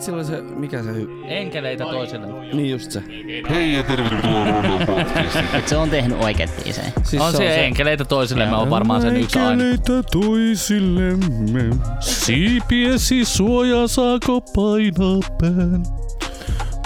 Sitten 0.00 0.24
sillä 0.24 0.36
oli 0.36 0.48
se, 0.48 0.54
mikä 0.56 0.82
se 0.82 0.92
hy... 0.92 1.08
Enkeleitä 1.24 1.84
toisille. 1.84 2.26
Niin 2.52 2.70
just 2.70 2.90
se. 2.90 3.02
Hei 3.50 3.74
ja 3.74 3.82
tervetuloa 3.82 4.44
Rondon 4.44 4.86
podcastiin. 4.86 5.44
Se 5.66 5.76
on 5.76 5.90
tehnyt 5.90 6.18
oikeet 6.22 6.50
biisejä. 6.64 6.92
Siis 7.02 7.22
On 7.22 7.32
se 7.32 7.64
enkeleitä 7.64 8.04
toisille, 8.04 8.46
mä 8.46 8.58
oon 8.58 8.70
varmaan 8.70 9.02
sen 9.02 9.16
yksi 9.16 9.38
aina. 9.38 9.50
Enkeleitä 9.50 10.08
toisillemme, 10.12 11.76
siipiesi 12.00 13.24
suoja 13.24 13.88
saako 13.88 14.40
painaa 14.40 15.20
pään? 15.40 15.82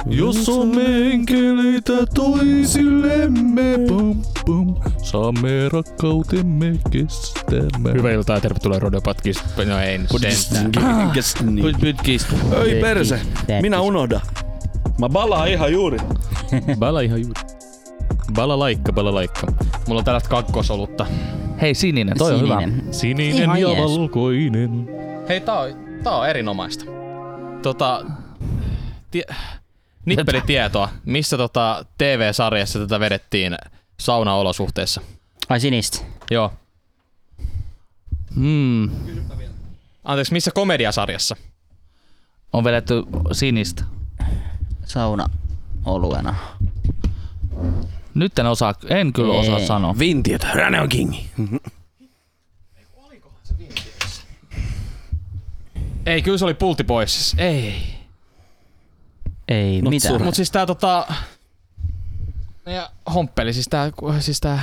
Jos 0.06 0.48
on 0.48 0.72
enkeleitä 0.86 1.92
toisillemme, 2.14 3.78
pum, 3.88 4.22
pum, 4.46 4.74
saamme 5.02 5.68
rakkautemme 5.72 6.78
kestämään. 6.90 7.96
Hyvää 7.96 8.12
iltaa 8.12 8.36
ja 8.36 8.40
tervetuloa 8.40 8.78
Rodeo 8.78 9.00
Podcast. 9.00 9.40
No 9.68 9.78
ei 9.80 9.98
nyt 9.98 10.08
sentään. 10.30 11.12
Oi 12.58 12.74
perse, 12.80 13.20
minä 13.62 13.80
unohdan. 13.80 14.20
Mä 14.98 15.08
balaan 15.08 15.48
ihan 15.48 15.72
juuri. 15.72 15.98
Bala 16.78 17.00
ihan 17.00 17.20
juuri. 17.20 17.40
Bala 18.34 18.58
laikka, 18.58 18.92
bala 18.92 19.14
laikka. 19.14 19.46
Mulla 19.88 19.98
on 19.98 20.04
tällaista 20.04 20.28
kakkosolutta. 20.28 21.06
Hei 21.60 21.74
sininen, 21.74 22.18
toi 22.18 22.34
on 22.34 22.40
hyvä. 22.40 22.60
Sininen. 22.60 22.94
Sininen 22.94 23.42
Ihan 23.42 23.60
ja 23.60 23.68
jees. 23.68 23.90
valkoinen. 23.90 24.88
Hei, 25.28 25.40
tää 25.40 25.60
on, 25.60 25.70
tää 26.02 26.16
on 26.16 26.28
erinomaista. 26.28 26.84
Tota, 27.62 28.04
tie, 29.10 29.22
nippelitietoa. 30.04 30.88
Missä 31.04 31.36
tota 31.36 31.84
TV-sarjassa 31.98 32.78
tätä 32.78 33.00
vedettiin 33.00 33.56
saunaolosuhteissa? 34.00 35.00
Ai 35.48 35.60
sinistä. 35.60 35.98
Joo. 36.30 36.52
Hmm. 38.34 38.90
Anteeksi, 40.04 40.32
missä 40.32 40.50
komediasarjassa? 40.54 41.36
On 42.52 42.64
vedetty 42.64 42.94
sinistä. 43.32 43.84
Sauna 44.84 45.28
oluena. 45.84 46.34
Nyt 48.14 48.38
en 48.38 48.46
osaa, 48.46 48.74
en 48.88 49.12
kyllä 49.12 49.34
Ei. 49.34 49.40
osaa 49.40 49.66
sanoa. 49.66 49.98
Vintiötä, 49.98 50.50
Rane 50.54 50.80
on 50.80 50.88
kingi. 50.88 51.30
Ei, 56.06 56.22
kyllä 56.22 56.38
se 56.38 56.44
oli 56.44 56.54
Pulti 56.54 56.84
Boysissa. 56.84 57.36
Ei. 57.42 57.93
Ei 59.48 59.82
Not 59.82 59.90
mitään. 59.90 60.12
sure. 60.14 60.24
Mut 60.24 60.34
siis 60.34 60.50
tää 60.50 60.66
tota... 60.66 61.06
Ja 62.66 62.90
homppeli, 63.14 63.52
siis 63.52 63.66
tää, 63.70 63.90
siis 64.20 64.40
tää, 64.40 64.62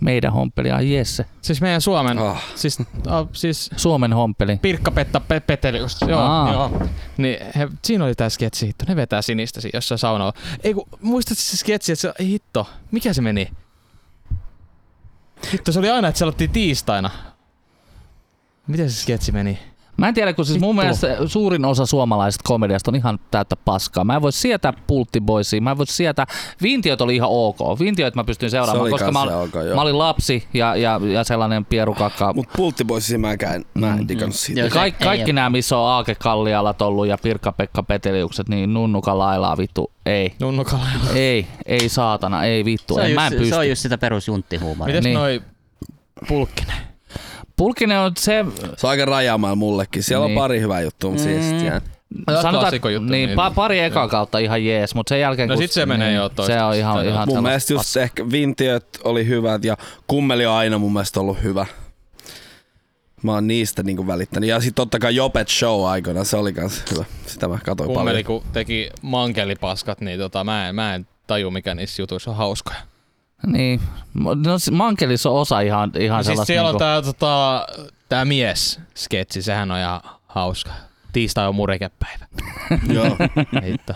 Meidän 0.00 0.32
homppeli, 0.32 0.70
ai 0.70 0.92
Jesse. 0.94 1.24
siis 1.42 1.60
meidän 1.60 1.80
Suomen, 1.80 2.18
Ah. 2.18 2.42
siis, 2.54 2.78
oh, 3.06 3.28
siis 3.32 3.70
Suomen 3.76 4.12
homppeli. 4.12 4.56
Pirkka-Petta 4.62 5.20
Pe- 5.20 5.40
Petelius, 5.40 5.96
joo, 6.08 6.20
Aa. 6.20 6.52
joo. 6.52 6.86
Niin 7.16 7.36
he, 7.56 7.68
siinä 7.84 8.04
oli 8.04 8.14
tää 8.14 8.28
sketsi 8.28 8.66
hitto, 8.66 8.84
ne 8.88 8.96
vetää 8.96 9.22
sinistä 9.22 9.60
siinä 9.60 9.76
jossain 9.76 9.98
saunalla. 9.98 10.32
Ei 10.64 10.74
kun, 10.74 10.84
muistat 11.00 11.38
se 11.38 11.56
sketsi, 11.56 11.92
että 11.92 12.00
se, 12.00 12.12
ei 12.18 12.26
hitto, 12.28 12.68
mikä 12.90 13.12
se 13.12 13.22
meni? 13.22 13.50
Hitto, 15.52 15.72
se 15.72 15.78
oli 15.78 15.90
aina, 15.90 16.08
että 16.08 16.18
se 16.18 16.24
aloitti 16.24 16.48
tiistaina. 16.48 17.10
Miten 18.66 18.90
se 18.90 18.96
sketsi 19.02 19.32
meni? 19.32 19.58
Mä 19.98 20.08
en 20.08 20.14
tiedä, 20.14 20.32
kun 20.32 20.44
siis 20.44 20.60
mun 20.60 20.76
Vittu. 20.76 20.82
mielestä 20.82 21.16
suurin 21.28 21.64
osa 21.64 21.86
suomalaisesta 21.86 22.42
komediasta 22.48 22.90
on 22.90 22.94
ihan 22.94 23.18
täyttä 23.30 23.56
paskaa. 23.56 24.04
Mä 24.04 24.16
en 24.16 24.22
voi 24.22 24.32
sietää 24.32 24.72
pulttiboisia, 24.86 25.60
mä 25.60 25.70
en 25.70 25.78
voi 25.78 25.86
sietää... 25.86 26.26
Vintiöt 26.62 27.00
oli 27.00 27.14
ihan 27.16 27.28
ok. 27.32 27.58
Vintiöt 27.80 28.14
mä 28.14 28.24
pystyn 28.24 28.50
Se 28.50 28.54
seuraamaan, 28.54 28.82
oli 28.82 28.90
koska 28.90 29.12
mä, 29.12 29.18
kanssa 29.20 29.38
ol- 29.38 29.44
ok, 29.44 29.54
joo. 29.54 29.74
mä 29.74 29.80
olin 29.82 29.98
lapsi 29.98 30.48
ja, 30.54 30.76
ja, 30.76 31.00
ja 31.12 31.24
sellainen 31.24 31.64
pierukakka. 31.64 32.32
Mut 32.32 32.46
pulttiboisissa 32.56 33.18
mäkään, 33.18 33.64
mä 33.74 33.94
en 33.94 34.08
digannut 34.08 34.36
siitä. 34.36 34.60
Ja 34.60 34.70
kaik, 34.70 34.98
kaikki 34.98 35.32
nämä, 35.32 35.50
missä 35.50 35.78
on 35.78 35.88
Aake 35.88 36.14
Kallialat 36.14 36.82
ollut 36.82 37.06
ja 37.06 37.18
Pirkka-Pekka 37.22 37.82
Peteliukset, 37.82 38.48
niin 38.48 38.74
nunnuka 38.74 39.18
lailaa 39.18 39.56
vittu. 39.56 39.90
Ei. 40.06 40.34
Nunnu 40.40 40.64
Kalaja. 40.64 40.90
Ei, 41.14 41.46
ei 41.66 41.88
saatana, 41.88 42.44
ei 42.44 42.64
vittu. 42.64 42.94
Se 42.94 43.00
on, 43.00 43.06
en, 43.06 43.14
mä 43.14 43.26
en 43.26 43.32
just, 43.32 43.38
pysty. 43.38 43.54
se 43.54 43.58
on 43.58 43.68
just 43.68 43.82
sitä 43.82 43.98
perusjunttihuumoria. 43.98 44.92
Mites 44.94 45.04
Niin. 45.04 45.14
noi 45.18 45.42
Pulkkinen? 46.28 46.76
Pulkkinen 47.58 47.98
on 47.98 48.12
se, 48.18 48.44
Se 48.76 48.86
on 48.86 48.90
aika 48.90 49.04
rajaamalla 49.04 49.56
mullekin. 49.56 50.02
Siellä 50.02 50.26
Niin. 50.26 50.38
on 50.38 50.42
pari 50.42 50.60
hyvää 50.60 50.80
juttua, 50.80 51.10
mutta 51.10 51.24
siis 51.24 51.62
jää. 51.62 51.80
klassikojuttu, 52.50 53.10
niin, 53.12 53.26
niin- 53.28 53.38
pa- 53.38 53.54
pari 53.54 53.80
eka 53.80 54.08
kautta 54.08 54.38
ihan 54.38 54.64
jees, 54.64 54.94
mutta 54.94 55.08
sen 55.08 55.20
jälkeen 55.20 55.48
No 55.48 55.54
kun, 55.54 55.62
sit 55.62 55.70
se 55.72 55.86
menee 55.86 56.12
jo 56.14 56.28
Se 56.28 56.34
toista- 56.34 56.66
on 56.66 56.74
ihan, 56.74 56.98
sitä- 56.98 57.10
ihan 57.10 57.28
Mun 57.28 57.42
mielestä 57.42 57.72
just 57.72 57.96
ehkä 57.96 58.30
Vintiöt 58.30 58.86
oli 59.04 59.26
hyvät 59.26 59.64
ja 59.64 59.76
Kummeli 60.06 60.46
on 60.46 60.54
aina 60.54 60.78
mun 60.78 60.92
mielestä 60.92 61.20
ollut 61.20 61.42
hyvä. 61.42 61.66
Mä 63.22 63.32
oon 63.32 63.46
niistä 63.46 63.82
niinku 63.82 64.06
välittänyt. 64.06 64.48
Ja 64.48 64.60
sit 64.60 64.74
totta 64.74 64.98
kai 64.98 65.14
Jopet 65.16 65.48
Show 65.48 65.86
aikana, 65.86 66.24
se 66.24 66.36
oli 66.36 66.52
kans 66.52 66.82
hyvä. 66.90 67.04
Sitä 67.26 67.48
mä 67.48 67.58
katsoin 67.64 67.88
Kummeli, 67.88 68.22
paljon. 68.24 68.42
kun 68.42 68.52
teki 68.52 68.90
mankelipaskat, 69.02 70.00
niin 70.00 70.18
tota, 70.18 70.44
mä, 70.44 70.68
en, 70.68 70.74
mä 70.74 70.94
en 70.94 71.06
taju, 71.26 71.50
mikä 71.50 71.74
niissä 71.74 72.02
jutuissa 72.02 72.30
on 72.30 72.36
hauskoja. 72.36 72.78
Niin. 73.46 73.80
No, 74.46 74.58
s- 74.58 74.70
mankelissa 74.70 75.30
on 75.30 75.40
osa 75.40 75.60
ihan, 75.60 75.92
ihan 75.98 76.16
No 76.16 76.22
siis 76.22 76.26
sellaista... 76.26 76.44
siellä 76.46 76.68
on 76.68 76.72
niinku- 76.74 76.78
tää, 76.78 77.02
tota, 77.02 77.66
tää 78.08 78.24
mies-sketsi, 78.24 79.42
sehän 79.42 79.70
on 79.70 79.78
ihan 79.78 80.00
hauska. 80.26 80.70
Tiistai 81.12 81.48
on 81.48 81.54
murikepäivä. 81.54 82.26
Joo. 82.94 83.16
Hitto. 83.64 83.92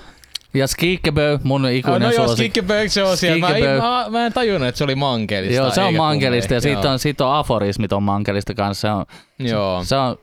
Ja 0.54 0.66
Skikkebö, 0.66 1.38
mun 1.42 1.62
No, 1.62 1.68
ikuinen 1.68 2.02
no 2.02 2.10
joo, 2.10 2.26
suosikki. 2.26 2.42
Skikkebög 2.60 2.88
se 2.90 3.04
on 3.04 3.16
siellä. 3.16 3.48
Mä, 3.48 3.56
mä, 3.80 4.10
mä, 4.10 4.26
en 4.26 4.32
tajunnut, 4.32 4.68
että 4.68 4.78
se 4.78 4.84
oli 4.84 4.94
mankelista. 4.94 5.54
Joo, 5.56 5.70
se 5.70 5.80
on 5.82 5.94
mankelista 5.94 6.54
ja 6.54 6.60
siitä 6.60 6.90
on, 6.90 6.98
siitä 6.98 7.26
on 7.26 7.34
aforismit 7.36 7.92
on 7.92 8.02
mankelista 8.02 8.54
kanssa. 8.54 8.80
Se 8.88 8.90
on, 8.92 9.04
Joo. 9.48 9.84
se 9.84 9.96
on, 9.96 10.16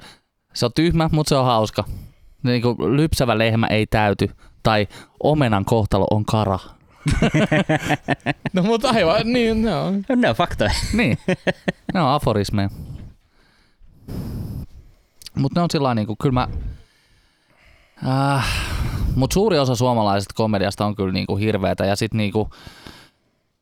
se 0.54 0.66
on 0.66 0.72
tyhmä, 0.76 1.10
mutta 1.12 1.30
se 1.30 1.36
on 1.36 1.46
hauska. 1.46 1.84
Niin 2.44 2.62
kuin 2.62 2.98
lypsävä 2.98 3.38
lehmä 3.38 3.68
ei 3.68 3.86
täyty. 3.88 4.30
Tai 4.64 4.88
omenan 5.24 5.66
kohtalo 5.66 6.08
on 6.12 6.26
kara. 6.26 6.60
No 8.54 8.64
mutta 8.64 8.90
aivan, 8.90 9.34
niin 9.34 9.62
no. 9.62 9.92
Ne 10.16 10.30
on 10.30 10.36
faktoja. 10.36 10.72
Niin, 10.94 11.18
ne 11.94 12.02
on 12.02 12.10
aforismeja. 12.10 12.70
Mutta 15.36 15.60
ne 15.60 15.64
on 15.64 15.70
sillä 15.72 15.96
niinku, 15.96 16.16
kyllä 16.22 16.34
mä... 16.34 16.48
Äh, 18.08 18.48
Mutta 19.16 19.34
suuri 19.34 19.60
osa 19.60 19.76
suomalaisesta 19.76 20.34
komediasta 20.36 20.86
on 20.86 20.96
kyllä 20.96 21.12
niinku 21.12 21.36
hirveätä 21.36 21.86
ja 21.86 21.96
sit 21.96 22.14
niinku... 22.14 22.50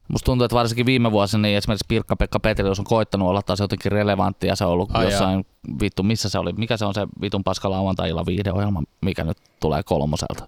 Musta 0.08 0.26
tuntuu, 0.26 0.46
että 0.46 0.56
varsinkin 0.56 0.86
viime 0.86 1.12
vuosina 1.12 1.42
niin 1.42 1.58
esimerkiksi 1.58 1.86
Pirkka-Pekka 1.88 2.40
Petelius 2.40 2.80
on 2.80 2.86
koittanut 2.86 3.28
olla 3.28 3.42
taas 3.42 3.60
jotenkin 3.60 3.92
relevantti 3.92 4.48
ja 4.48 4.56
se 4.56 4.66
on 4.66 4.72
ollut 4.72 4.90
Ai 4.94 5.06
jossain 5.06 5.46
vittu, 5.82 6.04
missä 6.04 6.30
se 6.30 6.40
oli, 6.40 6.54
mikä 6.54 6.78
se 6.78 6.86
on 6.86 6.94
se 6.94 7.08
vitun 7.22 7.44
paska 7.44 7.70
lauantai 7.70 8.14
viihdeohjelma, 8.26 8.84
mikä 9.02 9.24
nyt 9.24 9.38
tulee 9.60 9.84
kolmoselta. 9.84 10.48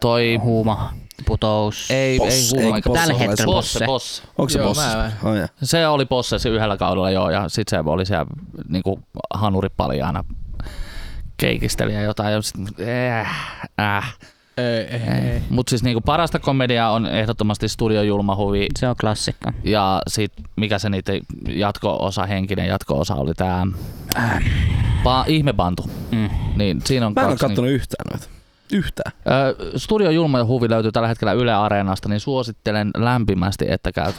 Toi, 0.00 0.36
Huuma, 0.42 0.92
putous. 1.26 1.90
ei, 1.90 2.18
Posse, 2.18 2.56
ei 2.58 2.70
Posse 2.72 3.00
Tällä 3.00 3.14
ole 3.14 3.18
hetkellä 3.28 3.44
Posse, 3.54 3.78
Posse. 3.78 3.86
Posse. 3.86 4.22
Onko 4.38 4.48
se 4.48 4.58
Joo, 4.58 4.68
bossi? 4.68 4.82
mä- 4.96 5.12
Oh, 5.24 5.34
ja. 5.34 5.48
Se 5.62 5.86
oli 5.88 6.04
Possessa 6.04 6.48
yhdellä 6.48 6.76
kaudella 6.76 7.10
joo, 7.10 7.30
ja 7.30 7.48
sitten 7.48 7.84
se 7.84 7.90
oli 7.90 8.06
siellä 8.06 8.26
niinku 8.68 9.00
hanuripaljaana 9.34 10.24
keikisteli 11.36 11.94
ja 11.94 12.02
jotain. 12.02 12.32
Ja 12.32 12.42
sit, 12.42 12.54
äh, 13.20 13.28
äh. 13.80 14.16
Ei, 14.56 14.64
ei, 14.66 15.30
ei. 15.32 15.42
Mutta 15.50 15.70
siis 15.70 15.82
niinku 15.82 16.00
parasta 16.00 16.38
komediaa 16.38 16.90
on 16.92 17.06
ehdottomasti 17.06 17.68
Studio 17.68 18.02
Julmahuvi 18.02 18.66
Se 18.78 18.88
on 18.88 18.96
klassikko. 19.00 19.50
ja 19.64 20.02
sit 20.08 20.32
mikä 20.56 20.78
se 20.78 20.90
niiden 20.90 21.20
jatko-osa, 21.48 22.26
henkinen 22.26 22.66
jatko-osa 22.66 23.14
oli 23.14 23.34
tää 23.34 23.66
pa- 25.04 25.24
Ihmebantu. 25.26 25.90
Mm. 26.10 26.30
Niin 26.56 26.80
siinä 26.84 27.06
on 27.06 27.12
Mä 27.16 27.20
en 27.20 27.26
oo 27.26 27.30
kaksi. 27.30 27.46
kattonut 27.46 27.70
yhtään 27.70 28.06
noita. 28.12 28.39
Yhtään. 28.72 29.12
Studio 29.76 30.10
Julma 30.10 30.38
ja 30.38 30.44
Huvi 30.44 30.70
löytyy 30.70 30.92
tällä 30.92 31.08
hetkellä 31.08 31.32
Yle 31.32 31.54
Areenasta, 31.54 32.08
niin 32.08 32.20
suosittelen 32.20 32.90
lämpimästi, 32.96 33.64
että 33.68 33.92
käyt 33.92 34.14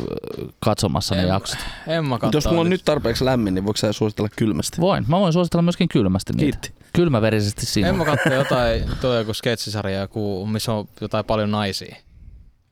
katsomassa 0.65 1.15
ne 1.15 1.21
En- 1.21 1.27
jaksot. 1.27 1.59
En 1.87 2.05
mä 2.05 2.19
jos 2.33 2.45
mulla 2.47 2.61
on 2.61 2.69
nyt 2.69 2.81
tarpeeksi 2.85 3.25
lämmin, 3.25 3.53
niin 3.55 3.65
voiko 3.65 3.77
sä 3.77 3.93
suositella 3.93 4.29
kylmästi? 4.35 4.81
Voin. 4.81 5.05
Mä 5.07 5.19
voin 5.19 5.33
suositella 5.33 5.61
myöskin 5.61 5.89
kylmästi 5.89 6.33
niitä. 6.33 6.57
Kiitti. 6.67 6.81
Kylmäverisesti 6.93 7.61
En 7.61 7.67
sinua. 7.67 7.93
mä 7.93 8.05
katso 8.05 8.33
jotain, 8.43 8.83
tuo 9.01 9.13
joku 9.15 9.33
sketsisarja, 9.33 9.99
joku, 9.99 10.45
missä 10.45 10.73
on 10.73 10.87
jotain 11.01 11.25
paljon 11.25 11.51
naisia. 11.51 11.95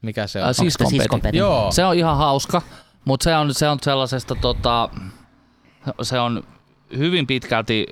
Mikä 0.01 0.27
se 0.27 0.39
on? 0.39 0.47
Onko 0.47 0.53
Siskon 0.63 0.89
siskon? 0.89 1.21
Joo. 1.33 1.71
Se 1.71 1.85
on 1.85 1.95
ihan 1.95 2.17
hauska, 2.17 2.61
mutta 3.05 3.23
se 3.23 3.35
on, 3.35 3.53
se 3.53 3.69
on 3.69 3.77
sellaisesta 3.81 4.35
tota, 4.35 4.89
se 6.01 6.19
on 6.19 6.43
hyvin 6.97 7.27
pitkälti 7.27 7.85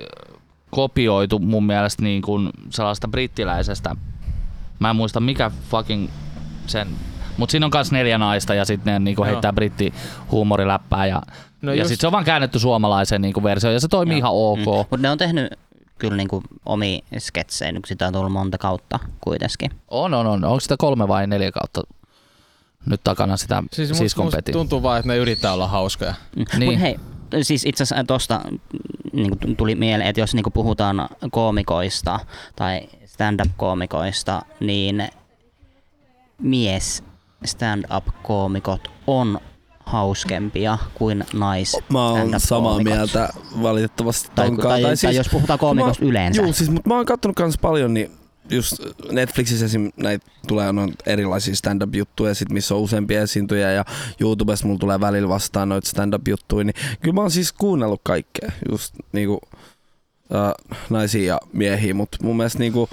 kopioitu 0.70 1.38
mun 1.38 1.66
mielestä 1.66 2.02
niin 2.02 2.22
kuin 2.22 2.50
sellaista 2.70 3.08
brittiläisestä. 3.08 3.96
Mä 4.78 4.90
en 4.90 4.96
muista 4.96 5.20
mikä 5.20 5.50
fucking 5.70 6.08
sen, 6.66 6.88
mutta 7.36 7.50
siinä 7.50 7.66
on 7.66 7.72
myös 7.74 7.92
neljä 7.92 8.18
naista 8.18 8.54
ja 8.54 8.64
sitten 8.64 8.92
ne 8.92 8.98
niinku 8.98 9.22
Joo. 9.22 9.30
heittää 9.30 9.52
britti 9.52 9.94
huumoriläppää 10.30 11.06
ja, 11.06 11.22
No 11.62 11.72
ja 11.72 11.82
just- 11.82 11.88
sitten 11.88 12.00
se 12.00 12.06
on 12.06 12.12
vaan 12.12 12.24
käännetty 12.24 12.58
suomalaiseen 12.58 13.22
niinku 13.22 13.42
versioon 13.42 13.74
ja 13.74 13.80
se 13.80 13.88
toimii 13.88 14.18
ihan 14.18 14.32
ok. 14.34 14.58
Mm. 14.58 14.64
Mutta 14.64 14.96
ne 14.96 15.10
on 15.10 15.18
tehnyt 15.18 15.52
kyllä 15.98 16.16
niinku 16.16 16.42
omia 16.66 16.98
sketsejä, 17.18 17.72
kun 17.72 17.82
sitä 17.86 18.06
on 18.06 18.12
tullut 18.12 18.32
monta 18.32 18.58
kautta 18.58 18.98
kuitenkin. 19.20 19.70
On, 19.88 20.14
on, 20.14 20.26
on. 20.26 20.44
Onko 20.44 20.60
sitä 20.60 20.76
kolme 20.78 21.08
vai 21.08 21.26
neljä 21.26 21.52
kautta 21.52 21.82
nyt 22.86 23.00
takana 23.04 23.36
sitä 23.36 23.62
Siis 23.72 23.88
siis 23.88 23.98
siskon 23.98 24.30
tuntuu 24.52 24.82
vaan, 24.82 24.98
että 24.98 25.08
ne 25.08 25.16
yrittää 25.16 25.52
olla 25.52 25.68
hauskoja. 25.68 26.14
Mm. 26.36 26.44
Niin. 26.58 26.72
Mut 26.72 26.80
hei, 26.80 26.96
siis 27.42 27.66
itse 27.66 27.82
asiassa 27.82 28.04
tosta 28.04 28.40
niin 29.22 29.38
kuin 29.38 29.56
tuli 29.56 29.74
mieleen, 29.74 30.08
että 30.08 30.20
jos 30.20 30.34
niin 30.34 30.42
kuin 30.42 30.52
puhutaan 30.52 31.08
koomikoista 31.30 32.20
tai 32.56 32.80
stand-up-koomikoista, 33.04 34.42
niin 34.60 35.08
mies 36.42 37.04
stand-up-koomikot 37.44 38.90
on 39.06 39.40
hauskempia 39.86 40.78
kuin 40.94 41.24
nais 41.34 41.76
Mä 41.92 42.08
oon 42.08 42.34
samaa 42.38 42.82
mieltä 42.82 43.28
valitettavasti 43.62 44.30
Tai, 44.34 44.46
tonkaan. 44.46 44.68
tai, 44.68 44.82
tai, 44.82 44.96
tai 45.02 45.16
jos 45.16 45.28
puhutaan 45.28 45.58
koomikosta 45.58 46.04
yleensä. 46.04 46.42
Joo, 46.42 46.52
siis 46.52 46.70
mut 46.70 46.86
mä 46.86 46.94
oon 46.94 47.06
kattonut 47.06 47.36
kans 47.36 47.58
paljon, 47.58 47.94
niin 47.94 48.17
just 48.50 48.72
Netflixissä 49.12 49.66
esim. 49.66 49.90
näitä 49.96 50.26
tulee 50.48 50.72
noin 50.72 50.94
erilaisia 51.06 51.56
stand-up-juttuja, 51.56 52.34
sit 52.34 52.50
missä 52.50 52.74
on 52.74 52.80
useampia 52.80 53.22
esiintyjä 53.22 53.72
ja 53.72 53.84
YouTubessa 54.20 54.66
mulla 54.66 54.78
tulee 54.78 55.00
välillä 55.00 55.28
vastaan 55.28 55.68
noita 55.68 55.88
stand-up-juttuja, 55.88 56.64
niin 56.64 56.74
kyllä 57.00 57.14
mä 57.14 57.20
oon 57.20 57.30
siis 57.30 57.52
kuunnellut 57.52 58.00
kaikkea, 58.04 58.52
just 58.70 58.94
niinku 59.12 59.40
äh, 60.34 60.78
naisia 60.90 61.24
ja 61.24 61.40
miehiä, 61.52 61.94
mutta 61.94 62.18
mun 62.22 62.36
mielestä 62.36 62.58
niinku 62.58 62.88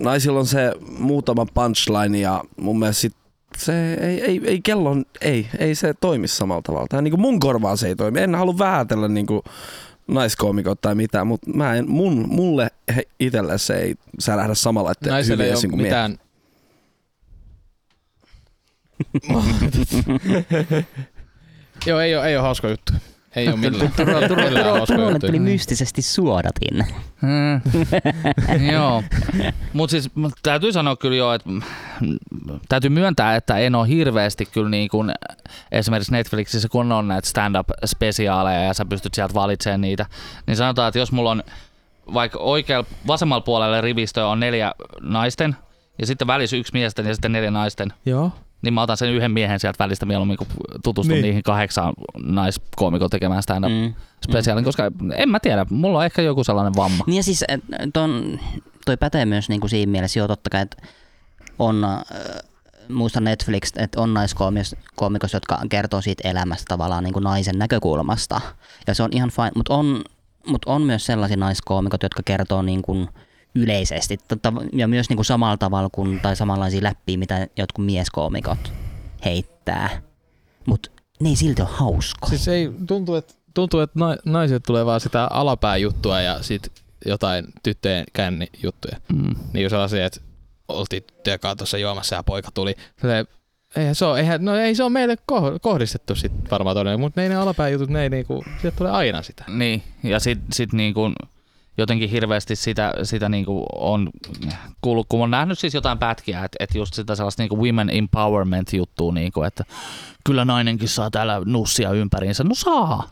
naisilla 0.00 0.38
on 0.38 0.46
se 0.46 0.72
muutama 0.98 1.46
punchline 1.54 2.18
ja 2.18 2.44
mun 2.56 2.78
mielestä 2.78 3.00
sit 3.00 3.14
se 3.58 3.94
ei, 3.94 4.20
ei, 4.20 4.40
ei 4.44 4.60
kellon, 4.60 5.04
ei, 5.20 5.48
ei 5.58 5.74
se 5.74 5.94
toimi 6.00 6.28
samalla 6.28 6.62
tavalla. 6.62 6.86
Tai 6.90 7.02
niinku 7.02 7.16
mun 7.16 7.40
korvaan 7.40 7.78
se 7.78 7.88
ei 7.88 7.96
toimi. 7.96 8.20
En 8.20 8.34
halua 8.34 8.58
vähätellä 8.58 9.08
niinku 9.08 9.44
naiskoomikot 10.08 10.80
tai 10.80 10.94
mitään, 10.94 11.26
mutta 11.26 11.50
mä 11.50 11.74
en, 11.74 11.90
mun, 11.90 12.28
mulle 12.28 12.70
he, 12.96 13.02
itelle 13.20 13.58
se 13.58 13.74
ei 13.74 13.94
särähdä 14.18 14.54
samalla, 14.54 14.92
että 14.92 15.10
Naiselle 15.10 15.44
ole 15.44 15.52
esiin 15.52 15.70
kuin 15.70 15.82
mitään... 15.82 16.18
Joo, 21.86 22.00
ei 22.00 22.16
ole, 22.16 22.28
ei 22.28 22.36
ole 22.36 22.42
hauska 22.42 22.68
juttu. 22.68 22.92
Ei 23.36 23.48
ole 23.48 23.56
millään. 23.56 23.92
millään 24.36 24.64
hauska 24.66 24.86
Turulle 24.86 25.12
juttu. 25.12 25.26
tuli 25.26 25.38
mystisesti 25.38 26.02
suodatin. 26.02 26.86
Hmm. 27.22 27.60
joo. 28.72 29.02
Mutta 29.72 29.90
siis 29.90 30.10
mut 30.14 30.32
täytyy 30.42 30.72
sanoa 30.72 30.96
kyllä 30.96 31.16
jo, 31.16 31.32
että 31.32 31.48
mm, 31.50 31.60
täytyy 32.68 32.90
myöntää, 32.90 33.36
että 33.36 33.58
en 33.58 33.74
ole 33.74 33.88
hirveästi 33.88 34.46
kyllä 34.46 34.70
niin 34.70 34.88
kuin 34.88 35.12
esimerkiksi 35.72 36.12
Netflixissä, 36.12 36.68
kun 36.68 36.92
on 36.92 37.08
näitä 37.08 37.28
stand-up-spesiaaleja 37.28 38.62
ja 38.62 38.74
sä 38.74 38.84
pystyt 38.84 39.14
sieltä 39.14 39.34
valitsemaan 39.34 39.80
niitä, 39.80 40.06
niin 40.46 40.56
sanotaan, 40.56 40.88
että 40.88 40.98
jos 40.98 41.12
mulla 41.12 41.30
on 41.30 41.42
vaikka 42.14 42.38
oikealla 42.38 42.86
vasemmalla 43.06 43.40
puolella 43.40 43.80
rivistö 43.80 44.26
on 44.26 44.40
neljä 44.40 44.72
naisten 45.00 45.56
ja 45.98 46.06
sitten 46.06 46.26
välissä 46.26 46.56
yksi 46.56 46.72
miesten 46.72 47.06
ja 47.06 47.14
sitten 47.14 47.32
neljä 47.32 47.50
naisten, 47.50 47.92
Joo. 48.06 48.32
Niin 48.62 48.74
mä 48.74 48.82
otan 48.82 48.96
sen 48.96 49.10
yhden 49.12 49.30
miehen 49.30 49.60
sieltä 49.60 49.84
välistä 49.84 50.06
mieluummin, 50.06 50.36
kun 50.36 50.46
tutustun 50.84 51.08
Niin. 51.12 51.22
niin. 51.22 51.28
niihin 51.28 51.42
kahdeksaan 51.42 51.94
naiskoomikon 52.22 53.10
tekemään 53.10 53.42
stand-up 53.42 53.72
Mm. 53.72 53.94
spesiaalin, 54.24 54.64
koska 54.64 54.90
en 55.14 55.28
mä 55.28 55.40
tiedä, 55.40 55.66
mulla 55.70 55.98
on 55.98 56.04
ehkä 56.04 56.22
joku 56.22 56.44
sellainen 56.44 56.74
vamma. 56.76 57.04
Niin 57.06 57.16
ja 57.16 57.22
siis 57.22 57.44
ton, 57.92 58.40
toi 58.84 58.96
pätee 58.96 59.24
myös 59.26 59.48
niinku 59.48 59.68
siinä 59.68 59.92
mielessä 59.92 60.18
jo 60.20 60.28
totta 60.28 60.50
kai, 60.50 60.62
että 60.62 60.76
on, 61.58 61.84
äh, 61.84 62.00
muistan 62.88 63.24
Netflix, 63.24 63.72
että 63.76 64.00
on 64.00 64.14
naiskoomikos, 64.14 65.32
jotka 65.32 65.58
kertoo 65.70 66.00
siitä 66.00 66.28
elämästä 66.28 66.64
tavallaan 66.68 67.04
niinku 67.04 67.20
naisen 67.20 67.58
näkökulmasta. 67.58 68.40
Ja 68.86 68.94
se 68.94 69.02
on 69.02 69.10
ihan 69.12 69.30
fine, 69.30 69.50
mutta 69.56 69.74
on, 69.74 70.04
mut 70.46 70.62
on 70.66 70.82
myös 70.82 71.06
sellaisia 71.06 71.36
naiskoomikot, 71.36 72.02
jotka 72.02 72.22
kertoo 72.24 72.62
niinku 72.62 73.08
yleisesti 73.54 74.18
tota, 74.28 74.52
ja 74.72 74.88
myös 74.88 75.08
niinku 75.08 75.24
samalla 75.24 75.56
tavalla 75.56 75.88
kuin, 75.92 76.20
tai 76.20 76.36
samanlaisia 76.36 76.82
läppiä, 76.82 77.18
mitä 77.18 77.48
jotkut 77.56 77.84
mieskoomikot 77.84 78.72
heittää. 79.24 80.02
Mutta 80.66 80.90
ne 81.20 81.28
ei 81.28 81.36
silti 81.36 81.62
ole 81.62 81.70
hauskoja. 81.72 82.28
Siis 82.28 82.48
ei, 82.48 82.72
tuntuu, 82.86 83.14
että, 83.14 83.34
tuntuu, 83.54 83.80
että 83.80 83.98
na- 83.98 84.16
naiset 84.24 84.62
tulee 84.66 84.86
vaan 84.86 85.00
sitä 85.00 85.28
alapääjuttua 85.30 86.20
ja 86.20 86.42
sit 86.42 86.72
jotain 87.06 87.44
tyttöjen 87.62 88.04
kännijuttuja. 88.12 88.96
Mm. 89.12 89.34
Niin 89.52 89.70
sellaisia, 89.70 90.06
että 90.06 90.20
oltiin 90.68 91.02
tyttöjen 91.02 91.40
kanssa 91.40 91.56
tuossa 91.56 91.78
juomassa 91.78 92.16
ja 92.16 92.22
poika 92.22 92.48
tuli. 92.54 92.74
Silleen, 93.00 93.26
eihän 93.76 93.94
se 93.94 94.04
ole, 94.04 94.20
eihän, 94.20 94.44
no 94.44 94.56
ei 94.56 94.74
se 94.74 94.82
ole 94.82 94.90
meille 94.90 95.16
koh- 95.32 95.58
kohdistettu 95.60 96.14
sit 96.14 96.32
varmaan 96.50 96.76
todella, 96.76 96.98
mutta 96.98 97.20
ne, 97.20 97.22
ei 97.22 97.28
ne 97.28 97.36
alapääjutut, 97.36 97.90
ne 97.90 98.02
ei 98.02 98.10
niinku, 98.10 98.44
sieltä 98.60 98.76
tulee 98.76 98.92
aina 98.92 99.22
sitä. 99.22 99.44
Niin, 99.48 99.82
ja 100.02 100.20
sitten 100.20 100.52
sit 100.52 100.72
niinku 100.72 101.00
jotenkin 101.78 102.10
hirveästi 102.10 102.56
sitä, 102.56 102.92
sitä 103.02 103.28
niinku 103.28 103.66
on 103.74 104.10
kuullut, 104.80 105.06
kun 105.08 105.22
on 105.22 105.30
nähnyt 105.30 105.58
siis 105.58 105.74
jotain 105.74 105.98
pätkiä, 105.98 106.44
että 106.44 106.56
et 106.60 106.74
just 106.74 106.94
sitä 106.94 107.14
sellaista 107.14 107.42
niinku 107.42 107.64
women 107.64 107.90
empowerment 107.92 108.72
juttua, 108.72 109.12
niinku, 109.12 109.42
että 109.42 109.64
kyllä 110.24 110.44
nainenkin 110.44 110.88
saa 110.88 111.10
täällä 111.10 111.42
nussia 111.44 111.90
ympäriinsä. 111.90 112.44
No 112.44 112.54
saa. 112.54 113.10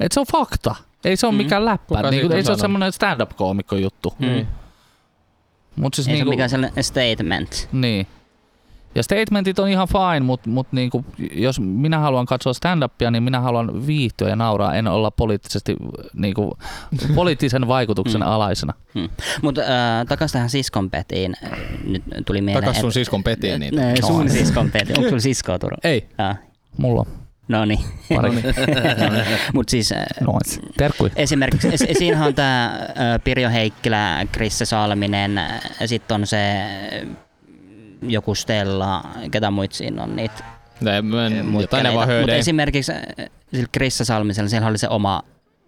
Et 0.00 0.12
se 0.12 0.20
on 0.20 0.26
fakta. 0.32 0.74
Ei 1.04 1.16
se 1.16 1.26
ole 1.26 1.32
Mm. 1.34 1.36
mikään 1.38 1.64
läppä. 1.64 2.02
Niinku, 2.02 2.20
siitä 2.20 2.36
ei 2.36 2.44
se 2.44 2.50
ole 2.50 2.58
semmoinen 2.58 2.92
stand-up-koomikko 2.92 3.76
juttu. 3.76 4.14
Mm. 4.18 4.46
Mut 5.76 5.94
siis 5.94 6.08
Ei 6.08 6.12
se 6.12 6.16
niinku, 6.16 6.28
ole 6.28 6.34
mikään 6.34 6.50
sellainen 6.50 6.84
statement. 6.84 7.68
Niin. 7.72 8.06
Ja 8.94 9.02
statementit 9.02 9.58
on 9.58 9.68
ihan 9.68 9.88
fine, 9.88 10.20
mutta 10.20 10.50
mut 10.50 10.66
niinku, 10.72 11.04
jos 11.32 11.60
minä 11.60 11.98
haluan 11.98 12.26
katsoa 12.26 12.52
stand-upia, 12.52 13.10
niin 13.10 13.22
minä 13.22 13.40
haluan 13.40 13.86
viihtyä 13.86 14.28
ja 14.28 14.36
nauraa, 14.36 14.74
en 14.74 14.86
olla 14.88 15.10
poliittisesti 15.10 15.76
niinku, 16.14 16.58
poliittisen 17.14 17.68
vaikutuksen 17.68 18.20
Mm. 18.20 18.26
alaisena. 18.26 18.72
Mutta 19.42 19.60
äh, 19.60 20.06
takaisin 20.08 20.32
tähän 20.32 20.50
siskon 20.50 20.90
petiin. 20.90 21.34
Nyt 21.84 22.02
tuli 22.26 22.40
mieleen, 22.40 22.64
Takas 22.64 22.80
sun 22.80 22.88
et- 22.88 22.94
siskon 22.94 23.22
petiin. 23.24 23.62
Äh, 23.62 23.94
sun 24.00 24.16
Noin. 24.16 24.30
siskon 24.30 24.70
peti. 24.70 24.92
Onko 24.96 25.08
sulla 25.08 25.20
siskoa 25.20 25.58
Turo? 25.58 25.76
Ei. 25.84 26.08
Ah, 26.18 26.38
Mulla 26.76 27.06
no 27.48 27.64
niin. 27.64 27.80
pari. 28.14 28.30
Mutta 29.54 29.70
siis 29.70 29.92
äh, 29.92 30.04
Noin. 30.20 30.40
Terkkui. 30.76 31.10
esimerkiksi 31.16 31.68
es- 31.68 31.98
siinähän 31.98 32.26
on 32.28 32.34
tämä 32.34 32.80
Pirjo 33.24 33.50
Heikkilä, 33.50 34.26
Krisse 34.32 34.64
Salminen, 34.64 35.40
sitten 35.86 36.14
on 36.14 36.26
se 36.26 36.38
joku 38.02 38.34
Stella, 38.34 39.04
ketä 39.30 39.50
muit 39.50 39.72
siinä 39.72 40.02
on 40.02 40.16
niitä 40.16 40.44
Ne, 40.80 41.02
mä 41.02 41.26
en, 41.26 41.54
jotain 41.60 41.84
ne 41.84 41.94
vaan 41.94 42.08
Mutta 42.20 42.34
esimerkiksi 42.34 42.92
äh, 42.92 43.30
sillä 43.54 43.68
Krisse 43.72 44.04
Salmisella, 44.04 44.48
siellä 44.48 44.68
oli 44.68 44.78
se 44.78 44.88
oma, 44.88 45.22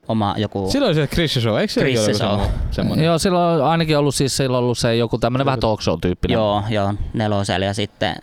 oma 0.08 0.34
joku... 0.38 0.70
Silloin 0.70 0.94
se 0.94 1.06
Chris 1.06 1.34
Show, 1.34 1.58
eikö 1.58 1.72
se 1.72 1.80
Chris 1.80 1.94
joku 2.00 2.18
Show. 2.18 2.40
semmo- 2.40 2.50
semmoinen? 2.70 3.06
Joo, 3.06 3.18
sillä 3.18 3.46
on 3.46 3.64
ainakin 3.64 3.98
ollut 3.98 4.14
siis 4.14 4.36
sillä 4.36 4.58
on 4.58 4.64
ollut 4.64 4.78
se 4.78 4.96
joku 4.96 5.18
tämmönen 5.18 5.44
vähän 5.44 5.60
talk 5.60 5.82
show 5.82 5.98
tyyppinen. 6.00 6.34
Joo, 6.34 6.62
joo, 6.68 6.94
nelosella 7.12 7.66
ja 7.66 7.74
sitten 7.74 8.16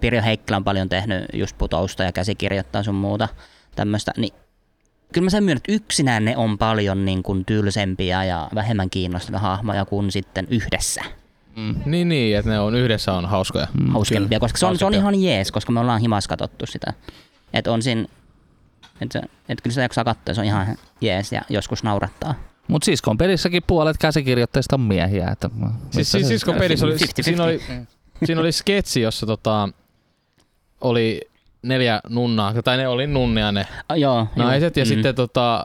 Pirjo 0.00 0.22
Heikkilä 0.22 0.56
on 0.56 0.64
paljon 0.64 0.88
tehnyt 0.88 1.24
just 1.32 1.58
putousta 1.58 2.02
ja 2.02 2.12
käsikirjoittaa 2.12 2.82
sun 2.82 2.94
muuta 2.94 3.28
tämmöistä, 3.74 4.12
niin 4.16 4.34
kyllä 5.12 5.24
mä 5.24 5.30
sen 5.30 5.44
myönnän, 5.44 5.56
että 5.56 5.72
yksinään 5.72 6.24
ne 6.24 6.36
on 6.36 6.58
paljon 6.58 7.04
niin 7.04 7.22
kuin 7.22 7.44
tylsempiä 7.44 8.24
ja 8.24 8.48
vähemmän 8.54 8.90
kiinnostavia 8.90 9.38
hahmoja 9.38 9.84
kuin 9.84 10.12
sitten 10.12 10.46
yhdessä 10.50 11.04
Mm. 11.56 11.74
Niin, 11.86 12.08
niin, 12.08 12.36
että 12.38 12.50
ne 12.50 12.60
on 12.60 12.74
yhdessä 12.74 13.12
on 13.12 13.26
hauskoja. 13.26 13.66
Mm, 13.80 13.92
hauskempia, 13.92 14.40
koska 14.40 14.58
se 14.58 14.66
on, 14.66 14.78
se 14.78 14.84
on 14.84 14.94
ihan 14.94 15.22
jees, 15.22 15.52
koska 15.52 15.72
me 15.72 15.80
ollaan 15.80 16.00
himas 16.00 16.28
katsottu 16.28 16.66
sitä. 16.66 16.92
Että 17.52 17.72
on 17.72 17.82
siinä, 17.82 18.04
että 19.00 19.22
et 19.48 19.60
kyllä 19.62 19.72
sitä 19.72 19.82
jaksaa 19.82 20.04
katsoa, 20.04 20.34
se 20.34 20.40
on 20.40 20.46
ihan 20.46 20.76
jees 21.00 21.32
ja 21.32 21.42
joskus 21.48 21.82
naurattaa. 21.82 22.34
Mut 22.68 22.82
siskon 22.82 23.18
pelissäkin 23.18 23.62
puolet 23.66 23.98
käsikirjoittajista 23.98 24.76
on 24.76 24.80
miehiä. 24.80 25.28
Että, 25.28 25.50
Siis, 25.90 26.12
siis 26.12 26.28
siskon 26.28 26.54
pelissä 26.54 26.86
oli, 26.86 26.94
50-50. 26.94 26.96
siinä 27.22 27.44
oli, 27.44 27.60
siinä 28.24 28.40
oli 28.40 28.52
sketsi, 28.52 29.00
jossa 29.00 29.26
tota, 29.26 29.68
oli 30.80 31.20
neljä 31.62 32.00
nunnaa, 32.08 32.62
tai 32.62 32.76
ne 32.76 32.88
oli 32.88 33.06
nunnia 33.06 33.52
ne 33.52 33.66
Ah, 33.88 33.98
joo, 33.98 34.28
naiset, 34.36 34.76
joo. 34.76 34.82
ja 34.82 34.84
Mm. 34.84 34.88
sitten 34.94 35.14
tota, 35.14 35.64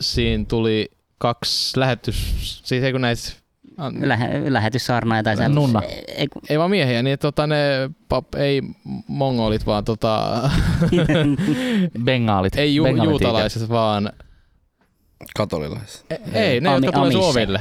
siinä 0.00 0.44
tuli 0.48 0.90
kaksi 1.18 1.80
lähetys, 1.80 2.34
siis 2.64 2.84
ei 2.84 2.92
kun 2.92 3.00
näitä, 3.00 3.22
Lähe, 4.00 4.42
lähetyssaarnaa 4.52 5.22
tai 5.22 5.36
se. 5.36 5.48
Nunna. 5.48 5.82
Ei, 6.16 6.28
kun- 6.28 6.42
ei 6.48 6.58
vaan 6.58 6.70
miehiä, 6.70 7.02
niin 7.02 7.18
tota 7.18 7.46
ne, 7.46 7.56
pap, 8.08 8.34
ei 8.34 8.62
mongolit, 9.06 9.66
vaan 9.66 9.84
tota, 9.84 10.40
Bengaalit. 12.04 12.56
ei 12.56 12.74
ju, 12.74 12.84
Bengaalit 12.84 13.10
juutalaiset, 13.10 13.68
vaan, 13.68 14.10
Katolilaiset. 15.36 16.06
ei, 16.32 16.60
ne, 16.60 16.68
Ami- 16.68 16.86
jotka 16.86 17.00
tulee 17.00 17.12
sun 17.12 17.58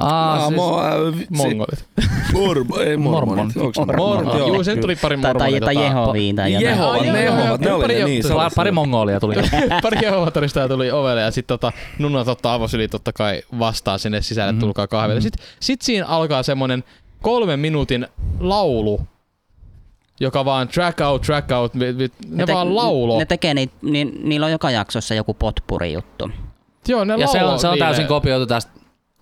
Aa, 0.00 0.34
Ah, 0.34 0.48
siis, 0.48 1.30
mongolit. 1.30 1.84
Mormo, 2.32 2.76
ei 2.80 2.96
mormonit. 2.96 3.54
Mormonit. 3.56 3.76
Ne 3.86 3.96
mormonit? 3.96 4.38
Joo. 4.48 4.64
Sen 4.64 4.80
tuli 4.80 4.96
pari 4.96 5.16
tai, 5.18 5.34
tai, 5.34 5.50
mormonia. 5.50 5.60
tai 5.60 5.74
tota, 5.74 5.86
Jehoviin 5.86 6.36
tai 6.36 6.52
jotain. 6.52 6.68
Jehovat, 6.68 7.02
ne 7.02 7.22
Jehovat, 7.24 7.60
ne 7.60 7.72
oli 7.72 7.94
ne, 7.98 8.04
niin. 8.04 8.22
se 8.22 8.28
pari, 8.56 8.68
se. 8.68 8.72
mongolia 8.72 9.20
tuli. 9.20 9.34
pari 9.82 9.98
Jehovatarista 10.02 10.68
tuli 10.68 10.90
ovelle 10.90 11.20
ja 11.20 11.30
sitten 11.30 11.58
tota, 11.58 11.72
nunnat 11.98 12.28
ottaa 12.28 12.54
avosyli 12.54 12.88
totta 12.88 13.12
kai 13.12 13.42
vastaan 13.58 13.98
sinne 13.98 14.22
sisälle, 14.22 14.52
Mhm. 14.52 14.56
mm-hmm. 14.56 14.60
tulkaa 14.66 14.86
kahville. 14.86 15.20
Mhm. 15.20 15.22
Sitten 15.22 15.46
sit 15.60 15.82
siinä 15.82 16.06
alkaa 16.06 16.42
semmonen 16.42 16.84
kolmen 17.22 17.60
minuutin 17.60 18.06
laulu, 18.40 19.00
joka 20.20 20.44
vaan 20.44 20.68
track 20.68 21.00
out, 21.00 21.22
track 21.22 21.50
out, 21.50 21.78
vi, 21.78 22.08
ne, 22.28 22.46
te- 22.46 22.52
vaan 22.54 22.76
laulo. 22.76 23.18
Ne 23.18 23.24
tekee 23.24 23.54
niitä, 23.54 23.74
niin, 23.82 24.20
niillä 24.22 24.46
on 24.46 24.52
joka 24.52 24.70
jaksossa 24.70 25.14
joku 25.14 25.34
potpuri 25.34 25.92
juttu. 25.92 26.30
Joo, 26.88 27.04
ne 27.04 27.14
Ja 27.18 27.26
se 27.26 27.44
on, 27.44 27.58
se 27.58 27.68
on 27.68 27.78
täysin 27.78 28.06
kopioitu 28.06 28.46
tästä 28.46 28.72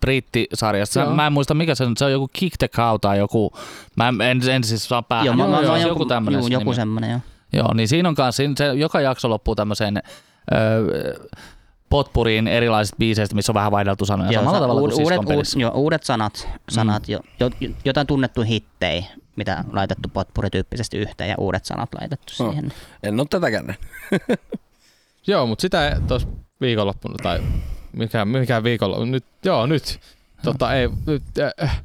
brittisarjasta. 0.02 1.00
Joo. 1.00 1.14
Mä 1.14 1.26
en 1.26 1.32
muista 1.32 1.54
mikä 1.54 1.74
se 1.74 1.84
on, 1.84 1.96
se 1.96 2.04
on 2.04 2.12
joku 2.12 2.28
Kick 2.32 2.56
the 2.58 2.68
Cow 2.68 2.96
tai 3.00 3.18
joku, 3.18 3.52
mä 3.96 4.08
en, 4.08 4.20
en, 4.20 4.48
en 4.50 4.64
siis 4.64 4.84
saa 4.88 5.02
päähän. 5.02 5.26
Joo, 5.26 5.34
mä, 5.36 5.46
mä, 5.48 5.56
on 5.58 5.64
joku, 5.64 5.88
joku 5.88 6.04
tämmönen 6.06 6.42
se 6.42 6.52
joku 6.52 6.72
semmonen, 6.72 7.10
joo. 7.10 7.20
Joo, 7.52 7.74
niin 7.74 7.88
siinä 7.88 8.08
on 8.08 8.14
kanssa, 8.14 8.36
siinä 8.36 8.54
se, 8.58 8.66
joka 8.66 9.00
jakso 9.00 9.28
loppuu 9.30 9.54
tämmöiseen 9.54 10.02
öö, 10.54 11.14
potpuriin 11.88 12.48
erilaisista 12.48 12.96
biiseistä, 12.98 13.34
missä 13.34 13.52
on 13.52 13.54
vähän 13.54 13.72
vaihdeltu 13.72 14.06
sanoja. 14.06 14.30
Joo, 14.32 14.40
Samalla 14.40 14.58
sa- 14.58 14.62
tavalla 14.62 14.80
kuin 14.80 14.92
uudet, 14.92 15.06
Siskon 15.06 15.18
uud, 15.18 15.28
pelissä. 15.28 15.58
jo, 15.58 15.68
uudet 15.74 16.02
sanat, 16.02 16.48
sanat 16.70 17.08
jo, 17.08 17.20
jo, 17.40 17.50
jotain 17.84 18.06
tunnettu 18.06 18.42
hittei, 18.42 19.04
mitä 19.36 19.64
laitettu 19.72 20.08
potpurityyppisesti 20.12 20.98
yhteen 20.98 21.30
ja 21.30 21.34
uudet 21.38 21.64
sanat 21.64 21.88
laitettu 22.00 22.32
Oh. 22.40 22.50
siihen. 22.50 22.72
En 23.02 23.20
oo 23.20 23.26
tätäkään. 23.30 23.74
Joo, 25.26 25.46
mutta 25.46 25.62
sitä 25.62 26.00
tuossa 26.08 26.28
viikonloppuna, 26.60 27.14
tai 27.22 27.40
mikä, 27.92 28.24
mikä 28.24 28.62
viikolla, 28.62 29.06
nyt, 29.06 29.24
joo 29.44 29.66
nyt, 29.66 30.00
tota 30.44 30.74
ei, 30.74 30.88
nyt, 31.06 31.22
äh, 31.62 31.84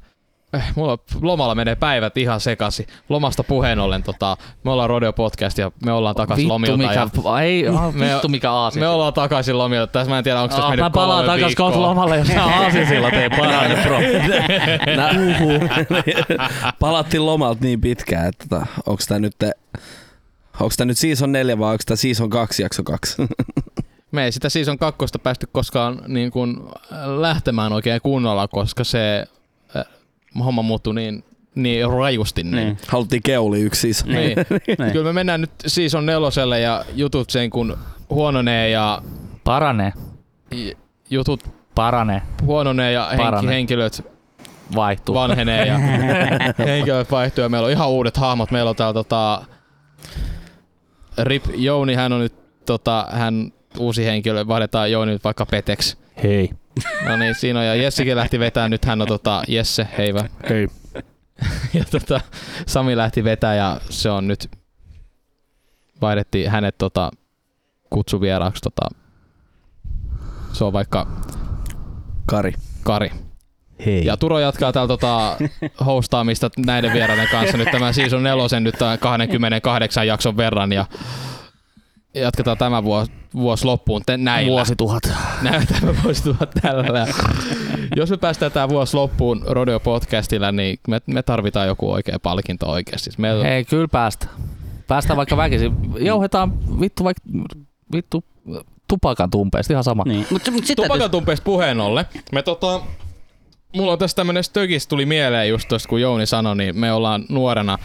äh, 0.56 0.72
mulla 0.76 0.98
lomalla 1.22 1.56
menee 1.56 1.76
päivät 1.76 2.18
ihan 2.18 2.40
sekasi. 2.40 2.88
Lomasta 3.10 3.44
puheen 3.44 3.80
ollen, 3.80 4.04
tota, 4.04 4.38
me 4.64 4.72
ollaan 4.72 4.90
Rodeo 4.90 5.14
Podcast 5.14 5.58
ja 5.58 5.72
me 5.86 5.92
ollaan 5.92 6.16
takaisin 6.16 6.44
Vittu 6.44 6.54
lomilta. 6.54 6.78
mikä, 6.78 6.94
ja 6.94 7.40
ei, 7.42 7.68
ah, 7.78 7.94
Me- 7.94 8.14
vittu 8.14 8.28
mikä 8.28 8.52
aasin. 8.52 8.80
me 8.80 8.88
ollaan 8.88 9.14
takaisin 9.14 9.58
lomilta. 9.58 9.88
Tässä 9.92 10.10
mä 10.10 10.18
en 10.18 10.24
tiedä, 10.24 10.42
onko 10.42 10.50
tässä 10.50 10.64
Ah, 10.66 10.70
mennyt 10.72 10.84
mä 10.84 10.90
palaan 10.90 11.26
takas 11.26 11.56
kohta 11.56 11.82
lomalle, 11.82 12.18
jos 12.18 12.28
sä 12.28 12.44
aasisilla 12.46 13.12
teet 13.12 13.34
parani, 13.40 13.76
bro. 13.84 14.00
Nää, 14.98 15.12
palattiin 16.80 17.26
lomalta 17.26 17.64
niin 17.64 17.82
pitkään, 17.82 18.28
että 18.28 18.46
tota, 18.50 18.66
onks 18.86 19.08
tää 19.08 19.20
nyt 19.20 19.34
te, 19.40 19.52
onks 20.60 20.78
tää 20.78 20.86
nyt 20.86 20.98
season 20.98 21.32
4 21.32 21.60
vai 21.60 21.72
onks 21.72 21.86
tää 21.86 21.98
season 21.98 22.30
2 22.30 22.64
jakso 22.64 22.84
2? 22.84 23.16
Me 24.12 24.24
ei 24.24 24.32
sitä 24.32 24.50
season 24.50 24.78
kakkosta 24.78 25.20
päästy 25.20 25.48
koskaan 25.52 26.02
niin 26.08 26.32
kuin 26.32 26.58
lähtemään 27.20 27.74
oikein 27.74 28.02
kunnolla, 28.02 28.48
koska 28.48 28.84
se 28.84 29.26
äh, 29.76 29.86
homma 30.40 30.62
muuttui 30.62 30.96
niin, 30.96 31.24
niin 31.56 31.90
rajusti. 31.92 32.44
Niin. 32.44 32.56
Niin. 32.56 32.78
Haluttiin 32.88 33.24
keuli 33.24 33.62
yksi 33.62 33.94
season. 33.94 34.14
Niin. 34.16 34.38
Niin. 34.80 34.92
Kyllä 34.92 35.06
me 35.06 35.14
mennään 35.14 35.42
nyt 35.42 35.52
season 35.68 36.06
neloselle 36.06 36.60
ja 36.60 36.86
jutut 36.94 37.30
sen 37.30 37.50
kun 37.50 37.78
huononee 38.10 38.70
ja 38.70 39.02
Parane, 39.44 39.94
j- 40.52 40.72
jutut 41.10 41.44
parane, 41.76 42.22
huononee 42.46 42.92
ja 42.92 43.06
henki, 43.06 43.24
Parane. 43.24 43.52
henkilöt 43.54 44.06
vaihtuu. 44.76 45.16
vanhenee 45.16 45.66
ja 45.66 45.78
henkilöt 46.68 47.12
vaihtuu 47.12 47.42
ja 47.42 47.50
meillä 47.50 47.66
on 47.66 47.72
ihan 47.72 47.90
uudet 47.90 48.18
hahmot. 48.18 48.52
Meillä 48.52 48.70
on 48.70 48.76
täällä 48.76 48.94
tota, 48.94 49.46
Rip 51.24 51.46
Jouni, 51.56 51.96
hän 51.96 52.14
on 52.14 52.20
nyt 52.20 52.34
tota, 52.66 53.08
hän 53.12 53.54
uusi 53.80 54.06
henkilö, 54.06 54.48
vaihdetaan 54.48 54.92
Jouni 54.92 55.12
nyt 55.12 55.24
vaikka 55.24 55.46
Peteksi. 55.46 55.98
Hei. 56.24 56.50
No 57.06 57.18
niin, 57.18 57.36
siinä 57.36 57.60
on 57.60 57.66
ja 57.66 57.76
Jessikin 57.76 58.16
lähti 58.16 58.40
vetää, 58.40 58.70
nyt 58.70 58.86
hän 58.86 59.02
on 59.02 59.08
tota, 59.08 59.44
Jesse, 59.48 59.88
heivä. 59.98 60.30
Hei. 60.50 60.68
Ja 61.74 61.84
tota, 61.92 62.22
Sami 62.68 62.98
lähti 62.98 63.24
vetää 63.24 63.56
ja 63.56 63.82
se 63.90 64.10
on 64.10 64.28
nyt, 64.28 64.50
vaihdettiin 66.02 66.52
hänet 66.52 66.78
tota, 66.78 67.12
kutsuvieraaksi 67.90 68.62
tota, 68.62 68.90
se 70.54 70.64
on 70.64 70.74
vaikka 70.74 71.08
Kari. 72.26 72.54
Kari. 72.84 73.12
Hei. 73.86 74.06
Ja 74.06 74.18
Turo 74.18 74.40
jatkaa 74.40 74.74
täällä 74.74 74.88
tota 74.88 75.38
hostaamista 75.86 76.50
näiden 76.58 76.94
vieraiden 76.94 77.28
kanssa 77.32 77.58
nyt 77.58 77.72
tämän 77.72 77.94
season 77.94 78.24
nelosen 78.24 78.64
nyt 78.64 78.76
tämän 78.80 79.00
28 79.00 80.08
jakson 80.08 80.38
verran 80.38 80.74
ja 80.74 80.86
jatketaan 82.20 82.58
tämä 82.58 82.84
vuosi, 82.84 83.12
vuosi 83.36 83.66
loppuun 83.66 84.02
te, 84.06 84.18
näillä. 84.18 84.52
Vuosituhat. 84.52 85.04
Näin 85.42 85.68
tämä 85.68 85.96
voisi 86.04 86.24
tulla 86.24 86.48
tällä. 86.62 87.08
Jos 87.96 88.10
me 88.10 88.18
päästään 88.18 88.52
tämä 88.52 88.70
vuosi 88.70 88.98
loppuun 88.98 89.44
Rodeo 89.48 89.80
Podcastilla, 89.80 90.52
niin 90.52 90.80
me, 90.88 91.02
me 91.06 91.24
tarvitaan 91.24 91.68
joku 91.68 91.92
oikea 91.92 92.20
palkinto 92.20 92.70
oikeasti. 92.70 93.10
Meillä, 93.18 93.44
Hei, 93.44 93.66
kyllä 93.66 93.88
päästä. 93.88 94.28
Päästään 94.88 95.18
vaikka 95.18 95.38
väkisin. 95.38 95.74
Jouhetaan 96.00 96.80
vittu 96.80 97.04
vaikka 97.04 97.22
vittu 97.94 98.24
tupakan 98.88 99.30
tumpeista, 99.30 99.74
ihan 99.74 99.84
sama. 99.84 100.04
Niin. 100.06 100.28
Mut, 100.32 100.42
mut 100.52 100.66
sitten 100.66 100.86
Tupakatumpeista 100.86 101.44
puheen 101.44 101.80
ollen. 101.80 102.06
Me 102.32 102.42
tota, 102.44 102.82
mulla 103.76 103.92
on 103.92 104.00
tässä 104.00 104.16
tämmönen 104.16 104.44
stökis 104.44 104.88
tuli 104.88 105.06
mieleen 105.06 105.50
just 105.50 105.68
tosta, 105.68 105.90
kun 105.90 106.02
Jouni 106.02 106.26
sanoi, 106.26 106.56
niin 106.56 106.80
me 106.80 106.92
ollaan 106.92 107.26
nuorena 107.30 107.78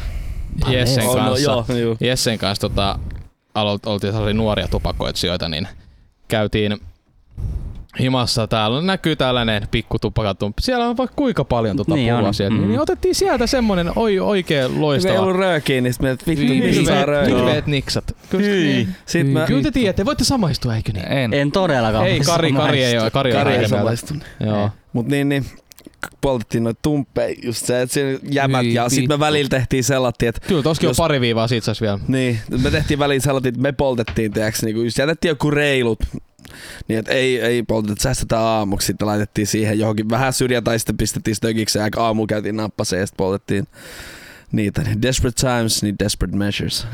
Jessen 0.68 1.04
no, 1.04 1.14
kanssa, 1.14 1.78
joo. 1.78 1.96
Jessen 2.00 2.38
kanssa 2.38 2.68
tota, 2.68 2.98
oltiin 3.54 4.12
sellaisia 4.12 4.34
nuoria 4.34 4.68
tupakoitsijoita, 4.68 5.48
niin 5.48 5.68
käytiin 6.28 6.78
himassa 8.00 8.46
täällä, 8.46 8.82
näkyy 8.82 9.16
tällainen 9.16 9.68
pikku 9.70 9.98
tupakatumpi. 9.98 10.62
Siellä 10.62 10.88
on 10.88 10.96
vaikka 10.96 11.16
kuinka 11.16 11.44
paljon 11.44 11.76
tota 11.76 11.94
Niin 11.94 12.14
pulloa 12.14 12.28
on. 12.28 12.34
sieltä. 12.34 12.54
Mm. 12.56 12.68
Niin 12.68 12.80
otettiin 12.80 13.14
sieltä 13.14 13.46
semmonen 13.46 13.92
oi, 13.96 14.18
oikein 14.20 14.66
Kun 14.66 14.74
ei 14.76 14.80
loistava. 14.80 15.20
ollut 15.20 15.36
röökiä, 15.36 15.80
niin 15.80 15.92
sit 15.92 16.02
me, 16.02 16.10
että 16.10 16.26
vittu, 16.26 16.44
Hirveet- 16.44 16.76
missä 16.78 17.04
röökiä? 17.06 17.36
hirveet 17.36 17.66
niksat. 17.66 18.16
Kyllä, 18.30 18.44
Hyi. 18.46 18.88
Sit 19.06 19.32
mä, 19.32 19.46
kyllä 19.46 19.62
te 19.62 19.70
tiedätte, 19.70 20.04
voitte 20.04 20.24
samaistua, 20.24 20.76
eikö 20.76 20.92
niin? 20.92 21.12
En. 21.12 21.34
En 21.34 21.52
todellakaan. 21.52 22.06
Ei, 22.06 22.20
Kari, 22.20 22.52
Kari 22.52 22.84
ei 22.84 22.98
ole. 22.98 23.10
Kari, 23.10 23.32
Kari 23.32 23.50
ei 23.50 23.56
ei 23.56 23.60
ole. 23.60 23.68
samaistunut. 23.68 24.22
Joo. 24.46 24.70
Mut 24.92 25.06
niin, 25.06 25.28
niin 25.28 25.44
poltettiin 26.20 26.64
noita 26.64 26.78
tumppeja, 26.82 27.36
just 27.42 27.66
se, 27.66 27.82
että 27.82 27.92
siinä 27.94 28.18
jämät, 28.30 28.62
Hyi 28.64 28.74
ja 28.74 28.88
sit 28.88 29.08
me 29.08 29.18
välillä 29.18 29.48
tehtiin 29.48 29.84
sellattiin, 29.84 30.28
että 30.28 30.40
Kyllä, 30.48 30.62
toskin 30.62 30.86
Jos- 30.86 31.00
on 31.00 31.04
pari 31.04 31.20
viivaa 31.20 31.48
siitä 31.48 31.64
sais 31.64 31.80
vielä. 31.80 31.98
niin, 32.08 32.38
me 32.62 32.70
tehtiin 32.70 32.98
välillä 32.98 33.20
sellattiin, 33.22 33.50
että 33.54 33.62
me 33.62 33.72
poltettiin, 33.72 34.32
tiiäks, 34.32 34.62
niinku 34.62 34.80
just 34.82 34.98
jätettiin 34.98 35.28
joku 35.30 35.50
reilut, 35.50 35.98
niin 36.88 36.98
että 36.98 37.12
ei, 37.12 37.40
ei 37.40 37.62
poltettu, 37.62 37.92
että 37.92 38.02
säästetään 38.02 38.42
aamuksi, 38.42 38.86
sitten 38.86 39.08
laitettiin 39.08 39.46
siihen 39.46 39.78
johonkin 39.78 40.10
vähän 40.10 40.32
syrjään 40.32 40.64
tai 40.64 40.78
sitten 40.78 40.96
pistettiin 40.96 41.34
stökiksi 41.36 41.78
ja 41.78 41.88
aamulla 41.96 42.26
käytiin 42.26 42.56
nappaseen 42.56 43.00
ja 43.00 43.06
sitten 43.06 43.16
poltettiin 43.24 43.66
niitä. 44.52 44.82
Niin 44.82 45.02
Desperate 45.02 45.40
times, 45.40 45.82
niin 45.82 45.96
desperate 45.98 46.36
measures. 46.36 46.86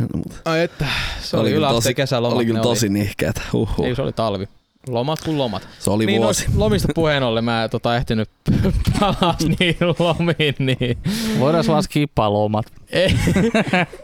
Ai 0.44 0.62
että, 0.62 0.86
se 1.20 1.36
Oli 1.36 1.48
oli, 1.48 1.56
yläasteen 1.56 1.94
kesälomat. 1.94 2.36
oli 2.36 2.46
kyllä 2.46 2.60
tosi 2.60 2.88
nihkeät. 2.88 3.42
Huhhuh. 3.52 3.86
Ei, 3.86 3.94
se 3.96 4.02
oli 4.02 4.12
talvi. 4.12 4.48
Lomat 4.88 5.18
kuin 5.25 5.38
lomat. 5.38 5.68
Se 5.78 5.90
oli 5.90 6.07
niin 6.07 6.23
vuosi. 6.23 6.45
noista 6.45 6.61
lomista 6.64 6.88
puheen 6.95 7.23
ollen 7.23 7.45
mä 7.45 7.68
tota, 7.71 7.97
ehtinyt 7.97 8.30
palaa 9.00 9.37
niin 9.59 9.76
lomiin, 9.99 10.54
niin... 10.59 10.99
Voidaan 11.38 11.64
vaan 11.68 11.83
skippaa 11.88 12.33
lomat. 12.33 12.66
Ei. 12.90 13.14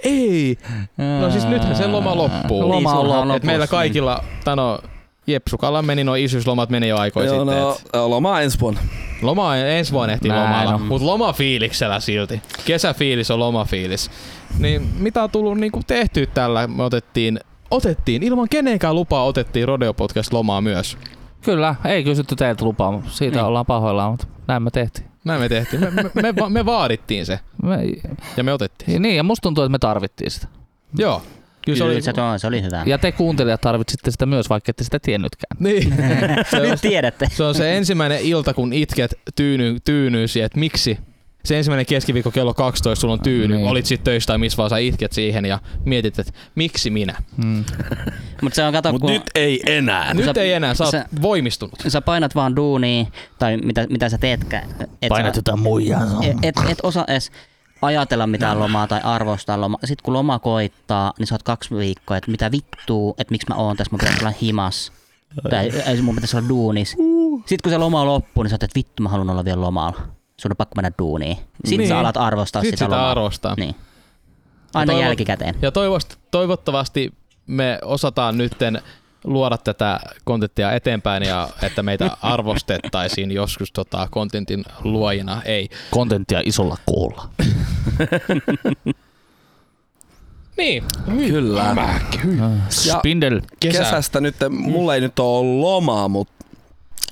ei. 0.04 0.58
No 1.20 1.30
siis 1.30 1.46
nythän 1.46 1.76
se 1.76 1.86
loma 1.86 2.16
loppuu. 2.16 2.68
Loma 2.68 2.90
sulhan 2.90 3.20
on 3.20 3.28
loppu. 3.28 3.36
Et 3.36 3.44
meillä 3.44 3.62
lopussa, 3.62 3.76
kaikilla, 3.76 4.24
tai 4.44 4.56
no, 4.56 4.78
Jepsukalla 5.26 5.82
meni 5.82 6.04
no 6.04 6.14
isyyslomat 6.14 6.70
meni 6.70 6.88
jo 6.88 6.96
aikoja 6.96 7.26
Joo, 7.26 7.38
sitten. 7.44 7.58
no, 7.60 7.70
et 7.70 8.10
loma 8.10 8.40
ensi 8.40 8.60
vuonna. 8.60 8.80
Loma 9.22 9.56
ensi 9.56 9.92
vuonna 9.92 10.12
ehtii 10.14 10.28
Näin 10.30 10.42
lomalla, 10.42 10.74
on. 10.74 10.82
mutta 10.82 11.06
lomafiiliksellä 11.06 12.00
silti. 12.00 12.42
Kesäfiilis 12.64 13.30
on 13.30 13.38
lomafiilis. 13.38 14.10
Niin 14.58 14.82
mitä 14.98 15.22
on 15.22 15.30
tullut 15.30 15.58
niinku 15.58 15.80
tehtyä 15.86 16.26
tällä? 16.26 16.66
Me 16.66 16.82
otettiin, 16.82 17.40
otettiin 17.74 18.22
ilman 18.22 18.48
kenenkään 18.48 18.94
lupaa 18.94 19.24
otettiin 19.24 19.68
Rodeo 19.68 19.94
Podcast 19.94 20.32
lomaa 20.32 20.60
myös. 20.60 20.98
Kyllä, 21.42 21.74
ei 21.84 22.04
kysytty 22.04 22.36
teiltä 22.36 22.64
lupaa, 22.64 22.92
mutta 22.92 23.10
siitä 23.10 23.36
Niin. 23.36 23.44
ollaan 23.46 23.66
pahoillaan, 23.66 24.10
mutta 24.10 24.26
näin 24.46 24.62
me 24.62 24.70
tehtiin. 24.70 25.06
Näin 25.24 25.40
me 25.40 25.48
tehtiin. 25.48 25.82
Me, 25.82 25.90
me, 25.90 26.10
me, 26.22 26.36
va- 26.36 26.48
me 26.50 26.66
vaadittiin 26.66 27.26
se 27.26 27.40
Me, 27.62 27.78
ja 28.36 28.44
me 28.44 28.52
otettiin. 28.52 28.92
ja 28.94 29.00
niin, 29.00 29.16
ja 29.16 29.22
musta 29.22 29.42
tuntuu, 29.42 29.64
että 29.64 29.72
me 29.72 29.78
tarvittiin 29.78 30.30
sitä. 30.30 30.46
Joo. 30.98 31.22
Kyllä 31.64 31.78
se 31.78 31.84
oli... 31.84 32.02
se, 32.02 32.12
on, 32.20 32.40
se 32.40 32.46
oli 32.46 32.62
hyvä. 32.62 32.82
Ja 32.86 32.98
te 32.98 33.12
kuuntelijat 33.12 33.60
tarvitsitte 33.60 34.10
sitä 34.10 34.26
myös, 34.26 34.50
vaikka 34.50 34.70
ette 34.70 34.84
sitä 34.84 34.98
tiennytkään. 34.98 35.56
Niin. 35.60 35.94
se, 36.50 36.56
on, 36.56 36.68
Nyt 36.70 36.80
tiedätte. 36.80 37.26
se 37.32 37.44
on 37.44 37.54
se 37.54 37.76
ensimmäinen 37.76 38.20
ilta, 38.22 38.54
kun 38.54 38.72
itket 38.72 39.14
tyyny, 39.36 39.76
tyynyysi, 39.84 40.40
että 40.40 40.58
miksi 40.58 40.98
se 41.44 41.56
ensimmäinen 41.58 41.86
keskiviikko 41.86 42.30
kello 42.30 42.54
12 42.54 43.00
sulla 43.00 43.12
on 43.14 43.20
tyyny, 43.20 43.56
Niin. 43.56 43.68
olit 43.68 43.86
sit 43.86 44.04
töissä 44.04 44.26
tai 44.26 44.38
missä 44.38 44.56
vaan 44.56 44.70
sä 44.70 44.78
itket 44.78 45.12
siihen 45.12 45.44
ja 45.44 45.58
mietit, 45.84 46.18
että 46.18 46.32
miksi 46.54 46.90
minä? 46.90 47.22
Mm. 47.36 47.64
Mutta 48.42 48.56
se 48.56 48.64
on 48.64 48.72
kato, 48.72 48.92
Mut 48.92 49.00
kun 49.00 49.10
nyt 49.10 49.22
ei 49.34 49.60
enää. 49.66 50.14
Nyt 50.14 50.24
sä- 50.24 50.32
ei 50.40 50.52
enää, 50.52 50.74
sä 50.74 50.84
oot 50.84 50.90
sä- 50.90 51.06
voimistunut. 51.22 51.74
sä 51.88 52.00
painat 52.00 52.34
vaan 52.34 52.56
duunia, 52.56 53.04
tai 53.38 53.56
mitä, 53.56 53.86
mitä 53.90 54.08
sä 54.08 54.18
teetkään. 54.18 54.68
Et 55.02 55.08
Painat 55.08 55.34
sä, 55.34 55.38
jotain 55.38 55.58
muijaa. 55.60 56.02
et, 56.22 56.36
et, 56.42 56.70
et 56.70 56.78
osaa 56.82 57.04
edes 57.08 57.30
ajatella 57.82 58.26
mitään 58.26 58.58
lomaa 58.58 58.86
tai 58.86 59.00
arvostaa 59.04 59.60
lomaa. 59.60 59.80
Sitten 59.84 60.04
kun 60.04 60.14
loma 60.14 60.38
koittaa, 60.38 61.12
niin 61.18 61.26
sä 61.26 61.34
oot 61.34 61.42
kaksi 61.42 61.74
viikkoa, 61.74 62.16
että 62.16 62.30
mitä 62.30 62.50
vittuu, 62.50 63.14
että 63.18 63.32
miksi 63.32 63.46
mä 63.48 63.54
oon 63.54 63.76
tässä, 63.76 63.90
mun 63.90 63.98
pitäisi 64.00 64.20
olla 64.24 64.34
himas. 64.42 64.92
Tai 65.50 65.70
ei, 65.86 66.02
mun 66.02 66.14
pitäisi 66.14 66.36
olla 66.36 66.48
duunis. 66.48 66.90
Sitten 67.36 67.58
kun 67.62 67.72
se 67.72 67.78
loma 67.78 68.06
loppuu, 68.06 68.42
niin 68.42 68.50
sä 68.50 68.54
oot, 68.54 68.62
että 68.62 68.74
vittu 68.78 69.02
mä 69.02 69.08
haluan 69.08 69.30
olla 69.30 69.44
vielä 69.44 69.60
lomalla. 69.60 70.00
Sun 70.36 70.52
on 70.52 70.56
pakko 70.56 70.72
mennä 70.76 70.90
duuniin. 70.98 71.36
Sitten 71.36 71.78
Niin. 71.78 71.88
sä 71.88 71.98
alat 71.98 72.16
arvostaa 72.16 72.62
Sit 72.62 72.68
sitä, 72.70 72.76
sitä 72.84 72.90
lomaa. 72.96 73.10
arvostaa. 73.10 73.54
Niin. 73.58 73.74
Aina 74.74 74.92
toivon- 74.92 75.00
jälkikäteen. 75.02 75.54
Ja 75.62 75.72
toivost, 75.72 76.16
toivottavasti 76.30 77.12
me 77.46 77.78
osataan 77.84 78.38
nytten 78.38 78.82
luoda 79.24 79.58
tätä 79.58 80.00
kontenttia 80.24 80.72
eteenpäin 80.72 81.22
ja 81.22 81.48
että 81.62 81.82
meitä 81.82 82.16
arvostettaisiin 82.22 83.30
joskus 83.32 83.72
tota 83.72 84.08
kontentin 84.10 84.64
luojina. 84.84 85.42
Ei. 85.44 85.68
Kontenttia 85.90 86.42
isolla 86.44 86.76
koolla. 86.86 87.28
Niin. 90.56 90.84
Kyllä. 91.06 91.74
Ja 92.86 92.98
Spindel. 92.98 93.40
Kesä. 93.60 93.78
kesästä 93.78 94.20
nyt, 94.20 94.36
mulla 94.50 94.94
ei 94.94 95.00
nyt 95.00 95.18
ole 95.18 95.38
ollut 95.38 95.60
lomaa, 95.60 96.08
mutta 96.08 96.34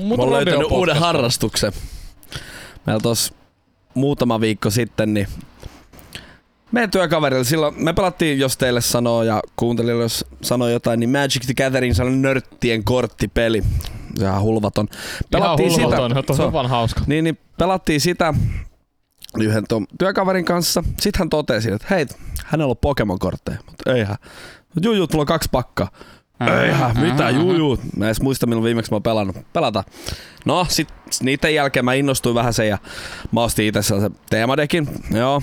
Mut 0.00 0.16
mä 0.16 0.22
oon 0.22 0.32
Rodeo 0.32 0.44
löytänyt 0.44 0.70
uuden 0.72 0.96
harrastuksen. 0.96 1.72
Meillä 2.86 3.00
tos 3.00 3.34
muutama 3.94 4.40
viikko 4.40 4.70
sitten, 4.70 5.14
niin 5.14 5.26
meidän 6.72 6.90
työkaverilla 6.90 7.44
silloin, 7.44 7.74
me 7.84 7.92
pelattiin, 7.92 8.38
jos 8.38 8.56
teille 8.56 8.80
sanoo 8.80 9.22
ja 9.22 9.40
kuuntelijoille 9.56 10.04
jos 10.04 10.24
sanoo 10.42 10.68
jotain, 10.68 11.00
niin 11.00 11.10
Magic 11.10 11.46
the 11.46 11.54
Gathering, 11.64 11.94
sellainen 11.94 12.22
nörttien 12.22 12.84
korttipeli. 12.84 13.62
Se 14.18 14.24
on 14.24 14.30
ihan 14.30 14.42
hulvaton. 14.42 14.88
Ihan 14.92 15.22
Pelattiin 15.30 15.82
hulvaton, 15.82 16.10
sitä. 16.16 16.32
se 16.36 16.42
on 16.42 16.52
vaan 16.52 16.68
hauska. 16.68 17.00
Niin, 17.06 17.24
niin 17.24 17.38
pelattiin 17.58 18.00
sitä 18.00 18.34
yhden 19.38 19.64
ton 19.68 19.86
työkaverin 19.98 20.44
kanssa. 20.44 20.84
Sitten 21.00 21.18
hän 21.18 21.30
totesi, 21.30 21.70
että 21.70 21.86
hei, 21.90 22.06
hänellä 22.44 22.70
on 22.70 22.76
Pokemon-kortteja. 22.76 23.58
Mutta 23.66 23.92
eihän. 23.94 24.16
Mut 24.74 24.84
Juu, 24.84 24.94
juu, 24.94 25.06
tulla 25.06 25.22
on 25.22 25.26
kaksi 25.26 25.48
pakkaa. 25.52 25.90
Eihän, 26.48 27.00
mitä, 27.00 27.30
juu, 27.30 27.54
juu. 27.54 27.78
Mä 27.96 28.04
en 28.04 28.08
edes 28.08 28.20
muista, 28.20 28.46
milloin 28.46 28.64
viimeksi 28.64 28.90
mä 28.90 28.94
oon 28.94 29.02
pelannut. 29.02 29.36
Pelata. 29.52 29.84
No, 30.44 30.66
sit 30.68 30.88
niiden 31.22 31.54
jälkeen 31.54 31.84
mä 31.84 31.94
innostuin 31.94 32.34
vähän 32.34 32.54
sen 32.54 32.68
ja 32.68 32.78
mä 33.32 33.42
ostin 33.42 33.66
itse 33.66 33.82
sellaisen 33.82 34.16
teemadekin. 34.30 34.88
Joo. 35.10 35.42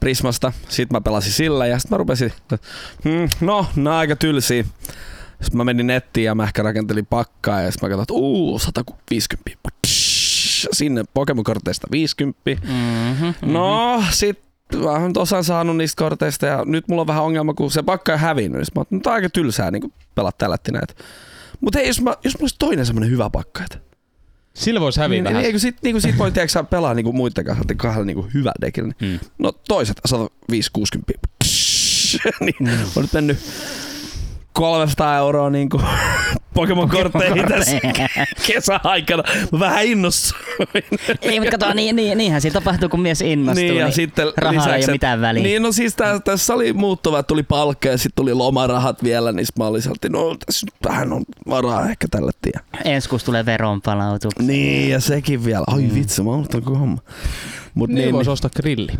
Prismasta. 0.00 0.52
Sitten 0.68 0.96
mä 0.96 1.00
pelasin 1.00 1.32
sillä 1.32 1.66
ja 1.66 1.78
sitten 1.78 1.94
mä 1.94 1.98
rupesin, 1.98 2.32
hmm, 3.04 3.28
no, 3.40 3.66
nää 3.76 3.98
aika 3.98 4.16
tylsiä. 4.16 4.64
Sitten 5.42 5.56
mä 5.56 5.64
menin 5.64 5.86
nettiin 5.86 6.24
ja 6.24 6.34
mä 6.34 6.44
ehkä 6.44 6.62
rakentelin 6.62 7.06
pakkaa 7.06 7.60
ja 7.60 7.70
sitten 7.70 7.90
mä 7.90 7.96
katsoin, 7.96 8.02
että 8.04 8.26
uu, 8.26 8.58
150. 8.58 9.68
Psh, 9.86 10.68
Sinne 10.72 11.04
Pokemon-korteista 11.14 11.86
50. 11.90 12.40
Mm-hmm, 12.50 13.52
No, 13.52 14.02
sit 14.10 14.38
mä 14.76 14.90
oon 14.90 15.12
osan 15.18 15.44
saanut 15.44 15.76
niistä 15.76 15.98
korteista 15.98 16.46
ja 16.46 16.64
nyt 16.64 16.88
mulla 16.88 17.00
on 17.00 17.06
vähän 17.06 17.22
ongelma, 17.22 17.54
kun 17.54 17.70
se 17.70 17.82
pakka 17.82 18.12
on 18.12 18.18
hävinnyt. 18.18 18.58
Niin 18.58 18.66
mä 18.74 18.80
oon, 18.80 18.86
nyt 18.90 19.06
on 19.06 19.12
aika 19.12 19.30
tylsää 19.30 19.70
niin 19.70 19.92
pelata 20.14 20.38
tällätti 20.38 20.72
näitä. 20.72 20.94
Mutta 21.60 21.78
hei, 21.78 21.88
jos, 21.88 22.00
mä, 22.00 22.10
jos 22.24 22.34
mulla 22.34 22.44
olisi 22.44 22.56
toinen 22.58 22.86
semmonen 22.86 23.10
hyvä 23.10 23.30
pakka, 23.30 23.62
että 23.62 23.78
Sillä 24.54 24.80
voisi 24.80 25.00
häviä 25.00 25.16
niin, 25.16 25.24
vähän. 25.24 25.44
eikö 25.44 25.58
sit, 25.58 25.76
niin 25.82 26.00
sit 26.00 26.18
voi 26.18 26.32
tiedätkö, 26.32 26.64
pelaa 26.64 26.94
niin 26.94 27.16
muiden 27.16 27.44
kanssa 27.44 27.62
että 27.62 27.74
kahdella 27.74 28.06
niin 28.06 28.34
hyvä 28.34 28.52
dekillä. 28.60 28.92
Niin. 29.00 29.12
Mm. 29.12 29.18
No 29.38 29.52
toiset 29.68 30.00
150. 30.06 31.12
niin, 32.40 32.70
on 32.96 33.02
nyt 33.02 33.12
mennyt 33.12 33.38
300 34.52 35.16
euroa 35.16 35.50
niin 35.50 35.68
kuin 35.68 35.82
Pokemon-kortteihin 36.54 37.48
tässä 37.48 37.76
kesäaikana. 38.46 39.22
Mä 39.52 39.58
vähän 39.58 39.84
innostuin. 39.86 40.42
Ei, 41.22 41.40
mutta 41.40 41.58
kato, 41.58 41.74
niin, 41.74 41.96
niin, 41.96 42.18
niinhän 42.18 42.40
siinä 42.40 42.52
tapahtuu, 42.52 42.88
kun 42.88 43.00
mies 43.00 43.20
innostuu. 43.20 43.64
Niin, 43.64 43.76
ja 43.76 43.90
sitten 43.90 44.26
rahalla 44.36 44.76
ei 44.76 44.84
ole 44.84 44.92
mitään 44.92 45.20
väliä. 45.20 45.42
Niin, 45.42 45.62
no 45.62 45.72
siis 45.72 45.96
tää, 45.96 46.20
tässä 46.20 46.54
oli 46.54 46.72
muuttuva, 46.72 47.22
tuli 47.22 47.42
palkka 47.42 47.88
ja 47.88 47.98
sitten 47.98 48.16
tuli 48.16 48.34
lomarahat 48.34 49.02
vielä, 49.04 49.32
niin 49.32 49.46
mä 49.58 49.64
olin 49.66 49.82
sieltä, 49.82 50.08
no 50.08 50.36
tässä 50.46 50.66
nyt 50.66 50.74
vähän 50.88 51.12
on 51.12 51.22
varaa 51.48 51.88
ehkä 51.88 52.06
tälle 52.10 52.32
tien. 52.42 52.64
Ensi 52.84 53.08
kuussa 53.08 53.26
tulee 53.26 53.46
veronpalautuksia. 53.46 54.46
Niin, 54.46 54.90
ja 54.90 55.00
sekin 55.00 55.44
vielä. 55.44 55.64
Oi 55.66 55.82
Mm. 55.82 55.94
vitsi, 55.94 56.22
mä 56.22 56.30
oon 56.30 56.46
koko 56.52 56.74
homma. 56.74 56.98
Mut 57.74 57.88
Niin, 57.88 57.94
niin, 57.94 58.04
niin 58.04 58.12
voisi 58.14 58.28
niin, 58.28 58.32
ostaa 58.32 58.50
grilli. 58.56 58.92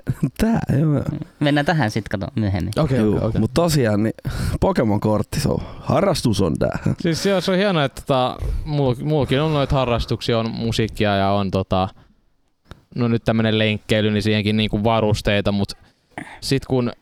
tää, 0.40 0.60
joo. 0.78 1.02
Mennään 1.40 1.66
tähän 1.66 1.90
sitten, 1.90 2.20
kato, 2.20 2.32
myöhemmin. 2.34 2.72
Okei, 2.78 2.98
Juu, 2.98 3.16
okei, 3.16 3.28
okei. 3.28 3.40
Mut 3.40 3.50
tosiaan, 3.54 4.02
niin 4.02 4.14
Pokemon-kortti, 4.60 5.40
se 5.40 5.48
on, 5.48 5.62
harrastus 5.80 6.40
on 6.40 6.58
tää. 6.58 6.78
Siis 7.00 7.26
joo, 7.26 7.40
se 7.40 7.50
on 7.50 7.56
hienoa, 7.56 7.84
että 7.84 8.02
tota, 8.02 8.36
mulla, 8.64 8.96
mullakin 9.04 9.40
on 9.40 9.52
noita 9.52 9.74
harrastuksia, 9.74 10.38
on 10.38 10.50
musiikkia 10.50 11.16
ja 11.16 11.30
on 11.30 11.50
tota, 11.50 11.88
no 12.94 13.08
nyt 13.08 13.24
tämmönen 13.24 13.58
lenkkeily, 13.58 14.10
niin 14.10 14.22
siihenkin 14.22 14.56
niinku 14.56 14.84
varusteita, 14.84 15.52
mut 15.52 15.72
sit 16.40 16.64
kun 16.66 16.92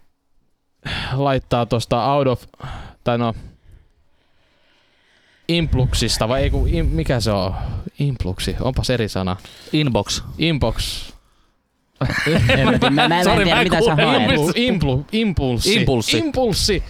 laittaa 1.12 1.66
tosta 1.66 2.14
out 2.14 2.26
of, 2.26 2.42
tai 3.04 3.18
no, 3.18 3.34
impluksista, 5.48 6.28
vai 6.28 6.42
ei 6.42 6.50
kun, 6.50 6.68
im, 6.68 6.86
mikä 6.86 7.20
se 7.20 7.32
on? 7.32 7.54
Impluksi, 7.98 8.56
onpas 8.60 8.90
eri 8.90 9.08
sana. 9.08 9.36
Inbox. 9.72 10.22
Inbox. 10.38 11.10
En 12.48 12.66
mä, 12.66 12.90
mä, 12.90 13.08
mä, 13.08 13.24
Sorry, 13.24 13.42
en 13.42 13.44
tiedä, 13.44 13.54
mä 13.54 13.60
en 13.60 13.64
mitä 13.64 13.80
sä 13.84 13.94
haet. 13.94 14.30
Impul, 14.30 14.52
implu, 14.56 15.06
impulssi. 15.12 15.74
Impulssi. 15.74 16.18
Impulssi. 16.18 16.82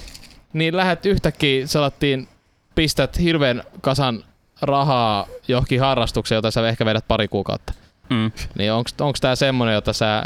Niin 0.53 0.77
lähet 0.77 1.07
yhtäkkiä, 1.07 1.67
salattiin, 1.67 2.29
pistät 2.75 3.19
hirveän 3.19 3.63
kasan 3.81 4.25
rahaa 4.63 5.27
johonkin 5.49 5.81
harrastukseen, 5.81 6.37
jota 6.37 6.51
sä 6.51 6.69
ehkä 6.69 6.85
vedät 6.85 7.05
pari 7.09 7.29
kuukautta. 7.29 7.73
Mm. 8.11 8.33
Niin 8.59 8.73
onks, 8.73 8.95
onks 9.01 9.21
tää 9.21 9.37
semmonen, 9.37 9.75
jota 9.75 9.93
sä 9.93 10.23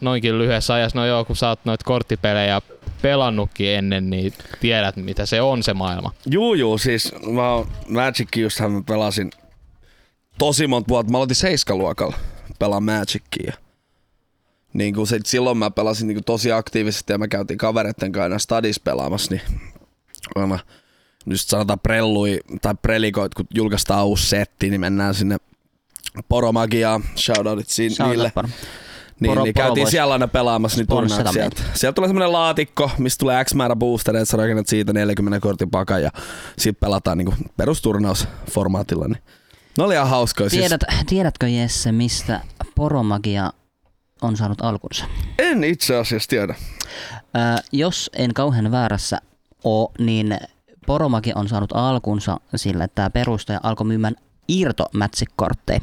noinkin 0.00 0.38
lyhyessä 0.38 0.74
ajassa, 0.74 0.98
no 0.98 1.06
joo, 1.06 1.24
kun 1.24 1.36
sä 1.36 1.48
oot 1.48 1.64
noit 1.64 1.82
korttipelejä 1.82 2.60
pelannutkin 3.02 3.68
ennen, 3.68 4.10
niin 4.10 4.32
tiedät 4.60 4.96
mitä 4.96 5.26
se 5.26 5.42
on 5.42 5.62
se 5.62 5.74
maailma. 5.74 6.12
Juu, 6.26 6.54
juu, 6.54 6.78
siis 6.78 7.14
mä 7.32 7.52
oon 7.52 7.68
Magic 7.88 8.36
justhan 8.36 8.72
mä 8.72 8.82
pelasin 8.86 9.30
tosi 10.38 10.66
monta 10.66 10.88
vuotta. 10.88 11.12
Mä 11.12 11.18
aloitin 11.18 11.36
seiskaluokalla 11.36 12.16
pelaa 12.58 12.80
Magicia. 12.80 13.52
Niin 14.72 14.94
kuin 14.94 15.06
se, 15.06 15.18
silloin 15.26 15.58
mä 15.58 15.70
pelasin 15.70 16.06
niin 16.08 16.16
kuin 16.16 16.24
tosi 16.24 16.52
aktiivisesti 16.52 17.12
ja 17.12 17.18
me 17.18 17.28
käytiin 17.28 17.58
kavereiden 17.58 18.12
kanssa 18.12 18.22
aina 18.24 18.38
stadis 18.38 18.80
pelaamassa, 18.80 19.30
niin 19.34 19.42
aina 20.34 20.58
nyt 21.26 21.40
sanotaan 21.40 21.80
prellui 21.80 22.40
tai 22.62 22.74
prelikoit, 22.82 23.34
kun 23.34 23.46
julkaistaan 23.54 24.06
uusi 24.06 24.26
setti, 24.28 24.70
niin 24.70 24.80
mennään 24.80 25.14
sinne 25.14 25.36
Poromagiaa, 26.28 27.00
shoutoutit 27.16 27.68
si- 27.68 27.90
Shout 27.90 28.10
niille. 28.10 28.32
paro. 28.34 28.48
Niin, 29.20 29.30
Poro- 29.32 29.42
niin 29.44 29.54
Poro 29.54 29.66
käytiin 29.66 29.90
siellä 29.90 30.12
aina 30.12 30.28
pelaamassa 30.28 30.78
niin 30.78 30.86
turnauksia. 30.86 31.42
meitä. 31.42 31.62
Sieltä 31.74 31.94
tulee 31.94 32.08
semmoinen 32.08 32.32
laatikko, 32.32 32.90
mistä 32.98 33.20
tulee 33.20 33.44
X 33.44 33.54
määrä 33.54 33.76
boostereita, 33.76 34.24
sä 34.30 34.36
rakennat 34.36 34.66
siitä 34.66 34.92
40 34.92 35.40
kortin 35.40 35.70
pakan 35.70 36.02
ja 36.02 36.10
sitten 36.58 36.80
pelataan 36.80 37.18
niin 37.18 37.34
perusturnausformaatilla. 37.56 39.08
Niin. 39.08 39.22
Ne 39.78 39.84
oli 39.84 39.94
ihan 39.94 40.08
hauskoja. 40.08 40.50
Siis 40.50 40.60
Tiedät, 40.60 40.80
tiedätkö 41.06 41.48
Jesse, 41.48 41.92
mistä 41.92 42.40
poromagia 42.74 43.52
on 44.22 44.36
saanut 44.36 44.60
alkunsa? 44.60 45.04
en 45.38 45.64
itse 45.64 45.96
asiassa 45.96 46.28
tiedä. 46.28 46.54
Ää, 47.34 47.58
jos 47.72 48.10
en 48.16 48.34
kauhean 48.34 48.70
väärässä 48.70 49.18
ole, 49.64 49.88
niin 49.98 50.38
poromagia 50.86 51.32
on 51.36 51.48
saanut 51.48 51.70
alkunsa 51.74 52.40
sillä, 52.56 52.84
että 52.84 52.94
tämä 52.94 53.10
perustaja 53.10 53.60
alkoi 53.62 53.86
myymään 53.86 54.16
irtomätsikortteja. 54.48 55.80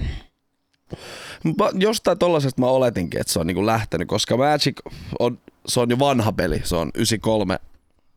Mä- 1.43 1.69
Jostain 1.73 2.19
tollasesta 2.19 2.61
mä 2.61 2.67
oletinkin, 2.67 3.21
että 3.21 3.33
se 3.33 3.39
on 3.39 3.47
niinku 3.47 3.65
lähtenyt, 3.65 4.07
koska 4.07 4.37
Magic 4.37 4.79
on, 5.19 5.39
se 5.67 5.79
on 5.79 5.89
jo 5.89 5.99
vanha 5.99 6.31
peli. 6.31 6.61
Se 6.63 6.75
on 6.75 6.91
93 6.95 7.59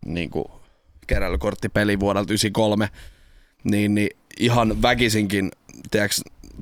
niinku 0.06 0.50
keräilykorttipeli 1.06 2.00
vuodelta 2.00 2.30
93. 2.32 2.88
Niin, 3.64 3.94
niin 3.94 4.10
ihan 4.40 4.82
väkisinkin, 4.82 5.50
tiedätkö, 5.90 6.16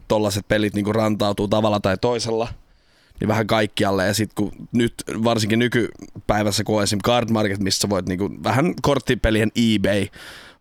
tollaset 0.08 0.48
pelit 0.48 0.74
niinku 0.74 0.92
rantautuu 0.92 1.48
tavalla 1.48 1.80
tai 1.80 1.96
toisella 2.00 2.48
niin 3.20 3.28
vähän 3.28 3.46
kaikkialle. 3.46 4.06
Ja 4.06 4.14
sitten 4.14 4.34
kun 4.34 4.66
nyt 4.72 4.94
varsinkin 5.24 5.58
nykypäivässä, 5.58 6.64
kun 6.64 6.76
on 6.76 6.82
esim. 6.82 6.98
Card 7.04 7.30
Market, 7.30 7.60
missä 7.60 7.88
voit 7.88 8.06
niinku, 8.08 8.30
vähän 8.44 8.74
korttipelien 8.82 9.50
eBay, 9.56 10.06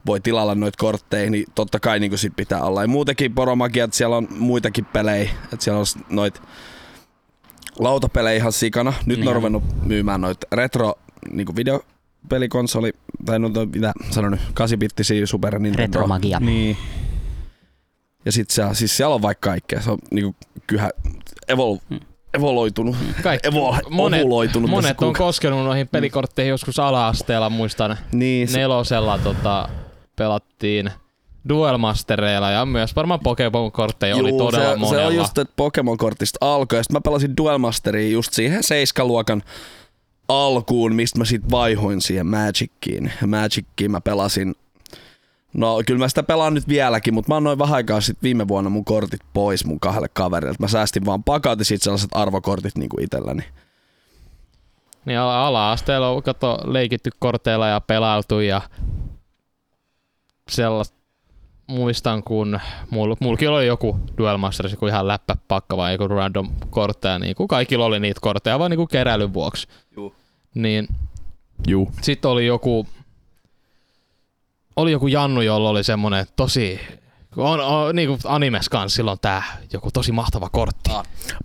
voi 0.05 0.19
tilalla 0.21 0.55
noita 0.55 0.77
kortteja, 0.77 1.29
niin 1.29 1.45
totta 1.55 1.79
kai 1.79 1.99
niin 1.99 2.17
sit 2.17 2.33
pitää 2.35 2.61
olla. 2.63 2.81
Ja 2.81 2.87
muutenkin 2.87 3.35
poromagia, 3.35 3.83
että 3.83 3.97
siellä 3.97 4.17
on 4.17 4.27
muitakin 4.37 4.85
pelejä, 4.85 5.29
että 5.53 5.63
siellä 5.63 5.79
on 5.79 5.85
noit 6.09 6.41
lautapelejä 7.79 8.35
ihan 8.37 8.51
sikana. 8.51 8.93
Nyt 9.05 9.17
ne 9.19 9.21
on 9.21 9.25
Niin. 9.25 9.35
ruvennut 9.35 9.63
myymään 9.85 10.21
noita 10.21 10.47
retro 10.51 10.93
niin 11.31 11.55
videopelikonsoli, 11.55 12.93
tai 13.25 13.39
no 13.39 13.49
toi, 13.49 13.65
mitä 13.65 13.93
sanon 14.11 14.31
nyt, 14.31 14.41
8-bittisiä 14.41 15.25
Super 15.25 15.59
Nintendo. 15.59 15.81
Retromagia. 15.81 16.39
Niin. 16.39 16.77
Ja 18.25 18.31
sit 18.31 18.49
se, 18.49 18.63
siis 18.73 18.97
siellä 18.97 19.15
on 19.15 19.21
vaikka 19.21 19.49
kaikkea. 19.49 19.81
Se 19.81 19.91
on 19.91 19.97
niinku 20.11 20.35
kyhä, 20.67 20.89
evol, 21.47 21.77
Mm. 21.89 21.99
Evoloitunut, 22.33 22.95
Kaikki, 23.23 23.47
evo, 23.47 23.77
monet, 23.89 24.21
ovuloitunut. 24.21 24.69
tässä 24.69 24.81
monet 24.81 25.01
on 25.01 25.13
koskenut 25.13 25.65
noihin 25.65 25.87
pelikortteihin 25.87 26.49
joskus 26.49 26.79
ala-asteella, 26.79 27.49
muistan 27.49 27.97
niin, 28.11 28.47
se, 28.47 28.57
nelosella 28.57 29.17
tota, 29.17 29.69
pelattiin 30.15 30.91
Duelmastereilla 31.49 32.51
ja 32.51 32.65
myös 32.65 32.95
varmaan 32.95 33.19
Pokemon-kortteja 33.19 34.15
oli 34.15 34.29
Juu, 34.29 34.37
todella 34.37 34.69
se, 34.73 34.75
monella. 34.75 35.01
se 35.03 35.07
on 35.07 35.15
just, 35.15 35.37
että 35.37 35.53
Pokemon-kortista 35.55 36.37
alkoi. 36.41 36.79
Ja 36.79 36.83
sit 36.83 36.91
mä 36.91 37.01
pelasin 37.01 37.37
Duelmasteria 37.37 38.09
just 38.09 38.33
siihen 38.33 38.63
seiskaluokan 38.63 39.43
alkuun, 40.27 40.95
mistä 40.95 41.19
mä 41.19 41.25
sit 41.25 41.51
vaihoin 41.51 42.01
siihen 42.01 42.27
Magickiin. 42.27 43.11
Magickiin 43.27 43.91
mä 43.91 44.01
pelasin 44.01 44.55
No 45.53 45.81
kyllä 45.85 45.99
mä 45.99 46.07
sitä 46.07 46.23
pelaan 46.23 46.53
nyt 46.53 46.67
vieläkin, 46.67 47.13
mutta 47.13 47.31
mä 47.31 47.37
annoin 47.37 47.59
vähän 47.59 47.75
aikaa 47.75 48.01
sitten 48.01 48.23
viime 48.23 48.47
vuonna 48.47 48.69
mun 48.69 48.85
kortit 48.85 49.21
pois 49.33 49.65
mun 49.65 49.79
kahdelle 49.79 50.07
kaverille. 50.13 50.55
Mä 50.59 50.67
säästin 50.67 51.05
vaan 51.05 51.23
pakat 51.23 51.59
ja 51.59 51.65
sit 51.65 51.81
sellaiset 51.81 52.09
arvokortit 52.13 52.77
niinku 52.77 52.97
itselläni. 53.01 53.43
Niin 55.05 55.19
ala- 55.19 55.47
ala-asteella 55.47 56.09
on 56.09 56.23
kato, 56.23 56.57
leikitty 56.63 57.09
korteilla 57.19 57.67
ja 57.67 57.81
pelailtu 57.81 58.39
ja 58.39 58.61
sellaista 60.49 60.97
muistan, 61.67 62.23
kun 62.23 62.59
mulla, 62.89 63.17
mullakin 63.19 63.49
oli 63.49 63.67
joku 63.67 63.99
Duel 64.17 64.37
Masters, 64.37 64.71
joku 64.71 64.87
ihan 64.87 65.07
läppäpakka 65.07 65.77
vai 65.77 65.93
joku 65.93 66.07
random 66.07 66.49
kortteja, 66.69 67.19
niin 67.19 67.35
kuin 67.35 67.47
kaikilla 67.47 67.85
oli 67.85 67.99
niitä 67.99 68.19
kortteja, 68.23 68.59
vaan 68.59 68.71
niin 68.71 68.77
kuin 68.77 68.87
keräilyn 68.87 69.33
vuoksi. 69.33 69.67
Juu. 69.95 70.15
Niin 70.55 70.87
Juu. 71.67 71.91
sitten 72.01 72.31
oli 72.31 72.45
joku, 72.45 72.87
oli 74.75 74.91
joku 74.91 75.07
Jannu, 75.07 75.41
jolla 75.41 75.69
oli 75.69 75.83
semmonen 75.83 76.25
tosi, 76.35 76.79
on, 77.37 77.59
on 77.59 77.95
niin 77.95 78.07
kuin 78.07 78.19
animes 78.23 78.69
kanssa 78.69 78.95
silloin 78.95 79.19
tää 79.21 79.43
joku 79.73 79.91
tosi 79.91 80.11
mahtava 80.11 80.49
kortti. 80.49 80.89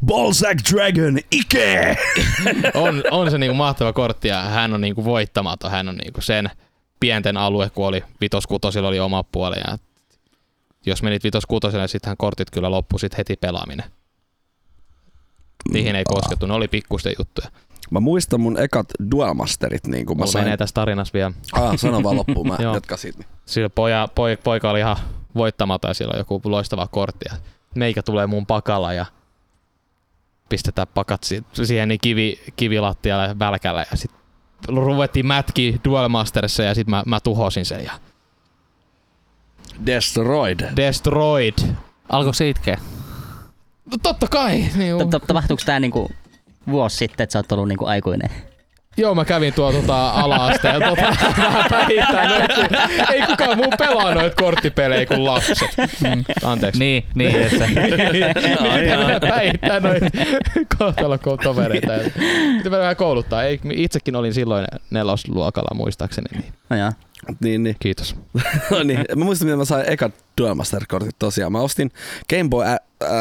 Ballsack 0.06 0.58
Dragon, 0.72 1.18
Ike! 1.30 1.96
on, 2.84 3.02
on 3.10 3.30
se 3.30 3.38
niinku 3.38 3.56
mahtava 3.56 3.92
kortti 3.92 4.28
ja 4.28 4.42
hän 4.42 4.74
on 4.74 4.80
niinku 4.80 5.04
voittamaton. 5.04 5.70
Hän 5.70 5.88
on 5.88 5.96
niinku 5.96 6.20
sen 6.20 6.50
pienten 7.00 7.36
alue, 7.36 7.70
kun 7.70 7.86
oli 7.86 8.04
vitoskutosilla 8.20 8.88
oli 8.88 9.00
oma 9.00 9.22
puoli. 9.22 9.56
Ja 9.56 9.78
jos 10.86 11.02
menit 11.02 11.24
vitoskutosille, 11.24 11.82
niin 11.82 11.88
sittenhän 11.88 12.16
kortit 12.16 12.50
kyllä 12.50 12.70
loppu 12.70 12.98
sit 12.98 13.18
heti 13.18 13.36
pelaaminen. 13.36 13.84
Niihin 15.72 15.96
ei 15.96 16.04
koskettu, 16.04 16.46
ne 16.46 16.54
oli 16.54 16.68
pikkusten 16.68 17.14
juttuja. 17.18 17.48
Mä 17.94 18.00
muistan 18.00 18.40
mun 18.40 18.58
ekat 18.60 18.86
Duelmasterit, 19.10 19.86
niin 19.86 20.06
kun 20.06 20.16
mä 20.16 20.20
Mulla 20.20 20.32
sain... 20.32 20.44
menee 20.44 20.56
tässä 20.56 20.74
tarinassa 20.74 21.12
vielä. 21.12 21.32
Ah, 21.52 21.78
sano 21.78 22.02
vaan 22.02 22.16
loppuun, 22.16 22.48
mä 22.48 22.56
jatkan 22.74 22.98
siitä. 22.98 23.24
Sillä 23.46 23.70
poja, 23.70 24.08
poi, 24.14 24.36
poika 24.44 24.70
oli 24.70 24.78
ihan 24.80 24.96
voittamaton 25.34 25.90
ja 25.90 25.94
sillä 25.94 26.12
on 26.12 26.18
joku 26.18 26.40
loistava 26.44 26.86
kortti. 26.86 27.24
Ja 27.30 27.36
meikä 27.74 28.02
tulee 28.02 28.26
mun 28.26 28.46
pakalla 28.46 28.92
ja 28.92 29.06
pistetään 30.48 30.86
pakat 30.94 31.24
si- 31.24 31.44
siihen 31.64 31.88
niin 31.88 32.00
kivi, 32.02 32.40
kivilattialle 32.56 33.24
ja 33.26 33.38
välkällä 33.38 33.84
ja 33.90 33.96
sitten 33.96 34.20
ruvettiin 34.68 35.26
mätki 35.26 35.80
Duel 35.84 36.08
Masterissa 36.08 36.62
ja 36.62 36.74
sitten 36.74 36.90
mä, 36.90 37.02
mä 37.06 37.20
tuhosin 37.20 37.64
sen 37.66 37.84
ja 37.84 37.92
Destroyed. 39.86 40.60
destroyed. 40.76 41.54
Alko 42.08 42.32
se 42.32 42.48
itkeä? 42.48 42.78
No 43.90 43.98
totta 44.02 44.26
kai. 44.28 44.64
Niin, 44.76 44.98
Ta- 44.98 45.06
ta- 45.20 45.26
Tapahtuuko 45.26 45.62
tää 45.66 45.80
niinku 45.80 46.10
vuosi 46.70 46.96
sitten, 46.96 47.24
että 47.24 47.32
sä 47.32 47.38
oot 47.38 47.52
ollut 47.52 47.68
niinku 47.68 47.86
aikuinen? 47.86 48.30
Joo, 48.96 49.14
mä 49.14 49.24
kävin 49.24 49.54
tuo 49.54 49.72
tota, 49.72 50.10
ala-asteen 50.10 50.82
tota, 50.82 51.16
vähän 51.42 51.64
päihittää 51.70 52.28
noit, 52.28 52.54
kun 52.54 52.78
ei 53.12 53.22
kukaan 53.22 53.56
muu 53.56 53.70
pelaa 53.78 54.14
noita 54.14 54.42
korttipelejä 54.42 55.06
kuin 55.06 55.24
lapset. 55.24 55.68
Anteeksi. 56.44 56.78
Niin, 56.78 57.04
niin, 57.14 57.36
että 57.42 57.58
se, 57.58 57.66
Pitää 57.66 59.20
päihittää 59.20 59.80
noita 59.80 60.06
kohtalo 60.78 61.18
tovereita. 61.42 61.92
Pitää 62.62 62.78
vähän 62.78 62.96
kouluttaa. 62.96 63.42
Ei, 63.42 63.60
itsekin 63.72 64.16
olin 64.16 64.34
silloin 64.34 64.66
nelosluokalla 64.90 65.74
muistaakseni. 65.74 66.26
Niin. 66.32 66.52
No 66.70 66.76
joo. 66.76 66.92
Niin, 67.40 67.62
niin. 67.62 67.76
Kiitos. 67.80 68.16
No 68.70 68.82
niin, 68.82 69.04
mä 69.16 69.24
muistan, 69.24 69.46
miten 69.46 69.58
mä 69.58 69.64
sain 69.64 69.84
ekat 69.88 70.14
Duelmaster-kortit 70.40 71.16
tosiaan. 71.18 71.52
Mä 71.52 71.60
ostin 71.60 71.90
Game 72.30 72.48
Boy 72.48 72.64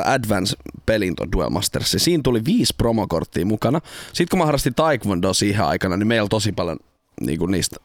Advance-pelin 0.05 1.15
tuon 1.15 1.31
Duelmasterissa. 1.31 1.99
Siinä 1.99 2.23
tuli 2.23 2.45
viisi 2.45 2.73
promokorttia 2.77 3.45
mukana. 3.45 3.81
Sitten 4.07 4.27
kun 4.29 4.39
mä 4.39 4.45
harrastin 4.45 4.75
Taekwondo 4.75 5.33
siihen 5.33 5.65
aikana, 5.65 5.97
niin 5.97 6.07
meillä 6.07 6.27
tosi 6.29 6.51
paljon 6.51 6.77
niin 7.21 7.39
kuin 7.39 7.51
niistä, 7.51 7.75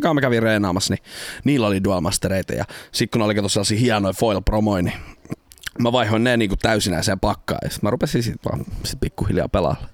kanssa 0.00 0.14
mä 0.14 0.20
kävin 0.20 0.42
reenaamassa, 0.42 0.94
niin 0.94 1.04
niillä 1.44 1.66
oli 1.66 1.84
Duelmastereita. 1.84 2.54
Ja 2.54 2.64
sitten 2.92 3.10
kun 3.10 3.18
ne 3.18 3.40
oli 3.40 3.50
sellaisia 3.50 3.78
hienoja 3.78 4.12
foil-promoja, 4.12 4.82
niin 4.82 4.96
mä 5.78 5.92
vaihoin 5.92 6.24
ne 6.24 6.36
niin 6.36 6.48
kuin 6.48 6.58
täysinäiseen 6.58 7.20
pakkaan. 7.20 7.58
Ja 7.64 7.70
sit 7.70 7.82
mä 7.82 7.90
rupesin 7.90 8.22
sitten 8.22 8.52
vaan 8.52 8.64
sit 8.84 9.00
pikkuhiljaa 9.00 9.48
pelaamaan. 9.48 9.88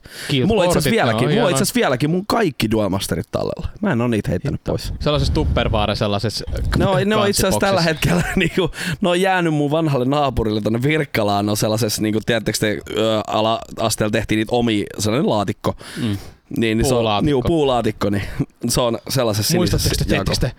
Mulla 0.47 0.63
on 0.63 0.67
itse 0.67 0.79
asiassa 0.79 0.91
vieläkin, 0.91 1.29
mulla 1.31 1.47
on 1.47 1.51
itse 1.51 1.75
vieläkin 1.75 2.11
mun 2.11 2.27
kaikki 2.27 2.71
Duelmasterit 2.71 3.27
tallella. 3.31 3.69
Mä 3.81 3.93
en 3.93 4.01
oo 4.01 4.09
niitä 4.09 4.31
heittänyt 4.31 4.65
pois. 4.65 4.95
Sellaisessa 5.01 5.35
tupperware 5.35 5.95
sellaisessa 5.95 6.45
Ne 6.79 6.87
on, 6.87 7.09
ne 7.09 7.17
on 7.17 7.29
itse 7.29 7.47
asiassa 7.47 7.61
tällä 7.61 7.81
hetkellä, 7.81 8.23
niinku, 8.37 8.71
ne 9.01 9.09
on 9.09 9.21
jäänyt 9.21 9.55
mun 9.55 9.71
vanhalle 9.71 10.05
naapurille 10.05 10.61
tonne 10.61 10.83
Virkkalaan, 10.83 11.49
on 11.49 11.57
sellaisessa, 11.57 12.03
niinku, 12.03 12.21
tiedättekö 12.27 12.59
te, 12.59 12.79
ö, 12.97 13.21
ala-asteella 13.27 14.11
tehtiin 14.11 14.37
niitä 14.37 14.55
omia, 14.57 14.85
sellainen 14.99 15.31
laatikko. 15.31 15.77
Mm. 15.97 16.17
Niin, 16.57 16.79
niin 16.79 16.85
se 16.85 16.95
on, 16.95 16.99
Puulaatikko. 16.99 17.25
niinku, 17.25 17.43
puulaatikko, 17.43 18.11
niin 18.11 18.23
se 18.69 18.81
on 18.81 18.99
sellaisessa 19.09 19.57
Muistatteko 19.57 20.35
te, 20.41 20.53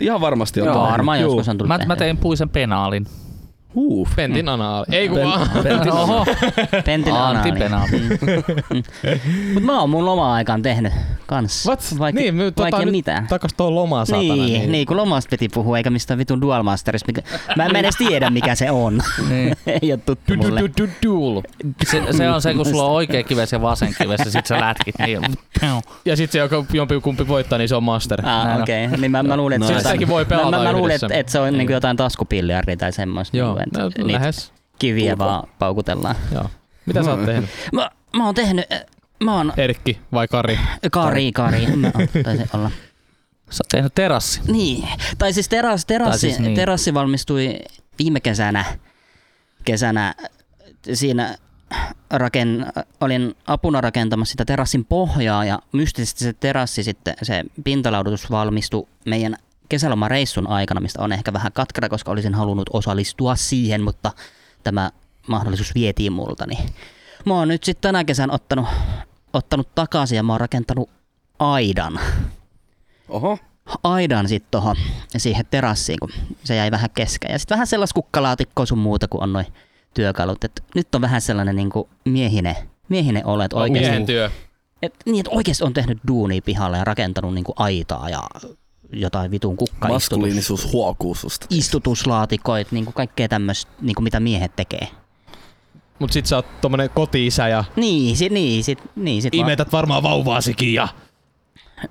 Ihan 0.00 0.20
varmasti 0.20 0.60
on. 0.60 0.66
Joo, 0.66 0.82
varmaan 0.82 1.20
Juu. 1.20 1.30
joskus 1.30 1.48
on 1.48 1.58
tullut 1.58 1.78
mä, 1.78 1.86
mä 1.86 1.96
tein 1.96 2.16
puisen 2.16 2.48
penaalin. 2.48 3.06
Huh. 3.76 4.08
Pentin 4.16 4.48
anaali. 4.48 4.86
Ei 4.92 5.08
kun 5.08 5.18
vaan. 5.24 5.50
Pentin 5.62 5.92
Oho, 5.92 6.26
Pentin. 6.86 7.14
Mut 9.54 9.62
mä 9.62 9.80
oon 9.80 9.90
mun 9.90 10.04
loma-aikaan 10.06 10.62
tehnyt 10.62 10.92
kans. 11.26 11.66
What? 11.66 11.94
Vaikka, 11.98 12.20
niin, 12.20 12.34
me 12.34 12.42
vaikka 12.44 12.70
tota, 12.70 12.84
nyt 12.84 12.90
mitään. 12.90 13.26
takas 13.26 13.50
tuohon 13.56 13.74
lomaan 13.74 14.06
saatana. 14.06 14.34
Niin, 14.34 14.72
niin, 14.72 14.86
kun 14.86 14.96
lomasta 14.96 15.30
piti 15.30 15.48
puhua, 15.48 15.76
eikä 15.78 15.90
mistään 15.90 16.18
vitun 16.18 16.40
Dual 16.40 16.62
Masterista. 16.62 17.06
Mikä... 17.06 17.22
Mä 17.56 17.66
en 17.66 17.76
edes 17.76 17.96
tiedä, 17.96 18.30
mikä 18.30 18.54
se 18.54 18.70
on. 18.70 19.00
Niin. 19.28 19.56
Ei 19.82 19.92
oo 19.92 19.96
tuttu 19.96 20.34
Du, 20.34 20.42
du, 20.42 20.48
mulle. 20.48 20.60
du, 20.60 20.68
du, 20.78 20.88
duel. 21.06 21.42
Se, 21.86 22.02
se, 22.10 22.30
on 22.30 22.42
se, 22.42 22.54
kun 22.54 22.66
sulla 22.66 22.84
on 22.84 22.92
oikea 22.92 23.22
kives 23.22 23.52
ja 23.52 23.62
vasen 23.62 23.94
kives 23.98 24.20
ja 24.24 24.30
sit 24.30 24.46
sä 24.46 24.60
lätkit. 24.60 24.94
Niin, 25.06 25.20
Ja 26.04 26.16
sitten 26.16 26.32
se, 26.32 26.38
joka 26.38 26.64
jompi 26.72 27.00
kumpi 27.00 27.28
voittaa, 27.28 27.58
niin 27.58 27.68
se 27.68 27.76
on 27.76 27.82
master. 27.82 28.26
Ah, 28.26 28.60
okei. 28.60 28.86
Okay. 28.86 28.98
Niin 29.00 29.10
mä, 29.10 29.22
mä 29.22 29.36
luulin, 29.36 29.62
että 29.62 29.74
Nice. 29.74 29.98
se 29.98 30.08
voi 30.08 30.24
pelata 30.24 30.50
mä, 30.50 30.72
mä, 30.72 30.78
yhdessä. 30.78 31.08
että, 31.10 31.32
se 31.32 31.38
on 31.40 31.52
niinku 31.52 31.72
jotain 31.72 31.96
taskupilliardia 31.96 32.76
tai 32.76 32.92
semmoista. 32.92 33.36
Joo, 33.36 33.58
niinku, 33.66 33.80
no, 33.80 33.86
että 33.86 34.02
niitä 34.02 34.20
lähes. 34.20 34.52
kiviä 34.78 35.18
vaan 35.18 35.48
paukutellaan. 35.58 36.16
Joo. 36.32 36.50
Mitä 36.86 37.02
sä 37.02 37.10
oot 37.10 37.24
tehnyt? 37.24 37.50
Mä, 37.72 37.90
mä 38.16 38.24
oon 38.24 38.34
tehnyt, 38.34 38.72
äh, 38.72 38.80
mä 39.24 39.36
oon 39.36 39.52
Erkki 39.56 40.00
vai 40.12 40.28
Kari? 40.28 40.58
Kari, 40.90 41.32
Kari, 41.32 41.66
mä 41.76 41.90
oon, 41.94 42.08
olla. 42.54 42.70
Sä 43.50 43.62
oot 43.62 43.68
tehnyt 43.68 43.94
terassi. 43.94 44.40
Niin, 44.48 44.88
tai 45.18 45.32
siis 45.32 45.48
teras, 45.48 45.86
terassi, 45.86 46.20
siis 46.20 46.38
niin. 46.38 46.54
terassi 46.54 46.94
valmistui 46.94 47.58
viime 47.98 48.20
kesänä, 48.20 48.64
kesänä 49.64 50.14
siinä 50.92 51.36
raken, 52.10 52.66
olin 53.00 53.34
apuna 53.46 53.80
rakentamassa 53.80 54.32
sitä 54.32 54.44
terassin 54.44 54.84
pohjaa 54.84 55.44
ja 55.44 55.58
mystisesti 55.72 56.24
se 56.24 56.32
terassi 56.32 56.82
sitten, 56.82 57.14
se 57.22 57.44
pintalaudutus 57.64 58.30
valmistui 58.30 58.86
meidän 59.04 59.36
kesälomareissun 59.68 60.46
aikana, 60.46 60.80
mistä 60.80 61.02
on 61.02 61.12
ehkä 61.12 61.32
vähän 61.32 61.52
katkera, 61.52 61.88
koska 61.88 62.10
olisin 62.10 62.34
halunnut 62.34 62.70
osallistua 62.72 63.36
siihen, 63.36 63.82
mutta 63.82 64.12
tämä 64.64 64.90
mahdollisuus 65.26 65.74
vietiin 65.74 66.12
multa. 66.12 66.46
Niin. 66.46 66.68
Mä 67.24 67.34
oon 67.34 67.48
nyt 67.48 67.64
sitten 67.64 67.82
tänä 67.88 68.04
kesän 68.04 68.30
ottanut, 68.30 68.66
ottanut 69.32 69.74
takaisin 69.74 70.16
ja 70.16 70.22
mä 70.22 70.32
oon 70.32 70.40
rakentanut 70.40 70.90
aidan 71.38 72.00
Oho. 73.08 73.38
aidan 73.82 74.28
sitten 74.28 74.50
tohon 74.50 74.76
siihen 75.16 75.46
terassiin, 75.50 76.00
kun 76.00 76.10
se 76.44 76.56
jäi 76.56 76.70
vähän 76.70 76.90
kesken. 76.90 77.32
Ja 77.32 77.38
sitten 77.38 77.54
vähän 77.54 77.66
sellaista 77.66 77.94
kukkalaatikkoa 77.94 78.66
sun 78.66 78.78
muuta 78.78 79.08
kuin 79.08 79.22
on 79.22 79.32
noin 79.32 79.46
työkalut. 79.94 80.44
Et 80.44 80.64
nyt 80.74 80.94
on 80.94 81.00
vähän 81.00 81.20
sellainen 81.20 81.56
niinku 81.56 81.88
miehinen, 82.04 82.56
miehinen 82.88 83.26
olet 83.26 83.52
oikeasti. 83.52 83.88
Miehen 83.88 84.06
työ. 84.06 84.30
Et, 84.82 84.94
niin, 85.06 85.20
että 85.20 85.36
oikeasti 85.36 85.64
on 85.64 85.72
tehnyt 85.72 85.98
duunia 86.08 86.42
pihalle 86.44 86.78
ja 86.78 86.84
rakentanut 86.84 87.34
niinku 87.34 87.52
aitaa 87.56 88.08
ja 88.08 88.22
jotain 88.92 89.30
vitun 89.30 89.56
kukkaistutus, 89.56 90.10
Maskuliinisuus 90.10 90.72
huokuu 90.72 91.14
susta. 91.14 91.46
istutuslaatikoit, 91.50 92.72
niinku 92.72 92.92
kaikkea 92.92 93.28
tämmöistä, 93.28 93.72
niinku 93.80 94.02
mitä 94.02 94.20
miehet 94.20 94.56
tekee. 94.56 94.88
Mut 95.98 96.12
sit 96.12 96.26
sä 96.26 96.36
oot 96.36 96.60
tommonen 96.60 96.90
koti-isä 96.90 97.48
ja 97.48 97.64
Niin, 97.76 98.16
sit, 98.16 98.32
niin, 98.32 98.64
sit, 98.64 98.78
niin, 98.96 99.22
sit 99.22 99.34
imetät 99.34 99.72
varmaan 99.72 100.02
vauvaasikin 100.02 100.74
ja 100.74 100.88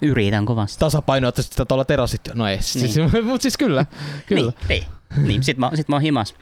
yritän 0.02 0.46
kovasti. 0.46 0.80
tasapainoat 0.80 1.36
sitä 1.36 1.66
tuolla 1.66 1.86
terassit. 1.86 2.22
No 2.34 2.48
ei, 2.48 2.62
siis, 2.62 2.96
mut 3.26 3.42
siis 3.42 3.58
kyllä. 3.58 3.86
kyllä. 4.26 4.52
Niin, 4.70 4.84
niin. 5.18 5.28
niin 5.28 5.44
sit, 5.44 5.58
mä, 5.58 5.72
sit 5.76 5.88
mä 5.90 5.96
oon 5.96 6.02
himas. 6.02 6.36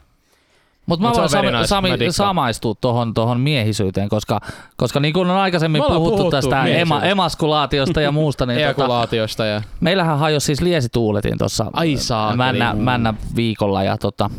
Mutta 0.86 1.02
mä 1.02 1.08
Mut 1.08 1.18
voin 1.18 1.28
Sami, 1.28 1.50
nice. 1.50 1.66
Sami 1.66 1.88
Mä 1.88 1.96
samaistua 2.10 2.74
tuohon 2.80 3.14
tohon 3.14 3.40
miehisyyteen, 3.40 4.08
koska, 4.08 4.40
koska 4.76 5.00
niin 5.00 5.14
kuin 5.14 5.30
on 5.30 5.36
aikaisemmin 5.36 5.82
puhuttu, 5.82 6.10
puhuttu 6.10 6.30
tästä 6.30 6.64
ema, 6.64 7.02
emaskulaatiosta 7.02 8.00
ja 8.00 8.12
muusta, 8.12 8.46
niin 8.46 8.60
tota, 8.76 9.46
ja... 9.46 9.62
meillähän 9.80 10.18
hajosi 10.18 10.46
siis 10.46 10.60
liesituuletin 10.60 11.38
tuossa 11.38 11.70
Ai 11.72 11.96
saakeli. 11.96 12.36
männä, 12.36 12.74
männä 12.74 13.14
viikolla 13.36 13.82
ja 13.82 13.98
tota, 13.98 14.30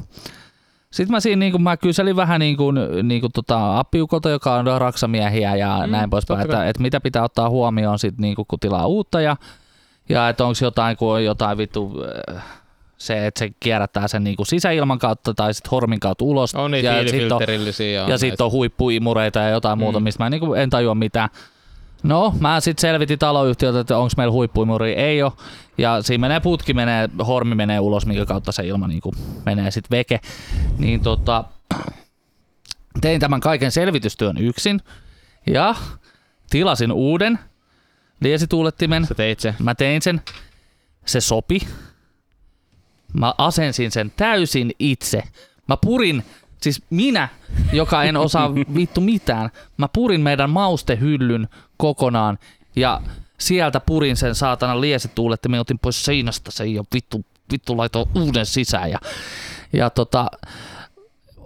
sitten 0.92 1.12
mä 1.12 1.20
siinä 1.20 1.40
niin 1.40 1.62
mä 1.62 1.78
kyselin 1.78 2.16
vähän 2.16 2.40
niin 2.40 2.58
kuin, 2.58 2.76
niin 3.04 3.22
kuin 3.22 3.32
tota 3.32 3.80
appiukolta, 3.80 4.30
joka 4.30 4.56
on 4.56 4.66
raksamiehiä 4.78 5.56
ja 5.56 5.78
Mm, 5.78 5.86
mm, 5.86 5.92
näin 5.92 6.10
poispäin, 6.10 6.42
että, 6.42 6.68
että, 6.68 6.82
mitä 6.82 7.02
pitää 7.02 7.24
ottaa 7.24 7.50
huomioon 7.50 8.00
sit 8.00 8.18
niin 8.18 8.36
kuin, 8.36 8.46
kun 8.48 8.60
tilaa 8.60 8.88
uutta 8.88 9.22
ja, 9.22 9.36
ja 10.10 10.30
että 10.30 10.46
onko 10.46 10.58
jotain, 10.62 10.98
kun 10.98 11.14
on 11.14 11.24
jotain 11.24 11.58
vittu 11.58 12.04
äh, 12.36 12.44
se, 13.06 13.28
että 13.28 13.40
se 13.40 13.50
kierrättää 13.60 14.08
sen 14.08 14.24
niin 14.24 14.36
kuin 14.36 14.48
sisäilman 14.48 15.00
kautta 15.00 15.34
tai 15.34 15.54
sitten 15.54 15.72
hormin 15.72 16.00
kautta 16.00 16.26
ulos. 16.26 16.56
On 16.56 16.72
niitä 16.72 16.88
ja 16.88 17.10
sit 17.10 17.32
on. 17.32 17.42
Ja, 18.10 18.18
sitten 18.18 18.46
on 18.46 18.52
huippuimureita 18.52 19.40
ja 19.40 19.50
jotain 19.50 19.78
mm. 19.78 19.84
muuta, 19.84 20.00
mistä 20.00 20.24
mä 20.24 20.30
niinku 20.30 20.54
en 20.54 20.70
tajua 20.70 20.96
mitään. 20.96 21.30
No, 22.04 22.34
mä 22.40 22.60
sitten 22.60 22.82
selvitin 22.82 23.20
taloyhtiöltä, 23.20 23.80
että 23.80 23.98
onko 23.98 24.12
meillä 24.18 24.32
huippuimuri. 24.32 24.94
Ei 24.94 25.24
ole. 25.24 25.32
Ja 25.78 26.02
siinä 26.02 26.22
menee 26.22 26.40
putki, 26.40 26.74
menee, 26.74 27.10
hormi 27.28 27.56
menee 27.56 27.80
ulos, 27.80 28.06
minkä 28.06 28.26
kautta 28.26 28.52
se 28.52 28.68
ilma 28.68 28.88
niinku 28.88 29.14
menee 29.46 29.72
sitten 29.72 29.98
veke. 29.98 30.20
Niin 30.78 31.02
tota, 31.02 31.44
tein 33.02 33.20
tämän 33.20 33.40
kaiken 33.40 33.72
selvitystyön 33.72 34.38
yksin 34.38 34.82
ja 35.48 35.76
tilasin 36.50 36.92
uuden 36.92 37.40
liesituulettimen. 38.22 39.06
Sä 39.06 39.16
teit 39.16 39.40
se. 39.40 39.56
Mä 39.60 39.76
tein 39.76 40.02
sen. 40.02 40.22
Se 41.06 41.22
sopi. 41.22 41.60
Mä 43.20 43.34
asensin 43.38 43.92
sen 43.92 44.14
täysin 44.18 44.72
itse. 44.80 45.24
Mä 45.68 45.78
purin, 45.78 46.24
siis 46.62 46.84
minä, 46.90 47.30
joka 47.74 48.04
en 48.04 48.18
osaa 48.18 48.56
vittu 48.78 49.02
mitään, 49.02 49.50
mä 49.78 49.88
purin 49.88 50.22
meidän 50.22 50.50
maustehyllyn 50.50 51.48
kokonaan 51.78 52.40
ja 52.76 53.02
sieltä 53.38 53.80
purin 53.80 54.18
sen 54.18 54.36
saatana 54.36 54.82
liesetuulettimen, 54.82 55.60
otin 55.60 55.80
pois 55.80 56.06
seinästä 56.06 56.52
sen 56.52 56.74
ja 56.74 56.84
vittu, 56.94 57.26
vittu 57.52 57.78
laitoin 57.78 58.10
uuden 58.16 58.46
sisään. 58.46 58.92
Ja, 58.92 59.00
ja 59.74 59.90
tota, 59.90 60.28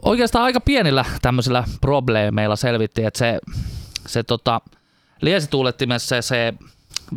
oikeastaan 0.01 0.45
aika 0.45 0.59
pienillä 0.59 1.05
tämmöisillä 1.21 1.63
probleemeilla 1.81 2.55
selvittiin, 2.55 3.07
että 3.07 3.17
se, 3.17 3.39
se 4.07 4.23
tota, 4.23 4.61
liesetuulettimessa 5.21 6.21
se, 6.21 6.53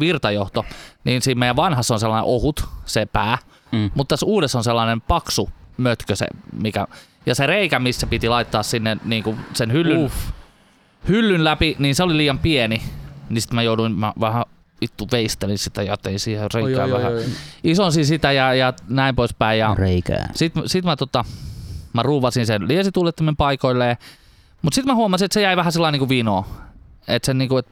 virtajohto, 0.00 0.64
niin 1.04 1.22
siinä 1.22 1.38
meidän 1.38 1.56
vanhassa 1.56 1.94
on 1.94 2.00
sellainen 2.00 2.24
ohut, 2.24 2.64
se 2.84 3.06
pää, 3.06 3.38
Mm. 3.72 3.90
mutta 3.94 4.12
tässä 4.12 4.26
uudessa 4.26 4.58
on 4.58 4.64
sellainen 4.64 5.00
paksu 5.00 5.50
mötkö 5.76 6.16
se, 6.16 6.26
mikä, 6.62 6.87
ja 7.26 7.35
se 7.35 7.46
reikä, 7.46 7.78
missä 7.78 8.06
piti 8.06 8.28
laittaa 8.28 8.62
sinne 8.62 8.96
niin 9.04 9.22
kuin 9.22 9.37
sen 9.54 9.72
hyllyn, 9.72 9.98
Uff. 9.98 10.14
hyllyn 11.08 11.44
läpi, 11.44 11.76
niin 11.78 11.94
se 11.94 12.02
oli 12.02 12.16
liian 12.16 12.38
pieni. 12.38 12.82
Niin 13.28 13.42
sitten 13.42 13.54
mä 13.54 13.62
jouduin, 13.62 13.92
mä 13.92 14.12
vähän 14.20 14.44
vittu 14.80 15.08
veistelin 15.12 15.58
sitä 15.58 15.82
ja 15.82 15.96
tein 15.96 16.20
siihen 16.20 16.42
Oi, 16.42 16.48
reikään 16.54 16.88
oi, 16.88 16.92
oi, 16.92 16.98
vähän. 16.98 17.12
oi. 17.12 17.24
Isonsin 17.64 18.06
sitä 18.06 18.32
ja, 18.32 18.54
ja 18.54 18.72
näin 18.88 19.16
poispäin. 19.16 19.58
Ja 19.58 19.74
Reikää. 19.78 20.28
sitten 20.35 20.68
sit 20.68 20.85
mä, 20.85 20.96
tota, 20.96 21.24
mä 21.92 22.02
ruuvasin 22.02 22.46
sen 22.46 22.68
liesituulettimen 22.68 23.37
paikoilleen. 23.37 23.96
Mutta 24.62 24.74
sitten 24.74 24.92
mä 24.92 24.96
huomasin, 24.96 25.24
että 25.24 25.35
se 25.35 25.40
jäi 25.42 25.56
vähän 25.56 25.72
sellainen 25.72 25.92
niinku 25.92 26.08
vinoon. 26.08 26.44
Että 27.08 27.26
se 27.26 27.35
niinku, 27.35 27.56
et, 27.56 27.66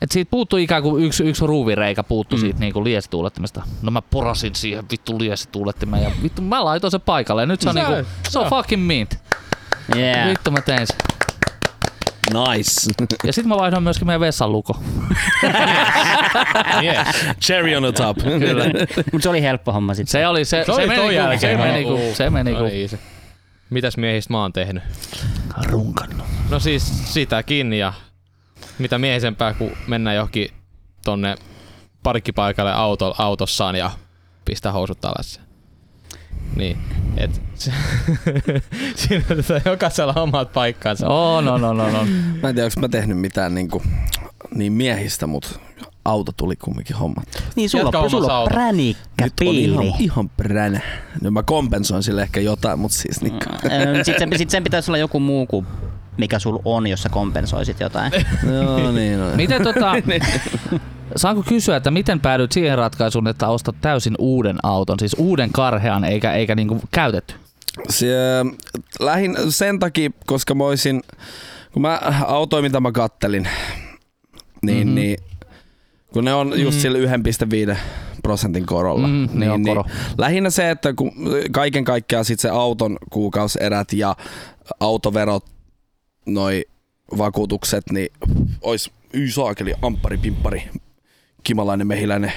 et 0.00 0.10
siitä 0.10 0.30
puuttui 0.30 0.62
ikään 0.62 0.82
kuin 0.82 1.04
yksi, 1.04 1.24
yksi 1.24 1.46
ruuvireikä 1.46 2.02
puuttu 2.02 2.36
mm. 2.36 2.40
siitä 2.40 2.60
niinku 2.60 2.84
liesituulettimesta. 2.84 3.62
No 3.82 3.90
mä 3.90 4.02
porasin 4.02 4.54
siihen 4.54 4.84
vittu 4.90 5.18
liesituulettimen 5.18 6.02
ja 6.02 6.10
vittu 6.22 6.42
mä 6.42 6.64
laitoin 6.64 6.90
se 6.90 6.98
paikalle. 6.98 7.42
Ja 7.42 7.46
nyt 7.46 7.60
se 7.60 7.68
on, 7.68 7.74
niinku, 7.74 7.92
se 8.28 8.38
on 8.38 8.50
fucking 8.50 8.86
mint. 8.86 9.18
Yeah. 9.96 10.28
Vittu 10.28 10.50
mä 10.50 10.60
tein 10.60 10.86
sen. 10.86 10.96
Nice. 12.32 12.90
Ja 13.26 13.32
sitten 13.32 13.48
mä 13.48 13.56
vaihdoin 13.56 13.82
myöskin 13.82 14.06
meidän 14.06 14.20
vessan 14.20 14.52
luko. 14.52 14.76
Yes. 16.82 17.08
Cherry 17.40 17.74
on 17.76 17.82
the 17.82 17.92
top. 17.92 18.18
Kyllä. 18.38 18.64
Mutta 19.12 19.22
se 19.22 19.28
oli 19.28 19.42
helppo 19.42 19.72
homma 19.72 19.94
sitten. 19.94 20.12
Se 20.12 20.26
oli 20.26 20.44
se, 20.44 20.62
Se 20.66 20.72
oli 20.72 20.86
meni 20.86 21.02
ku- 21.02 21.10
jälkeen. 21.10 21.58
Se 21.58 21.64
meni, 21.64 21.84
ku, 21.84 21.94
Uh, 21.94 22.14
se 22.14 22.30
meni 22.30 22.52
no 22.52 22.58
ku, 22.58 22.64
niin, 22.64 22.88
se. 22.88 22.98
Mitäs 23.70 23.96
miehistä 23.96 24.32
mä 24.32 24.40
oon 24.42 24.52
tehnyt? 24.52 24.82
runkannut. 25.64 26.26
No 26.50 26.58
siis 26.58 27.12
sitäkin 27.14 27.72
ja 27.72 27.92
mitä 28.78 28.98
miehisempää, 28.98 29.54
kun 29.54 29.70
mennään 29.86 30.16
johonkin 30.16 30.48
tonne 31.04 31.34
parkkipaikalle 32.02 32.72
auto, 32.72 33.14
autossaan 33.18 33.76
ja 33.76 33.90
pistää 34.44 34.72
housut 34.72 35.04
alas. 35.04 35.40
Niin, 36.56 36.78
et 37.16 37.42
se, 37.54 37.72
siinä 38.96 39.24
on 39.30 39.36
tätä 39.36 39.70
jokaisella 39.70 40.14
omat 40.16 40.52
paikkansa. 40.52 41.08
Oh, 41.08 41.42
no, 41.42 41.58
no, 41.58 41.72
no, 41.72 41.90
no. 41.90 42.04
Mä 42.42 42.48
en 42.48 42.54
tiedä, 42.54 42.64
onko 42.64 42.80
mä 42.80 42.88
tehnyt 42.88 43.18
mitään 43.18 43.54
niinku, 43.54 43.82
niin 44.54 44.72
miehistä, 44.72 45.26
mutta 45.26 45.48
auto 46.04 46.32
tuli 46.32 46.56
kumminkin 46.56 46.96
hommat. 46.96 47.44
Niin 47.56 47.70
sulla, 47.70 47.84
Jatka 47.84 47.98
on, 47.98 48.10
sulla 48.10 48.38
on 48.38 48.48
pränikkä 48.48 49.24
Nyt 49.24 49.32
on 49.40 49.46
ihan, 49.54 49.80
piili. 49.80 49.94
ihan 49.98 50.28
pränä. 50.28 50.80
No 51.22 51.30
mä 51.30 51.42
kompensoin 51.42 52.02
sille 52.02 52.22
ehkä 52.22 52.40
jotain, 52.40 52.78
mutta 52.78 52.96
siis 52.96 53.20
niin, 53.22 53.34
Sitten 54.02 54.18
sen, 54.18 54.38
sit 54.38 54.50
sen 54.50 54.64
pitäisi 54.64 54.90
olla 54.90 54.98
joku 54.98 55.20
muu 55.20 55.46
kuin 55.46 55.66
mikä 56.18 56.38
sulla 56.38 56.62
on, 56.64 56.86
jos 56.86 57.02
sä 57.02 57.08
kompensoisit 57.08 57.80
jotain. 57.80 58.12
no 58.82 58.92
niin, 58.92 59.18
no. 59.18 59.24
Miten 59.36 59.62
tota, 59.62 59.92
saanko 61.16 61.42
kysyä, 61.42 61.76
että 61.76 61.90
miten 61.90 62.20
päädyit 62.20 62.52
siihen 62.52 62.78
ratkaisuun, 62.78 63.28
että 63.28 63.48
ostat 63.48 63.76
täysin 63.80 64.14
uuden 64.18 64.56
auton, 64.62 64.98
siis 64.98 65.16
uuden 65.18 65.52
karhean 65.52 66.04
eikä, 66.04 66.32
eikä 66.32 66.54
niinku 66.54 66.80
käytetty? 66.90 67.34
Se, 67.88 68.06
lähin 69.00 69.36
sen 69.48 69.78
takia, 69.78 70.10
koska 70.26 70.54
mä 70.54 70.64
olisin, 70.64 71.02
kun 71.72 71.82
mä 71.82 72.00
autoin, 72.26 72.64
mitä 72.64 72.80
mä 72.80 72.92
kattelin, 72.92 73.48
niin, 74.62 74.76
Mhm. 74.78 74.86
mm-hmm. 74.88 74.94
niin 74.94 75.18
kun 76.12 76.24
ne 76.24 76.34
on 76.34 76.60
just 76.60 76.76
Mhm. 76.76 76.82
sillä 76.82 76.98
1,5 77.72 77.76
prosentin 78.22 78.66
korolla. 78.66 79.06
Mm, 79.06 79.12
niin, 79.14 79.40
niin 79.40 79.50
on 79.50 79.62
koro. 79.64 79.84
lähinnä 80.18 80.50
se, 80.50 80.70
että 80.70 80.92
kun 80.92 81.12
kaiken 81.52 81.84
kaikkiaan 81.84 82.24
sit 82.24 82.40
se 82.40 82.48
auton 82.48 82.96
kuukausierät 83.10 83.92
ja 83.92 84.16
autoverot, 84.80 85.44
noi 86.28 86.64
vakuutukset, 87.18 87.84
niin 87.92 88.08
ois 88.60 88.90
y 89.12 89.30
saakeli, 89.30 89.74
amppari, 89.82 90.18
pimppari, 90.18 90.62
kimalainen, 91.42 91.86
mehiläinen, 91.86 92.32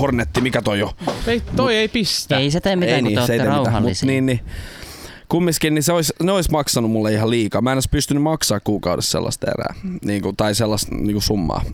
hornetti, 0.00 0.40
mikä 0.40 0.62
toi 0.62 0.78
jo? 0.78 0.92
Ei, 1.26 1.42
toi 1.56 1.76
ei 1.76 1.88
pistä. 1.88 2.38
Ei 2.38 2.50
se 2.50 2.60
tee 2.60 2.76
mitään, 2.76 3.04
kun 3.04 3.14
te 3.14 3.14
se 3.14 3.20
ei 3.20 3.20
olette 3.20 3.36
tee 3.36 3.36
mitään, 3.38 3.58
mut 3.58 3.66
rauhallisia. 3.66 4.06
Niin, 4.06 4.26
niin, 4.26 4.40
kumminkin, 5.28 5.74
niin 5.74 5.82
se 5.82 5.92
ois, 5.92 6.12
ne 6.22 6.32
ois 6.32 6.50
maksanut 6.50 6.90
mulle 6.90 7.12
ihan 7.12 7.30
liikaa. 7.30 7.60
Mä 7.60 7.72
en 7.72 7.76
olisi 7.76 7.88
pystynyt 7.88 8.22
maksaa 8.22 8.60
kuukaudessa 8.60 9.10
sellaista 9.10 9.50
erää, 9.50 9.74
niin 10.04 10.22
kuin, 10.22 10.36
tai 10.36 10.54
sellaista 10.54 10.94
niin 10.94 11.12
kuin 11.12 11.22
summaa. 11.22 11.64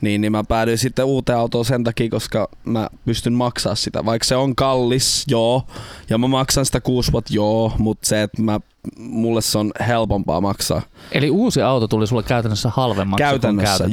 Niin, 0.00 0.20
niin 0.20 0.32
mä 0.32 0.44
päädyin 0.44 0.78
sitten 0.78 1.04
uuteen 1.04 1.38
autoon 1.38 1.64
sen 1.64 1.84
takia, 1.84 2.10
koska 2.10 2.48
mä 2.64 2.88
pystyn 3.04 3.32
maksaa 3.32 3.74
sitä. 3.74 4.04
Vaikka 4.04 4.24
se 4.26 4.36
on 4.36 4.56
kallis, 4.56 5.24
joo, 5.28 5.66
ja 6.10 6.18
mä 6.18 6.28
maksan 6.28 6.66
sitä 6.66 6.80
kuusi 6.80 7.12
vuotta, 7.12 7.34
joo, 7.34 7.72
mutta 7.78 8.08
se, 8.08 8.22
että 8.22 8.42
mä, 8.42 8.60
mulle 8.98 9.42
se 9.42 9.58
on 9.58 9.72
helpompaa 9.86 10.40
maksaa. 10.40 10.82
Eli 11.12 11.30
uusi 11.30 11.62
auto 11.62 11.88
tuli 11.88 12.06
sulle 12.06 12.22
käytännössä 12.22 12.70
halvemmaksi 12.74 13.22
Käytännössä, 13.22 13.84
kuin 13.84 13.92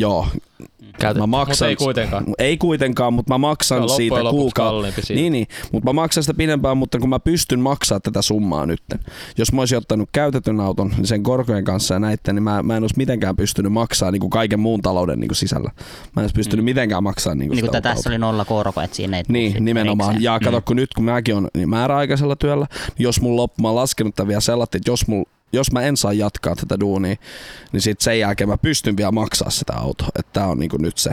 käytet-. 1.00 1.22
Mä 1.22 1.28
maksan, 1.28 1.70
ei 1.70 1.76
kuitenkaan. 1.76 2.26
Ei 2.38 2.58
kuitenkaan, 2.58 3.14
mutta 3.14 3.34
mä 3.34 3.38
maksan 3.38 3.90
siitä 3.90 4.16
kuukautta. 4.30 4.92
siitä. 5.02 5.22
Niin, 5.22 5.34
niin, 5.34 5.48
mutta 5.72 5.90
mä 5.90 5.94
maksan 5.94 6.24
sitä 6.24 6.34
pidempään, 6.34 6.78
mutta 6.78 7.00
kun 7.00 7.10
mä 7.10 7.20
pystyn 7.20 7.60
maksaa 7.60 8.00
tätä 8.00 8.22
summaa 8.22 8.66
nytten. 8.66 9.00
Jos 9.38 9.54
mä 9.54 9.62
olisin 9.62 9.78
ottanut 9.78 10.10
käytetyn 10.12 10.60
auton 10.60 10.90
niin 10.98 11.08
sen 11.08 11.24
korkojen 11.24 11.64
kanssa 11.64 11.94
ja 11.94 12.00
näitten, 12.00 12.36
niin 12.36 12.44
mä, 12.44 12.64
mä 12.64 12.78
en 12.78 12.84
olisi 12.84 12.98
mitenkään 12.98 13.36
pystynyt 13.36 13.72
maksaa 13.72 14.12
niin 14.12 14.20
kuin 14.20 14.30
kaiken 14.30 14.60
muun 14.60 14.82
talouden 14.82 15.20
niin 15.20 15.30
kuin 15.30 15.36
sisällä. 15.36 15.72
Mä 16.16 16.22
en 16.22 16.24
olisi 16.24 16.36
pystynyt 16.36 16.64
Mm. 16.64 16.66
mitenkään 16.66 17.04
maksaa 17.04 17.36
niin 17.36 17.48
kuin 17.50 17.56
Niin 17.56 17.66
kuin 17.66 17.78
sitä 17.78 17.82
tässä 17.90 18.10
oli 18.10 18.18
nolla 18.18 18.46
korko, 18.46 18.82
että 18.82 18.96
siinä 18.96 19.18
ei 19.18 19.24
niin, 19.28 19.66
nimenomaan. 19.66 20.10
erikseen. 20.10 20.24
Ja 20.34 20.40
kato, 20.40 20.62
kun 20.62 20.76
nyt 20.76 20.94
kun 20.96 21.06
mäkin 21.06 21.36
on 21.36 21.48
niin 21.54 21.70
määräaikaisella 21.70 22.36
työllä, 22.36 22.68
niin 22.98 23.04
jos 23.04 23.22
mun 23.22 23.36
loppu, 23.36 23.62
mä 23.62 23.68
oon 23.68 23.76
laskenut 23.76 24.16
tämän 24.16 24.28
vielä 24.28 24.42
sellainen, 24.42 24.78
että 24.78 24.92
jos, 24.92 25.08
mul, 25.08 25.24
jos 25.54 25.72
mä 25.72 25.82
en 25.82 25.98
saa 25.98 26.14
jatkaa 26.14 26.56
tätä 26.56 26.80
duunia, 26.80 27.16
niin 27.72 27.82
sit 27.82 28.02
sen 28.02 28.20
jälkeen 28.20 28.50
mä 28.50 28.58
pystyn 28.58 28.98
vielä 28.98 29.12
maksaa 29.12 29.50
sitä 29.50 29.74
autoa. 29.74 30.08
Että 30.20 30.34
tää 30.34 30.48
on 30.48 30.60
niinku 30.60 30.78
nyt 30.78 30.98
se. 30.98 31.12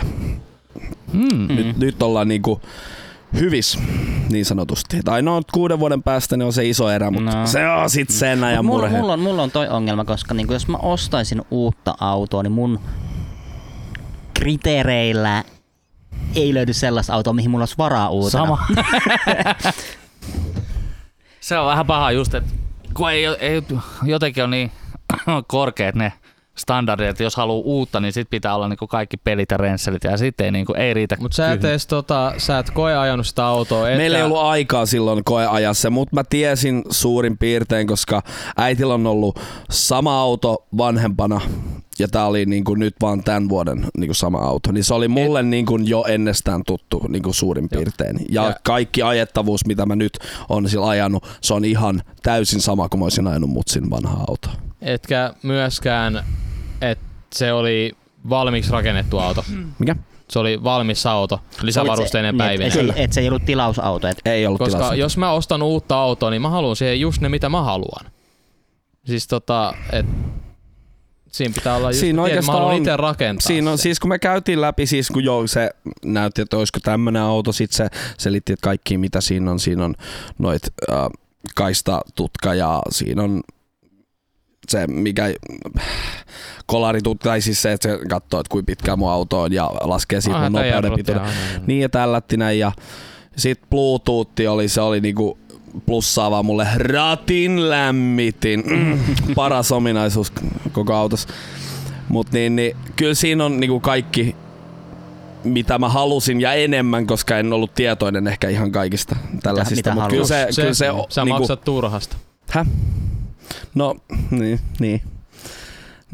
Mm. 1.12 1.22
Mm. 1.22 1.56
Nyt, 1.56 1.76
nyt 1.76 2.02
ollaan 2.02 2.28
niinku 2.28 2.60
hyvis, 3.40 3.78
niin 4.30 4.44
sanotusti. 4.44 5.00
Tai 5.04 5.22
no 5.22 5.42
kuuden 5.52 5.78
vuoden 5.78 6.02
päästä 6.02 6.36
niin 6.36 6.46
on 6.46 6.52
se 6.52 6.68
iso 6.68 6.90
erä, 6.90 7.10
mutta 7.10 7.40
No. 7.40 7.46
se 7.46 7.68
on 7.68 7.90
sit 7.90 8.10
sen 8.10 8.44
ajan 8.44 8.64
mulla, 8.64 8.82
murhe. 8.82 8.98
mulla, 8.98 9.12
on, 9.12 9.20
mulla 9.20 9.42
on 9.42 9.50
toi 9.50 9.68
ongelma, 9.68 10.04
koska 10.04 10.34
niin 10.34 10.46
jos 10.50 10.68
mä 10.68 10.76
ostaisin 10.76 11.42
uutta 11.50 11.94
autoa, 12.00 12.42
niin 12.42 12.52
mun 12.52 12.80
kriteereillä 14.34 15.44
ei 16.34 16.54
löydy 16.54 16.72
sellaista 16.72 17.14
autoa, 17.14 17.32
mihin 17.32 17.50
mulla 17.50 17.62
olisi 17.62 17.74
varaa 17.78 18.08
uutena. 18.08 18.44
Sama. 18.44 18.66
se 21.40 21.58
on 21.58 21.66
vähän 21.66 21.86
paha 21.86 22.12
just, 22.12 22.34
että 22.34 22.52
kun 22.94 23.10
ei, 23.10 23.26
ei 23.26 23.62
jotenkin 24.02 24.44
on 24.44 24.50
niin 24.50 24.70
korkeat 25.46 25.94
ne 25.94 26.12
standardit, 26.54 27.08
että 27.08 27.22
jos 27.22 27.36
haluaa 27.36 27.62
uutta, 27.64 28.00
niin 28.00 28.12
sit 28.12 28.30
pitää 28.30 28.54
olla 28.54 28.68
niinku 28.68 28.86
kaikki 28.86 29.16
pelit 29.16 29.50
ja 29.50 29.56
rensselit 29.56 30.04
ja 30.04 30.16
sitten 30.16 30.44
ei, 30.44 30.52
niinku, 30.52 30.72
ei 30.72 30.94
riitä. 30.94 31.16
Mut 31.20 31.32
sä 31.32 31.52
et 31.52 31.64
ees 31.64 31.86
tota, 31.86 32.32
sä 32.38 32.58
et 32.58 32.70
koe 32.70 32.96
ajanut 32.96 33.26
sitä 33.26 33.46
autoa. 33.46 33.88
Etkä, 33.88 33.98
Meillä 33.98 34.18
ei 34.18 34.24
ollut 34.24 34.38
aikaa 34.38 34.86
silloin 34.86 35.24
koeajassa, 35.24 35.90
mutta 35.90 36.16
mä 36.16 36.24
tiesin 36.30 36.82
suurin 36.90 37.38
piirtein, 37.38 37.86
koska 37.86 38.22
äitillä 38.56 38.94
on 38.94 39.06
ollut 39.06 39.40
sama 39.70 40.20
auto 40.20 40.66
vanhempana 40.76 41.40
ja 41.98 42.08
tää 42.08 42.26
oli 42.26 42.46
niinku 42.46 42.74
nyt 42.74 42.94
vaan 43.02 43.24
tämän 43.24 43.48
vuoden 43.48 43.86
niinku 43.98 44.14
sama 44.14 44.38
auto. 44.38 44.72
Niin 44.72 44.84
se 44.84 44.94
oli 44.94 45.08
mulle 45.08 45.42
niinku 45.42 45.76
jo 45.76 46.04
ennestään 46.08 46.62
tuttu 46.66 47.02
niinku 47.08 47.32
suurin 47.32 47.68
Joo. 47.72 47.78
piirtein. 47.78 48.16
Ja, 48.30 48.44
Ja- 48.44 48.56
kaikki 48.64 49.02
ajettavuus, 49.02 49.66
mitä 49.66 49.86
mä 49.86 49.96
nyt 49.96 50.18
on 50.48 50.68
sillä 50.68 50.88
ajanut, 50.88 51.26
se 51.40 51.54
on 51.54 51.64
ihan 51.64 52.02
täysin 52.22 52.60
sama 52.60 52.88
kuin 52.88 52.98
mä 52.98 53.04
olisin 53.04 53.26
ajanut 53.26 53.50
mutsin 53.50 53.90
vanhaa 53.90 54.24
autoa. 54.28 54.52
Etkä 54.82 55.34
myöskään, 55.42 56.24
että 56.80 57.04
se 57.34 57.52
oli 57.52 57.92
valmiiksi 58.28 58.72
rakennettu 58.72 59.18
auto. 59.18 59.44
Mikä? 59.78 59.96
Se 60.30 60.38
oli 60.38 60.64
valmis 60.64 61.06
auto, 61.06 61.40
lisävarusteinen 61.62 62.34
Niin, 62.34 62.40
et- 62.42 62.46
päivinä. 62.46 62.66
Et, 62.66 62.72
se, 62.72 63.02
et 63.02 63.12
se 63.12 63.20
ei 63.20 63.28
ollut 63.28 63.44
tilausauto. 63.44 64.08
Et, 64.08 64.18
Ei 64.24 64.46
ollut 64.46 64.58
Koska 64.58 64.76
tilassa. 64.76 64.94
jos 64.94 65.16
mä 65.16 65.30
ostan 65.30 65.62
uutta 65.62 65.96
autoa, 65.96 66.30
niin 66.30 66.42
mä 66.42 66.48
haluan 66.50 66.76
siihen 66.76 67.00
just 67.00 67.20
ne, 67.20 67.28
mitä 67.28 67.48
mä 67.48 67.62
haluan. 67.62 68.06
Siis 69.06 69.26
tota, 69.28 69.74
et 69.92 70.06
siinä 71.34 71.54
pitää 71.54 71.76
olla 71.76 71.90
just 71.90 72.00
Siinä 72.00 72.16
mä 72.16 72.22
oikeastaan 72.22 72.58
haluan 72.58 72.74
on- 72.74 72.78
itse 72.78 72.96
rakentaa 72.96 73.46
Siinä 73.46 73.70
on, 73.70 73.78
sen. 73.78 73.82
siis 73.82 74.00
kun 74.00 74.08
me 74.08 74.18
käytiin 74.18 74.60
läpi, 74.60 74.86
siis 74.86 75.08
kun 75.10 75.24
joo, 75.24 75.46
se 75.46 75.70
näytti, 76.04 76.42
että 76.42 76.56
olisiko 76.56 76.78
tämmöinen 76.82 77.22
auto, 77.22 77.52
sit 77.52 77.72
se 77.72 77.86
selitti, 78.18 78.52
että 78.52 78.64
kaikki 78.64 78.98
mitä 78.98 79.20
siinä 79.20 79.50
on, 79.50 79.60
siinä 79.60 79.84
on 79.84 79.94
noit 80.38 80.62
äh, 80.90 80.96
kaistatutka 81.54 82.54
ja 82.54 82.82
siinä 82.90 83.22
on 83.22 83.40
se, 84.68 84.86
mikä 84.86 85.24
kolaritutka, 86.66 87.28
tai 87.28 87.40
siis 87.40 87.62
se, 87.62 87.72
että 87.72 87.88
se 87.88 87.98
katsoo, 88.08 88.40
että 88.40 88.50
kuinka 88.50 88.66
pitkään 88.66 88.98
mun 88.98 89.10
auto 89.10 89.40
on 89.40 89.52
ja 89.52 89.70
laskee 89.80 90.20
siitä 90.20 90.36
Ah, 90.38 90.42
mun 90.42 90.52
nopeuden 90.52 90.92
pituuden. 90.92 91.22
Niin 91.66 91.80
ja 91.82 91.88
tällätti 91.88 92.36
näin 92.36 92.58
ja 92.58 92.72
sit 93.36 93.60
Bluetooth 93.70 94.30
oli, 94.48 94.68
se 94.68 94.80
oli 94.80 95.00
niinku 95.00 95.38
plussaa 95.86 96.30
vaan 96.30 96.46
mulle 96.46 96.66
ratin 96.76 97.70
lämmitin. 97.70 98.62
Mm, 98.66 98.98
paras 99.34 99.72
ominaisuus 99.72 100.32
koko 100.72 100.94
autossa. 100.94 101.28
Mut 102.08 102.32
niin, 102.32 102.56
niin 102.56 102.76
kyllä 102.96 103.14
siinä 103.14 103.44
on 103.44 103.60
niinku 103.60 103.80
kaikki 103.80 104.36
mitä 105.44 105.78
mä 105.78 105.88
halusin 105.88 106.40
ja 106.40 106.52
enemmän, 106.52 107.06
koska 107.06 107.38
en 107.38 107.52
ollut 107.52 107.74
tietoinen 107.74 108.26
ehkä 108.26 108.48
ihan 108.48 108.72
kaikista 108.72 109.16
tällaisista. 109.42 109.90
mitä 109.90 110.00
Mut 110.02 110.10
kyllä 110.10 110.26
se, 110.26 110.46
Se- 110.50 110.62
kyllä 110.62 110.74
se, 110.74 110.86
Sä 111.08 111.24
niinku, 111.24 111.38
maksat 111.38 111.64
turhasta. 111.64 112.16
Häh? 112.50 112.66
No, 113.74 113.96
niin, 114.30 114.60
niin. 114.78 115.00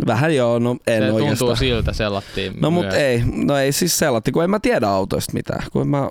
Vähän 0.06 0.36
joo, 0.36 0.58
no 0.58 0.76
en 0.86 1.02
Se 1.02 1.08
tuntuu 1.08 1.16
oikeastaan. 1.24 1.56
siltä 1.56 1.92
sellattiin 1.92 2.52
No 2.60 2.70
mut 2.70 2.82
myös. 2.82 2.94
ei, 2.94 3.22
no 3.44 3.56
ei 3.56 3.72
siis 3.72 3.98
sellatti, 3.98 4.32
kun 4.32 4.44
en 4.44 4.50
mä 4.50 4.58
tiedä 4.58 4.88
autoista 4.88 5.32
mitään. 5.32 5.62
Kun 5.72 5.82
en 5.82 5.88
mä, 5.88 6.10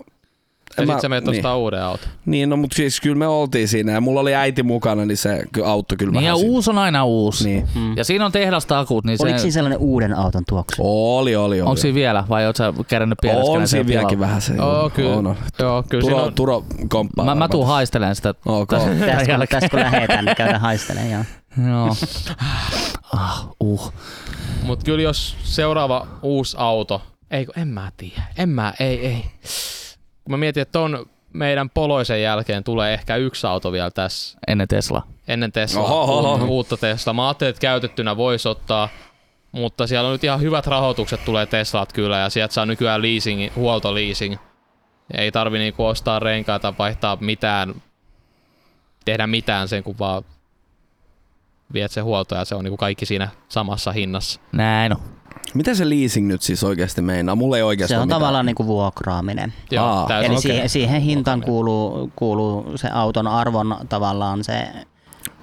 Ja 0.79 0.83
en 0.83 0.87
sit 0.87 0.95
mä- 0.95 1.01
sä 1.01 1.09
menet 1.09 1.25
niin. 1.25 1.35
ostaa 1.37 1.57
uuden 1.57 1.83
auton. 1.83 2.09
Niin, 2.25 2.49
no 2.49 2.57
mut 2.57 2.71
siis 2.71 3.01
kyllä 3.01 3.15
me 3.15 3.27
oltiin 3.27 3.67
siinä 3.67 3.91
ja 3.91 4.01
mulla 4.01 4.19
oli 4.19 4.35
äiti 4.35 4.63
mukana, 4.63 5.05
niin 5.05 5.17
se 5.17 5.43
auttoi 5.65 5.97
kyllä 5.97 6.11
Niin 6.11 6.23
ja 6.23 6.27
vähän 6.31 6.39
siinä. 6.39 6.51
uusi 6.53 6.69
on 6.69 6.77
aina 6.77 7.05
uusi. 7.05 7.49
Niin. 7.49 7.67
Mm. 7.75 7.97
Ja 7.97 8.03
siinä 8.03 8.25
on 8.25 8.31
tehdastakuut, 8.31 9.05
niin 9.05 9.17
Oliko 9.21 9.37
se... 9.37 9.41
siinä 9.41 9.53
sellainen 9.53 9.79
uuden 9.79 10.13
auton 10.15 10.43
tuoksu? 10.49 10.81
Oli, 10.85 11.35
oli, 11.35 11.61
oli. 11.61 11.61
Onko 11.61 11.75
siinä 11.75 11.95
vielä 11.95 12.23
vai 12.29 12.45
oot 12.45 12.55
sä 12.55 12.73
kerännyt 12.87 13.17
pieleskellä 13.21 13.59
on 13.61 13.67
siinä 13.67 13.87
vieläkin 13.87 14.19
vähän 14.19 14.41
se. 14.41 14.61
Oo, 14.61 14.89
kyllä. 14.89 15.15
On, 15.15 15.27
on. 15.27 15.35
Joo, 15.59 15.83
kyllä 15.89 16.01
siinä 16.03 16.15
Turo, 16.15 16.25
on. 16.27 16.33
Turo 16.33 16.63
komppaa. 16.89 17.25
Mä, 17.25 17.35
mä 17.35 17.47
tuun 17.47 17.63
tässä. 17.63 17.73
haistelemaan 17.73 18.15
sitä. 18.15 18.29
Ok. 18.45 18.69
Tästä- 18.69 18.89
Tästä 19.05 19.37
kun, 19.37 19.45
tästä 19.49 19.69
kun 19.69 19.79
lähetään, 19.79 20.25
niin 20.25 20.35
käydään 20.35 20.61
haistelemaan. 20.61 21.11
Joo. 21.11 21.67
Joo. 21.67 21.95
Ah, 23.13 23.47
uh. 23.59 23.93
Mut 24.63 24.83
kyllä 24.83 25.01
jos 25.01 25.35
seuraava 25.43 26.07
uusi 26.21 26.57
auto, 26.59 27.01
ei 27.31 27.45
kun 27.45 27.59
en 27.59 27.67
mä 27.67 27.91
tiedä, 27.97 28.21
en 28.37 28.49
mä, 28.49 28.73
ei, 28.79 29.07
ei. 29.07 29.25
Kun 30.29 30.33
mä 30.33 30.37
mietin, 30.37 30.61
että 30.61 30.71
ton 30.71 31.05
meidän 31.33 31.69
poloisen 31.69 32.21
jälkeen 32.21 32.63
tulee 32.63 32.93
ehkä 32.93 33.15
yksi 33.15 33.47
auto 33.47 33.71
vielä 33.71 33.91
tässä 33.91 34.39
Ennen 34.47 34.67
Tesla. 34.67 35.03
ennen 35.27 35.51
Tesla, 35.51 35.81
Oho, 35.81 36.03
oho. 36.03 36.31
uutta, 36.31 36.45
uutta 36.45 36.77
Tesla. 36.77 37.13
Mä 37.13 37.27
ajattelin, 37.27 37.49
että 37.49 37.61
käytettynä 37.61 38.17
voisi 38.17 38.47
ottaa, 38.49 38.89
mutta 39.51 39.87
siellä 39.87 40.07
on 40.07 40.13
nyt 40.13 40.23
ihan 40.23 40.41
hyvät 40.41 40.67
rahoitukset 40.67 41.25
tulee 41.25 41.45
Teslat 41.45 41.93
kyllä 41.93 42.17
ja 42.17 42.29
sieltä 42.29 42.53
saa 42.53 42.65
nykyään 42.65 43.01
leasing, 43.01 43.55
huoltoleasing. 43.55 44.35
Ei 45.17 45.31
tarvi 45.31 45.59
niinku 45.59 45.85
ostaa 45.85 46.19
renkaita, 46.19 46.73
vaihtaa 46.79 47.17
mitään, 47.21 47.81
tehdä 49.05 49.27
mitään 49.27 49.67
sen, 49.67 49.83
kun 49.83 49.99
vaan 49.99 50.23
viet 51.73 51.91
se 51.91 52.01
huolto 52.01 52.35
ja 52.35 52.45
se 52.45 52.55
on 52.55 52.63
niinku 52.63 52.77
kaikki 52.77 53.05
siinä 53.05 53.29
samassa 53.49 53.91
hinnassa. 53.91 54.39
Näin 54.51 54.93
on. 54.93 55.18
Mitä 55.53 55.73
se 55.75 55.89
leasing 55.89 56.27
nyt 56.27 56.41
siis 56.41 56.63
oikeasti 56.63 57.01
meinaa? 57.01 57.35
Mulla 57.35 57.57
ei 57.57 57.61
Se 57.61 57.65
oikeastaan 57.65 58.01
on 58.01 58.07
mitään. 58.07 58.19
tavallaan 58.21 58.45
niin 58.45 58.55
kuin 58.55 58.67
vuokraaminen. 58.67 59.53
Joo, 59.71 59.85
Aa. 59.85 60.07
täysin 60.07 60.31
Eli 60.31 60.37
okei. 60.37 60.51
siihen, 60.51 60.69
siihen 60.69 61.01
hintaan 61.01 61.41
kuuluu, 61.41 62.11
kuuluu 62.15 62.71
se 62.77 62.87
auton 62.93 63.27
arvon 63.27 63.77
tavallaan 63.89 64.43
se 64.43 64.67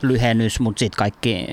lyhennys, 0.02 0.60
mutta 0.60 0.78
sitten 0.78 0.98
kaikki, 0.98 1.46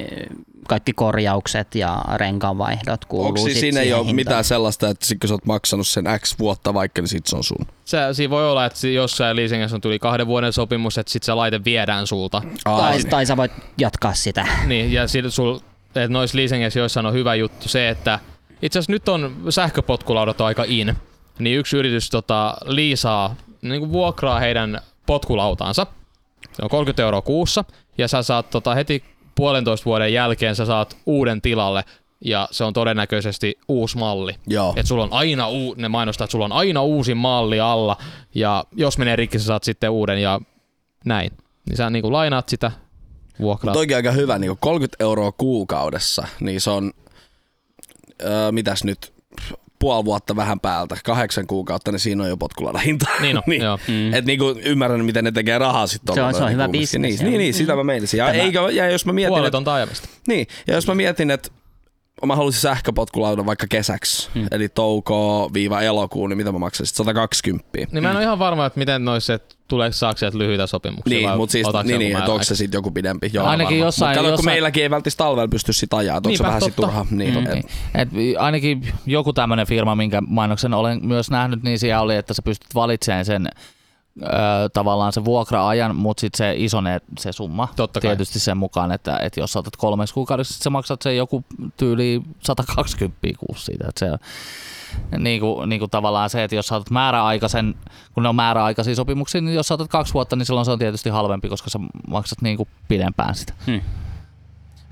kaikki 0.67 0.93
korjaukset 0.93 1.75
ja 1.75 2.01
renkaanvaihdot 2.15 3.05
kuuluu 3.05 3.27
Onko 3.27 3.39
siis 3.39 3.59
siinä 3.59 3.79
ei 3.79 3.83
siihen 3.85 3.97
ole 3.99 4.05
hintaan. 4.07 4.15
mitään 4.15 4.43
sellaista, 4.43 4.89
että 4.89 5.05
sit 5.05 5.19
kun 5.19 5.27
sä 5.27 5.33
oot 5.33 5.45
maksanut 5.45 5.87
sen 5.87 6.05
X 6.19 6.39
vuotta 6.39 6.73
vaikka, 6.73 7.01
niin 7.01 7.09
sit 7.09 7.25
se 7.27 7.35
on 7.35 7.43
sun? 7.43 7.65
Se, 7.85 7.97
siinä 8.11 8.29
voi 8.31 8.49
olla, 8.49 8.65
että 8.65 8.87
jossain 8.87 9.35
leasingissä 9.35 9.75
on 9.77 9.81
tuli 9.81 9.99
kahden 9.99 10.27
vuoden 10.27 10.53
sopimus, 10.53 10.97
että 10.97 11.11
sit 11.11 11.23
se 11.23 11.33
laite 11.33 11.63
viedään 11.65 12.07
sulta. 12.07 12.41
Tai, 12.63 12.97
niin. 12.97 13.09
tai 13.09 13.25
sä 13.25 13.37
voit 13.37 13.51
jatkaa 13.77 14.13
sitä. 14.13 14.47
Niin, 14.65 14.93
ja 14.93 15.07
sit 15.07 15.25
sul, 15.29 15.59
että 15.87 16.07
noissa 16.07 16.37
leasingeissä 16.37 16.79
joissain 16.79 17.05
on 17.05 17.13
hyvä 17.13 17.35
juttu 17.35 17.69
se, 17.69 17.89
että 17.89 18.19
itse 18.63 18.79
asiassa 18.79 18.91
nyt 18.91 19.09
on 19.09 19.35
sähköpotkulaudat 19.49 20.41
on 20.41 20.47
aika 20.47 20.63
in, 20.67 20.95
niin 21.39 21.59
yksi 21.59 21.77
yritys 21.77 22.09
tota, 22.09 22.57
liisaa, 22.65 23.35
niin 23.61 23.79
kuin 23.79 23.91
vuokraa 23.91 24.39
heidän 24.39 24.81
potkulautaansa. 25.05 25.87
Se 26.53 26.61
on 26.61 26.69
30 26.69 27.03
euroa 27.03 27.21
kuussa, 27.21 27.63
ja 27.97 28.07
sä 28.07 28.23
saat 28.23 28.49
tota, 28.49 28.75
heti 28.75 29.03
puolentoista 29.35 29.85
vuoden 29.85 30.13
jälkeen 30.13 30.55
sä 30.55 30.65
saat 30.65 30.97
uuden 31.05 31.41
tilalle, 31.41 31.83
ja 32.25 32.47
se 32.51 32.63
on 32.63 32.73
todennäköisesti 32.73 33.59
uusi 33.67 33.97
malli. 33.97 34.35
Joo. 34.47 34.73
Et 34.75 34.85
sulla 34.87 35.03
on 35.03 35.13
aina, 35.13 35.49
uu- 35.49 35.75
ne 35.77 35.89
mainostaa, 35.89 36.25
että 36.25 36.31
sulla 36.31 36.45
on 36.45 36.51
aina 36.51 36.81
uusi 36.81 37.15
malli 37.15 37.59
alla, 37.59 37.97
ja 38.35 38.63
jos 38.75 38.97
menee 38.97 39.15
rikki, 39.15 39.39
sä 39.39 39.45
saat 39.45 39.63
sitten 39.63 39.89
uuden, 39.89 40.21
ja 40.21 40.41
näin. 41.05 41.31
Niin 41.69 41.77
sä 41.77 41.89
niin 41.89 42.13
lainaat 42.13 42.49
sitä, 42.49 42.71
vuokraat. 43.39 43.73
Toikin 43.73 43.95
aika 43.95 44.11
hyvä, 44.11 44.39
niin 44.39 44.57
30 44.59 44.95
euroa 44.99 45.31
kuukaudessa, 45.31 46.27
niin 46.39 46.61
se 46.61 46.69
on, 46.69 46.91
öö, 48.21 48.51
mitäs 48.51 48.83
nyt, 48.83 49.13
puoli 49.79 50.05
vuotta 50.05 50.35
vähän 50.35 50.59
päältä, 50.59 50.97
kahdeksan 51.03 51.47
kuukautta, 51.47 51.91
niin 51.91 51.99
siinä 51.99 52.23
on 52.23 52.29
jo 52.29 52.37
potkulada 52.37 52.77
hinta. 52.79 53.05
Niin 53.21 53.37
on, 53.37 53.43
joo. 53.61 53.79
Mm. 53.87 54.13
Et 54.13 54.25
niinku 54.25 54.55
ymmärrän, 54.65 55.05
miten 55.05 55.23
ne 55.23 55.31
tekee 55.31 55.57
rahaa 55.57 55.87
sitten. 55.87 56.15
Se 56.15 56.21
on- 56.23 56.33
se 56.33 56.43
on 56.43 56.51
hyvä 56.51 56.69
bisnes, 56.69 57.01
Niin, 57.01 57.25
niin, 57.25 57.37
niin, 57.37 57.53
sitä 57.53 57.75
mä 57.75 57.83
meinasin. 57.83 58.17
Ja, 58.17 58.25
Tämä- 58.25 58.37
eikä, 58.37 58.59
ja 58.71 58.89
jos 58.91 59.05
mä 59.05 59.13
mietin, 59.13 59.55
on 59.55 59.63
taajamista. 59.63 60.07
niin, 60.27 60.47
ja 60.67 60.73
jos 60.73 60.87
mä 60.87 60.95
mietin, 60.95 61.31
että 61.31 61.49
mä 62.27 62.35
haluaisin 62.35 62.61
sähköpotkulaudan 62.61 63.45
vaikka 63.45 63.67
kesäksi, 63.69 64.29
Mm. 64.35 64.47
eli 64.51 64.69
touko-elokuun, 64.69 66.29
niin 66.29 66.37
mitä 66.37 66.51
mä 66.51 66.59
maksaisin? 66.59 66.95
120. 66.95 67.67
Niin 67.91 68.03
mä 68.03 68.09
en 68.09 68.15
ole 68.15 68.23
ihan 68.23 68.39
varma, 68.39 68.65
että 68.65 68.79
miten 68.79 69.05
noissa, 69.05 69.33
että 69.33 69.55
tuleeko 69.67 69.93
saako 69.93 70.17
sieltä 70.17 70.37
lyhyitä 70.37 70.67
sopimuksia. 70.67 71.17
Niin, 71.27 71.37
mutta 71.37 71.51
siis, 71.51 71.67
niin, 71.83 71.99
niin, 71.99 72.17
että 72.17 72.31
onko 72.31 72.43
se 72.43 72.55
sitten 72.55 72.77
joku 72.77 72.91
pidempi? 72.91 73.29
Joo, 73.33 73.45
Ainakin 73.45 73.65
varmaan. 73.65 73.87
jossain- 73.87 74.09
Mut 74.09 74.15
kato, 74.17 74.23
kun 74.27 74.31
jossain- 74.33 74.53
meilläkin 74.53 74.83
ei 74.83 74.89
välttämättä 74.89 75.17
talvella 75.17 75.47
pysty 75.47 75.73
sit 75.73 75.93
ajaa, 75.93 76.17
että 76.17 76.29
onko 76.29 76.37
se 76.37 76.43
vähän 76.43 76.61
sit 76.61 76.75
turhaa. 76.75 77.05
Niin, 77.11 77.33
Mm. 77.33 77.45
et, 77.47 77.65
Et 77.95 78.09
ainakin 78.39 78.87
joku 79.05 79.33
tämmöinen 79.33 79.67
firma, 79.67 79.95
minkä 79.95 80.21
mainoksen 80.27 80.73
olen 80.73 81.05
myös 81.05 81.31
nähnyt, 81.31 81.63
niin 81.63 81.79
siellä 81.79 82.01
oli, 82.01 82.15
että 82.15 82.33
sä 82.33 82.41
pystyt 82.41 82.75
valitsemaan 82.75 83.25
sen 83.25 83.47
ö, 84.21 84.25
tavallaan 84.73 85.13
se 85.13 85.25
vuokra-ajan, 85.25 85.95
mutta 85.95 86.21
sitten 86.21 86.37
se 86.37 86.53
isonee 86.57 87.01
se 87.19 87.31
summa 87.31 87.67
Totta 87.75 88.01
kai. 88.01 88.09
tietysti 88.09 88.39
sen 88.39 88.57
mukaan, 88.57 88.91
että, 88.91 89.17
että 89.17 89.39
jos 89.39 89.51
sä 89.53 89.59
otat 89.59 89.75
kolmeksi 89.75 90.13
kuukaudessa, 90.13 90.53
sit 90.53 90.63
sä 90.63 90.69
maksat 90.69 91.01
sen 91.01 91.17
joku 91.17 91.43
tyyli 91.77 92.21
120 92.39 93.17
kuussa 93.39 93.65
siitä. 93.65 93.85
Että 93.89 93.99
se, 93.99 94.09
niin 95.17 95.39
kuin, 95.41 95.69
niin 95.69 95.79
kuin 95.79 95.91
tavallaan 95.91 96.29
se, 96.29 96.43
että 96.43 96.55
jos 96.55 96.67
sä 96.67 96.75
otat 96.75 96.89
määräaikaisen, 96.89 97.75
kun 98.13 98.23
ne 98.23 98.29
on 98.29 98.35
määräaikaisia 98.35 98.95
sopimuksia, 98.95 99.41
niin 99.41 99.55
jos 99.55 99.67
sä 99.67 99.73
otat 99.73 99.87
kaksi 99.91 100.13
vuotta, 100.13 100.35
niin 100.35 100.45
silloin 100.45 100.65
se 100.65 100.71
on 100.71 100.79
tietysti 100.79 101.09
halvempi, 101.09 101.49
koska 101.49 101.69
sä 101.69 101.79
maksat 102.07 102.41
niin 102.41 102.57
kuin 102.57 102.69
pidempään 102.87 103.35
sitä. 103.35 103.53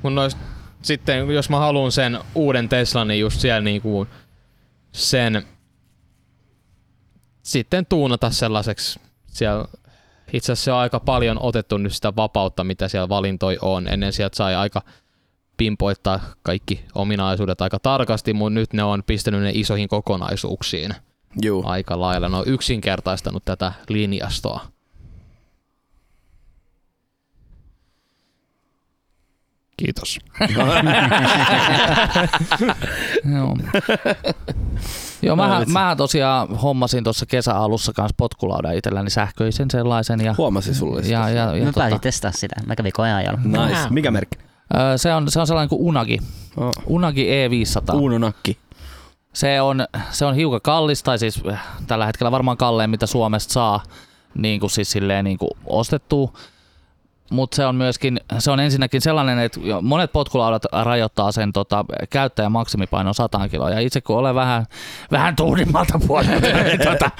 Mun 0.03 0.15
nois, 0.15 0.37
sitten 0.81 1.29
jos 1.29 1.49
mä 1.49 1.59
haluan 1.59 1.91
sen 1.91 2.19
uuden 2.35 2.69
Teslan, 2.69 3.07
niin 3.07 3.19
just 3.19 3.39
siellä 3.39 3.61
niinku 3.61 4.07
sen 4.91 5.45
sitten 7.43 7.85
tuunata 7.85 8.29
sellaiseksi 8.29 8.99
siellä 9.31 9.65
itse 10.33 10.51
asiassa 10.51 10.65
se 10.65 10.71
on 10.71 10.79
aika 10.79 10.99
paljon 10.99 11.37
otettu 11.41 11.77
nyt 11.77 11.93
sitä 11.93 12.15
vapautta, 12.15 12.63
mitä 12.63 12.87
siellä 12.87 13.09
valintoi 13.09 13.57
on. 13.61 13.87
Ennen 13.87 14.13
sieltä 14.13 14.35
sai 14.35 14.55
aika 14.55 14.81
pimpoittaa 15.57 16.19
kaikki 16.43 16.85
ominaisuudet 16.95 17.61
aika 17.61 17.79
tarkasti, 17.79 18.33
mutta 18.33 18.59
nyt 18.59 18.73
ne 18.73 18.83
on 18.83 19.03
pistänyt 19.07 19.41
ne 19.41 19.51
isoihin 19.53 19.87
kokonaisuuksiin 19.87 20.93
juu. 21.41 21.63
aika 21.65 21.99
lailla. 21.99 22.29
Ne 22.29 22.37
on 22.37 22.47
yksinkertaistanut 22.47 23.45
tätä 23.45 23.73
linjastoa. 23.89 24.65
Kiitos. 29.85 30.19
Joo. 33.33 33.57
Joo, 35.21 35.35
mä, 35.35 35.63
mä 35.67 35.95
tosiaan 35.97 36.55
hommasin 36.55 37.03
tuossa 37.03 37.25
kesäalussa 37.25 37.91
kanssa 37.95 38.13
potkulaudan 38.17 38.75
itselläni 38.75 39.09
sähköisen 39.09 39.71
sellaisen. 39.71 40.21
Ja, 40.21 40.35
Huomasin 40.37 40.75
sulle 40.75 41.03
sitä. 41.03 41.13
ja, 41.13 41.29
ja, 41.29 41.55
ja 41.55 41.65
Mä 41.65 41.65
tota, 41.65 41.79
pääsin 41.79 41.99
testaa 41.99 42.31
sitä. 42.31 42.55
Mä 42.65 42.75
kävin 42.75 42.93
koeajalla. 42.93 43.39
Nice. 43.43 43.79
Mikä 43.89 44.11
merkki? 44.11 44.37
se, 44.97 45.13
on, 45.13 45.31
se 45.31 45.39
on 45.39 45.47
sellainen 45.47 45.69
kuin 45.69 45.81
Unagi. 45.81 46.17
Oh. 46.57 46.71
Unagi 46.85 47.27
E500. 47.27 47.95
Uuno 47.95 48.17
nakki. 48.17 48.57
Se 49.33 49.61
on, 49.61 49.85
se 50.11 50.25
on 50.25 50.35
hiukan 50.35 50.59
kallis, 50.63 51.03
tai 51.03 51.19
siis 51.19 51.41
äh, 51.51 51.59
tällä 51.87 52.05
hetkellä 52.05 52.31
varmaan 52.31 52.57
kallein, 52.57 52.89
mitä 52.89 53.05
Suomesta 53.05 53.53
saa 53.53 53.83
niin 54.35 54.59
kuin 54.59 54.69
siis 54.69 54.91
silleen 54.91 55.25
niin 55.25 55.37
kuin 55.37 55.49
ostettua. 55.65 56.33
Mutta 57.31 57.55
se 57.55 57.65
on 57.65 57.75
myöskin, 57.75 58.19
se 58.39 58.51
on 58.51 58.59
ensinnäkin 58.59 59.01
sellainen, 59.01 59.39
että 59.39 59.59
monet 59.81 60.11
potkulaudat 60.11 60.65
rajoittaa 60.71 61.31
sen 61.31 61.53
tota, 61.53 61.85
käyttäjän 62.09 62.51
maksimipainon 62.51 63.15
100 63.15 63.49
kiloa. 63.49 63.69
Ja 63.69 63.79
itse 63.79 64.01
kun 64.01 64.17
olen 64.17 64.35
vähän, 64.35 64.65
vähän 65.11 65.35
tuunimmalta 65.35 65.99
puolelta, 66.07 66.47
niin, 66.63 66.79
tota, 66.79 67.11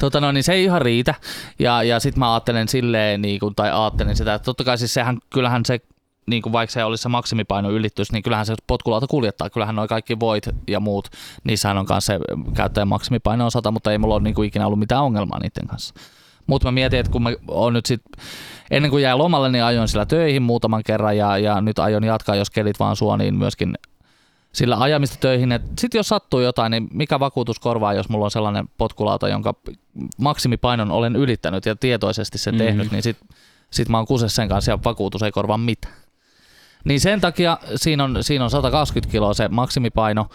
tota 0.00 0.20
no, 0.20 0.32
niin 0.32 0.44
se 0.44 0.52
ei 0.52 0.64
ihan 0.64 0.82
riitä. 0.82 1.14
Ja, 1.58 1.82
ja 1.82 2.00
sitten 2.00 2.18
mä 2.18 2.34
ajattelen 2.34 2.68
silleen, 2.68 3.22
niin 3.22 3.40
kuin, 3.40 3.54
tai 3.54 3.70
ajattelin 3.70 4.16
sitä, 4.16 4.34
että 4.34 4.44
totta 4.44 4.64
kai 4.64 4.78
siis 4.78 4.94
sehän, 4.94 5.18
kyllähän 5.30 5.64
se 5.64 5.80
niin 6.26 6.42
kuin 6.42 6.52
vaikka 6.52 6.72
se 6.72 6.84
olisi 6.84 7.02
se 7.02 7.08
maksimipaino 7.08 7.70
ylitys, 7.70 8.12
niin 8.12 8.22
kyllähän 8.22 8.46
se 8.46 8.54
potkulauta 8.66 9.06
kuljettaa. 9.06 9.50
Kyllähän 9.50 9.76
noin 9.76 9.88
kaikki 9.88 10.20
voit 10.20 10.48
ja 10.68 10.80
muut, 10.80 11.08
niissähän 11.44 11.78
on 11.78 11.86
kanssa 11.86 12.12
se 12.12 12.20
käyttäjän 12.54 12.88
maksimipaino 12.88 13.44
on 13.44 13.50
100, 13.50 13.70
mutta 13.70 13.92
ei 13.92 13.98
mulla 13.98 14.14
ole 14.14 14.22
niin 14.22 14.34
kuin 14.34 14.48
ikinä 14.48 14.66
ollut 14.66 14.78
mitään 14.78 15.02
ongelmaa 15.02 15.38
niiden 15.38 15.66
kanssa. 15.66 15.94
Mutta 16.46 16.68
mä 16.68 16.72
mietin, 16.72 17.00
että 17.00 17.12
kun 17.12 17.22
mä 17.22 17.30
oon 17.48 17.72
nyt 17.72 17.86
sit, 17.86 18.02
ennen 18.70 18.90
kuin 18.90 19.02
jäi 19.02 19.16
lomalle, 19.16 19.48
niin 19.48 19.64
ajoin 19.64 19.88
sillä 19.88 20.06
töihin 20.06 20.42
muutaman 20.42 20.82
kerran 20.86 21.16
ja, 21.16 21.38
ja 21.38 21.60
nyt 21.60 21.78
aion 21.78 22.04
jatkaa, 22.04 22.34
jos 22.34 22.50
kelit 22.50 22.78
vaan 22.80 22.96
suo, 22.96 23.16
niin 23.16 23.34
myöskin 23.38 23.74
sillä 24.52 24.76
ajamista 24.80 25.16
töihin. 25.20 25.60
Sitten 25.78 25.98
jos 25.98 26.08
sattuu 26.08 26.40
jotain, 26.40 26.70
niin 26.70 26.88
mikä 26.92 27.20
vakuutus 27.20 27.58
korvaa, 27.58 27.94
jos 27.94 28.08
mulla 28.08 28.24
on 28.24 28.30
sellainen 28.30 28.68
potkulauta, 28.78 29.28
jonka 29.28 29.54
maksimipainon 30.18 30.90
olen 30.90 31.16
ylittänyt 31.16 31.66
ja 31.66 31.76
tietoisesti 31.76 32.38
sen 32.38 32.54
Mhm. 32.54 32.64
tehnyt, 32.64 32.90
niin 32.92 33.02
sit, 33.02 33.16
sit 33.70 33.88
mä 33.88 33.96
oon 33.96 34.06
kuses 34.06 34.34
sen 34.34 34.48
kanssa 34.48 34.70
ja 34.70 34.78
vakuutus 34.84 35.22
ei 35.22 35.32
korvaa 35.32 35.58
mitään. 35.58 35.94
Niin 36.84 37.00
sen 37.00 37.20
takia 37.20 37.58
siinä 37.76 38.04
on, 38.04 38.16
siinä 38.20 38.44
on 38.44 38.50
120 38.50 39.12
kiloa 39.12 39.34
se 39.34 39.48
maksimipaino, 39.48 40.26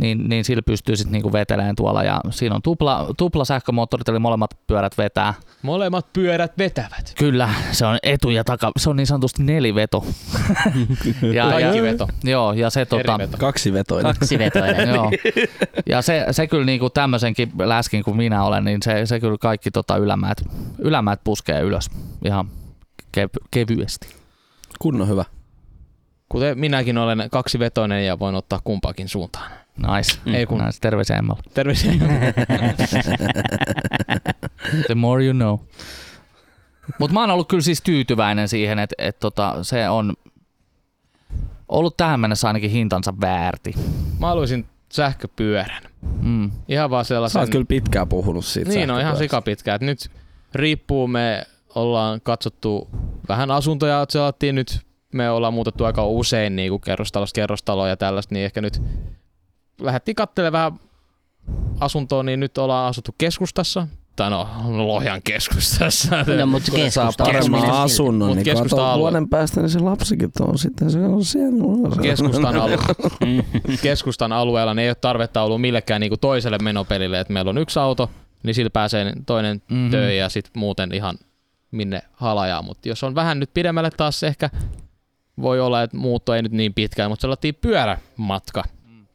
niin, 0.00 0.28
niin 0.28 0.44
sillä 0.44 0.62
pystyy 0.62 0.96
sitten 0.96 1.12
niinku 1.12 1.32
veteleen 1.32 1.76
tuolla. 1.76 2.02
Ja 2.02 2.20
siinä 2.30 2.54
on 2.54 2.62
tupla, 2.62 3.06
tupla 3.16 3.44
sähkömoottorit, 3.44 4.08
eli 4.08 4.18
molemmat 4.18 4.50
pyörät 4.66 4.98
vetää. 4.98 5.34
Molemmat 5.62 6.12
pyörät 6.12 6.58
vetävät. 6.58 7.14
Kyllä, 7.18 7.48
se 7.72 7.86
on 7.86 7.98
etu 8.02 8.30
ja 8.30 8.44
taka, 8.44 8.72
se 8.76 8.90
on 8.90 8.96
niin 8.96 9.06
sanotusti 9.06 9.42
neliveto. 9.42 10.04
ja, 11.34 11.50
Kaikki 11.50 11.76
ja, 11.76 11.82
veto. 11.82 12.08
joo, 12.24 12.52
ja 12.52 12.70
se 12.70 12.84
tota, 12.84 13.18
veto. 13.18 13.36
Kaksi 13.36 13.72
vetoinen. 13.72 14.14
Kaksivetoinen. 14.14 14.88
Joo. 14.94 15.10
Ja 15.86 16.02
se, 16.02 16.26
se 16.30 16.46
kyllä 16.46 16.64
niinku 16.64 16.90
tämmöisenkin 16.90 17.52
läskin 17.58 18.02
kuin 18.04 18.16
minä 18.16 18.44
olen, 18.44 18.64
niin 18.64 18.82
se, 18.82 19.06
se 19.06 19.20
kyllä 19.20 19.38
kaikki 19.40 19.70
tota 19.70 19.96
ylämäät, 19.96 20.44
ylämäät 20.78 21.20
puskee 21.24 21.60
ylös 21.60 21.90
ihan 22.24 22.48
kev- 23.18 23.46
kevyesti. 23.50 24.08
Kunnon 24.78 25.08
hyvä. 25.08 25.24
Kuten 26.28 26.58
minäkin 26.58 26.98
olen 26.98 27.28
kaksivetoinen 27.30 28.06
ja 28.06 28.18
voin 28.18 28.34
ottaa 28.34 28.60
kumpaakin 28.64 29.08
suuntaan. 29.08 29.50
Nice. 29.76 30.18
Ei 30.38 30.46
kun- 30.46 30.58
nice. 30.58 30.78
Terveisiä 30.80 31.16
Emmalle. 31.16 31.42
Terveisiä. 31.54 31.92
The 34.86 34.94
more 34.94 35.24
you 35.24 35.34
know. 35.34 35.58
Mutta 36.98 37.14
mä 37.14 37.20
oon 37.20 37.30
ollut 37.30 37.48
kyllä 37.48 37.62
siis 37.62 37.82
tyytyväinen 37.82 38.48
siihen, 38.48 38.78
että 38.78 38.94
et 38.98 39.20
tota, 39.20 39.56
se 39.62 39.88
on 39.88 40.14
ollut 41.68 41.96
tähän 41.96 42.20
mennessä 42.20 42.46
ainakin 42.46 42.70
hintansa 42.70 43.14
väärti. 43.20 43.74
Mä 44.20 44.26
haluaisin 44.26 44.66
sähköpyörän. 44.92 45.82
Mm. 46.22 46.50
Ihan 46.68 46.90
vaan 46.90 47.04
Sä 47.04 47.08
sellaisen... 47.08 47.40
oot 47.40 47.50
kyllä 47.50 47.64
pitkään 47.68 48.08
puhunut 48.08 48.44
siitä 48.44 48.70
Niin, 48.70 48.90
on 48.90 49.00
ihan 49.00 49.00
sähköpyörästä. 49.00 49.24
sikapitkä. 49.24 49.74
Et 49.74 49.82
nyt 49.82 50.10
riippuu, 50.54 51.08
me 51.08 51.42
ollaan 51.74 52.20
katsottu 52.20 52.88
vähän 53.28 53.50
asuntoja, 53.50 54.02
että 54.02 54.12
selattiin 54.12 54.54
nyt, 54.54 54.80
me 55.12 55.30
ollaan 55.30 55.54
muutettu 55.54 55.84
aika 55.84 56.06
usein 56.06 56.56
niin 56.56 56.70
kuin 56.70 56.80
kerrostalosta 56.80 57.34
kerrostaloa 57.34 57.88
ja 57.88 57.96
tällaista, 57.96 58.34
niin 58.34 58.44
ehkä 58.44 58.60
nyt 58.60 58.82
lähdettiin 59.80 60.14
katselemaan 60.14 60.52
vähän 60.52 60.80
asuntoa, 61.80 62.22
niin 62.22 62.40
nyt 62.40 62.58
ollaan 62.58 62.88
asuttu 62.88 63.14
keskustassa. 63.18 63.86
Tai 64.16 64.30
no, 64.30 64.48
Lohjan 64.68 65.20
keskustassa. 65.24 66.16
No, 66.38 66.46
mutta 66.46 66.70
Kun 66.70 66.90
saa 66.90 67.04
keskusta. 67.06 67.24
paremman 67.24 67.60
keskusta- 67.60 67.82
asunnon, 67.82 68.28
Mut 68.28 68.36
niin 68.36 68.44
keskusta 68.44 68.76
kato 68.76 68.88
alue. 68.88 69.00
vuoden 69.00 69.28
päästä, 69.28 69.60
niin 69.60 69.70
se 69.70 69.78
lapsikin 69.78 70.30
on 70.40 70.58
sitten 70.58 70.90
se 70.90 70.98
on 70.98 71.24
siellä. 71.24 72.02
keskustan, 72.02 72.54
alu- 72.62 72.78
keskustan 73.82 74.32
alueella 74.32 74.74
niin 74.74 74.82
ei 74.84 74.90
ole 74.90 74.94
tarvetta 75.00 75.42
ollut 75.42 75.60
millekään 75.60 76.00
niin 76.00 76.10
kuin 76.10 76.20
toiselle 76.20 76.58
menopelille, 76.58 77.20
että 77.20 77.32
meillä 77.32 77.48
on 77.48 77.58
yksi 77.58 77.78
auto, 77.78 78.10
niin 78.42 78.54
sillä 78.54 78.70
pääsee 78.70 79.12
toinen 79.26 79.56
Mhm. 79.56 79.74
mm-hmm. 79.74 79.90
töihin 79.90 80.18
ja 80.18 80.28
sitten 80.28 80.52
muuten 80.56 80.94
ihan 80.94 81.18
minne 81.70 82.02
halajaa. 82.12 82.62
Mutta 82.62 82.88
jos 82.88 83.04
on 83.04 83.14
vähän 83.14 83.40
nyt 83.40 83.50
pidemmälle 83.54 83.90
taas 83.90 84.22
ehkä 84.22 84.50
voi 85.40 85.60
olla, 85.60 85.82
että 85.82 85.96
muutto 85.96 86.34
ei 86.34 86.42
nyt 86.42 86.52
niin 86.52 86.74
pitkään, 86.74 87.10
mutta 87.10 87.20
sellainen 87.20 87.54
pyörämatka 87.60 88.64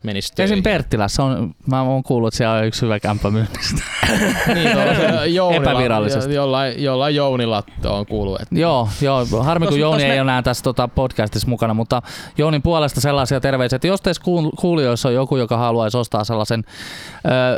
menisi 0.04 0.34
töihin. 0.36 0.54
Esim. 0.54 0.64
Perttilässä 0.64 1.24
on, 1.24 1.52
mä 1.68 1.82
oon 1.82 2.04
kuullut, 2.04 2.28
että 2.28 2.38
siellä 2.38 2.56
on 2.56 2.66
yksi 2.66 2.82
hyvä 2.82 3.00
kämppä 3.00 3.30
myynnistä. 3.32 3.82
niin, 4.54 4.72
tuolla 4.72 5.26
Jounilla, 5.26 5.72
Epävirallisesti. 5.72 6.34
jo- 6.34 6.42
Jollain, 6.42 6.84
jollain 6.84 7.16
Jounilla 7.16 7.64
on 7.86 8.06
kuullut, 8.06 8.42
että 8.42 8.56
Joo, 8.60 8.90
joo. 9.02 9.26
Harmi, 9.44 9.68
kun 9.68 9.80
Jouni 9.80 10.04
ei 10.04 10.10
me- 10.10 10.14
ole 10.14 10.22
enää 10.22 10.42
tässä 10.42 10.64
tota, 10.64 10.88
podcastissa 10.88 11.48
mukana, 11.48 11.74
mutta 11.74 12.02
Jounin 12.38 12.62
puolesta 12.62 13.02
sellaisia 13.02 13.40
terveisiä, 13.40 13.76
että 13.76 13.88
jos 13.88 14.02
teissä 14.02 14.24
kuul- 14.24 14.52
kuulijoissa 14.60 15.10
on 15.10 15.16
joku, 15.16 15.38
joka 15.38 15.58
haluaisi 15.58 15.98
ostaa 15.98 16.24
sellaisen 16.24 16.64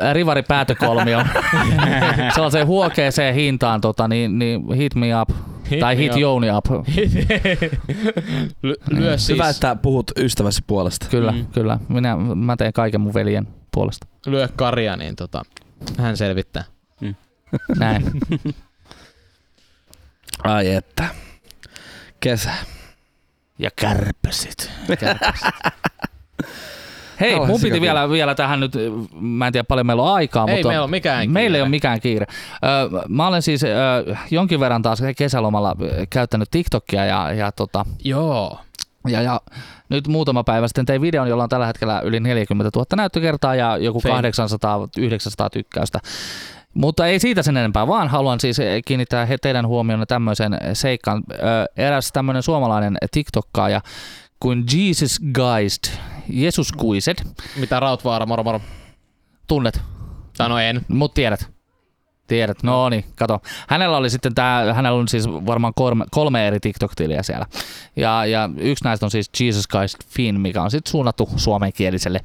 äh, 0.04 0.14
rivaripäätökolmion, 0.14 1.26
sellaiseen 2.36 2.68
huokeeseen 2.68 3.36
hintaan, 3.36 3.82
tota, 3.82 4.08
niin, 4.08 4.40
niin 4.40 4.74
hit 4.74 4.96
me 4.96 5.22
up. 5.22 5.30
Hit 5.74 5.80
tai 5.80 5.96
me 5.96 6.02
hit. 6.02 6.16
Jouni 6.16 6.48
up. 6.52 6.66
Ly- 8.64 8.76
lyö 8.90 9.18
siis, 9.18 9.30
Hyvä, 9.30 9.50
että 9.50 9.76
puhut 9.76 10.12
ystäväsi 10.18 10.62
puolesta. 10.68 11.06
Kyllä, 11.10 11.32
Mm. 11.32 11.38
mm. 11.38 11.46
kyllä. 11.48 11.80
Minä, 11.90 12.16
mä 12.16 12.56
teen 12.56 12.74
kaiken 12.74 13.02
mun 13.02 13.14
veljen 13.14 13.48
puolesta. 13.74 14.08
lyö 14.26 14.48
karja, 14.56 14.96
niin 14.96 15.16
tota, 15.16 15.44
hän 15.98 16.18
selvittää. 16.18 16.64
Näin. 17.80 18.12
Ai 20.44 20.74
että. 20.74 21.08
Kesä. 22.20 22.52
Ja 23.60 23.70
kärpäsit. 23.76 24.72
Hei, 27.24 27.40
mun 27.40 27.62
piti 27.62 27.82
vielä, 27.82 28.10
vielä 28.10 28.36
tähän 28.36 28.60
nyt, 28.60 28.72
mä 29.20 29.48
en 29.48 29.54
tiedä 29.54 29.64
paljon 29.64 29.88
meillä 29.88 30.04
on 30.04 30.14
aikaa, 30.14 30.46
Ei 30.48 30.56
mutta 30.56 30.68
meillä 30.68 30.84
ole 30.84 30.92
mikään 30.92 31.32
meillä 31.32 31.58
ei 31.58 31.62
ole 31.62 31.70
mikään 31.70 32.00
kiire. 32.02 32.26
Ö, 32.30 33.00
mä 33.10 33.28
olen 33.28 33.42
siis 33.42 33.64
ö, 33.64 33.68
jonkin 34.32 34.60
verran 34.60 34.82
taas 34.82 35.00
kesälomalla 35.18 35.76
käyttänyt 36.10 36.52
TikTokia 36.52 37.06
ja, 37.06 37.34
ja, 37.34 37.52
tota, 37.52 37.86
Joo. 38.04 38.60
ja, 39.08 39.22
ja 39.22 39.42
nyt 39.90 40.08
muutama 40.08 40.44
päivä 40.44 40.68
sitten 40.68 40.86
tein 40.86 41.02
videon, 41.02 41.28
jolla 41.28 41.44
on 41.44 41.50
tällä 41.50 41.66
hetkellä 41.66 42.02
yli 42.02 42.20
40 42.20 42.70
000 42.76 42.86
näyttökertaa 42.96 43.56
ja 43.56 43.78
joku 43.78 44.00
Fame. 44.00 44.30
800-900 45.46 45.50
tykkäystä. 45.54 46.00
Mutta 46.74 47.08
ei 47.08 47.20
siitä 47.20 47.44
sen 47.44 47.58
enempää, 47.58 47.88
vaan 47.88 48.08
haluan 48.08 48.40
siis 48.40 48.58
kiinnittää 48.86 49.26
he- 49.26 49.38
teidän 49.38 49.68
huomionne 49.68 50.06
tämmöisen 50.06 50.58
seikkaan. 50.74 51.24
Eräs 51.78 52.12
tämmöinen 52.14 52.44
suomalainen 52.44 52.98
TikTokkaaja 53.12 53.82
kuin 54.40 54.64
Jesus 54.74 55.20
Geist, 55.34 55.92
Jesus 56.34 56.72
Kuiset, 56.72 57.24
Mitä 57.56 57.80
Rautvaara, 57.80 58.26
moro 58.26 58.44
moro. 58.44 58.62
tunnet, 59.48 59.82
Tai 60.38 60.50
no 60.50 60.60
en. 60.60 60.86
mut 60.88 61.14
tiedät. 61.14 61.53
Tiedät, 62.28 62.64
no 62.64 62.90
niin, 62.90 63.06
kato. 63.16 63.42
Hänellä 63.68 63.98
oli 63.98 64.10
sitten 64.10 64.36
tää, 64.36 64.74
hänellä 64.74 65.00
on 65.00 65.08
siis 65.08 65.30
varmaan 65.30 65.74
kolme, 65.76 66.06
kolme 66.12 66.48
eri 66.48 66.60
TikTok-tiliä 66.60 67.24
siellä. 67.24 67.46
Ja, 67.96 68.26
ja 68.26 68.50
yksi 68.58 68.84
näistä 68.84 69.06
on 69.06 69.12
siis 69.12 69.30
Jesus 69.40 69.66
Christ 69.68 69.98
Finn, 70.08 70.40
mikä 70.42 70.62
on 70.62 70.72
sitten 70.72 70.92
suunnattu 70.92 71.30
suomenkieliselle 71.36 72.22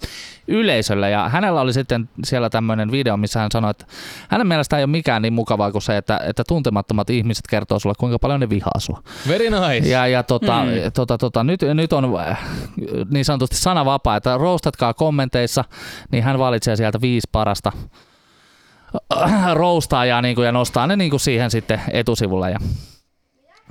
yleisölle. 0.49 1.11
Ja 1.11 1.29
hänellä 1.29 1.61
oli 1.61 1.73
sitten 1.73 2.09
siellä 2.25 2.51
tämmöinen 2.51 2.91
video, 2.91 3.17
missä 3.17 3.41
hän 3.41 3.51
sanoi, 3.53 3.71
että 3.71 3.87
hänen 4.29 4.47
mielestään 4.47 4.79
ei 4.79 4.85
ole 4.85 4.91
mikään 4.91 5.23
niin 5.23 5.33
mukavaa 5.33 5.73
kuin 5.73 5.83
se, 5.83 5.97
että, 5.97 6.21
että 6.27 6.45
tuntemattomat 6.49 7.11
ihmiset 7.11 7.45
kertoo 7.51 7.79
sulle, 7.79 7.95
kuinka 7.99 8.19
paljon 8.19 8.41
ne 8.41 8.51
vihaa 8.51 8.79
sua. 8.79 9.03
Very 9.29 9.51
nice. 9.51 9.89
Ja, 9.89 10.07
ja 10.07 10.23
tota, 10.23 10.65
Mm. 10.65 10.71
tota, 10.95 11.19
tota, 11.19 11.45
nyt, 11.45 11.61
nyt 11.75 11.93
on 11.93 12.21
äh, 12.21 12.39
niin 13.11 13.25
sanotusti 13.25 13.57
sana 13.57 13.85
vapaa, 13.85 14.17
että 14.17 14.37
roostatkaa 14.39 14.95
kommenteissa, 14.95 15.65
niin 16.13 16.25
hän 16.25 16.39
valitsee 16.39 16.77
sieltä 16.77 17.01
viisi 17.01 17.29
parasta 17.33 17.73
äh, 19.17 19.55
roustaajaa 19.55 20.23
niin 20.23 20.35
kuin, 20.35 20.47
ja 20.47 20.53
nostaa 20.53 20.87
ne 20.87 20.97
niin 20.97 21.11
kuin 21.11 21.21
siihen 21.21 21.51
sitten 21.51 21.81
etusivulle. 21.93 22.51
Ja, 22.51 22.59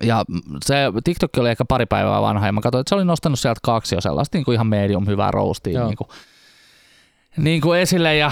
ja 0.01 0.25
se 0.65 0.75
TikTok 1.03 1.31
oli 1.37 1.49
ehkä 1.49 1.65
pari 1.65 1.85
päivää 1.85 2.21
vanha 2.21 2.45
ja 2.45 2.51
mä 2.53 2.61
katsoin, 2.61 2.79
että 2.81 2.89
se 2.89 2.95
oli 2.95 3.05
nostanut 3.05 3.39
sieltä 3.39 3.59
kaksi 3.63 3.95
jo 3.95 4.01
sellaista 4.01 4.37
niin 4.37 4.45
kuin 4.45 4.53
ihan 4.53 4.67
medium 4.67 5.07
hyvää 5.07 5.31
roastia 5.31 5.79
Joo. 5.79 5.87
niin 5.87 5.97
kuin, 5.97 6.07
niin 7.37 7.61
kuin 7.61 7.79
esille 7.79 8.15
ja, 8.15 8.31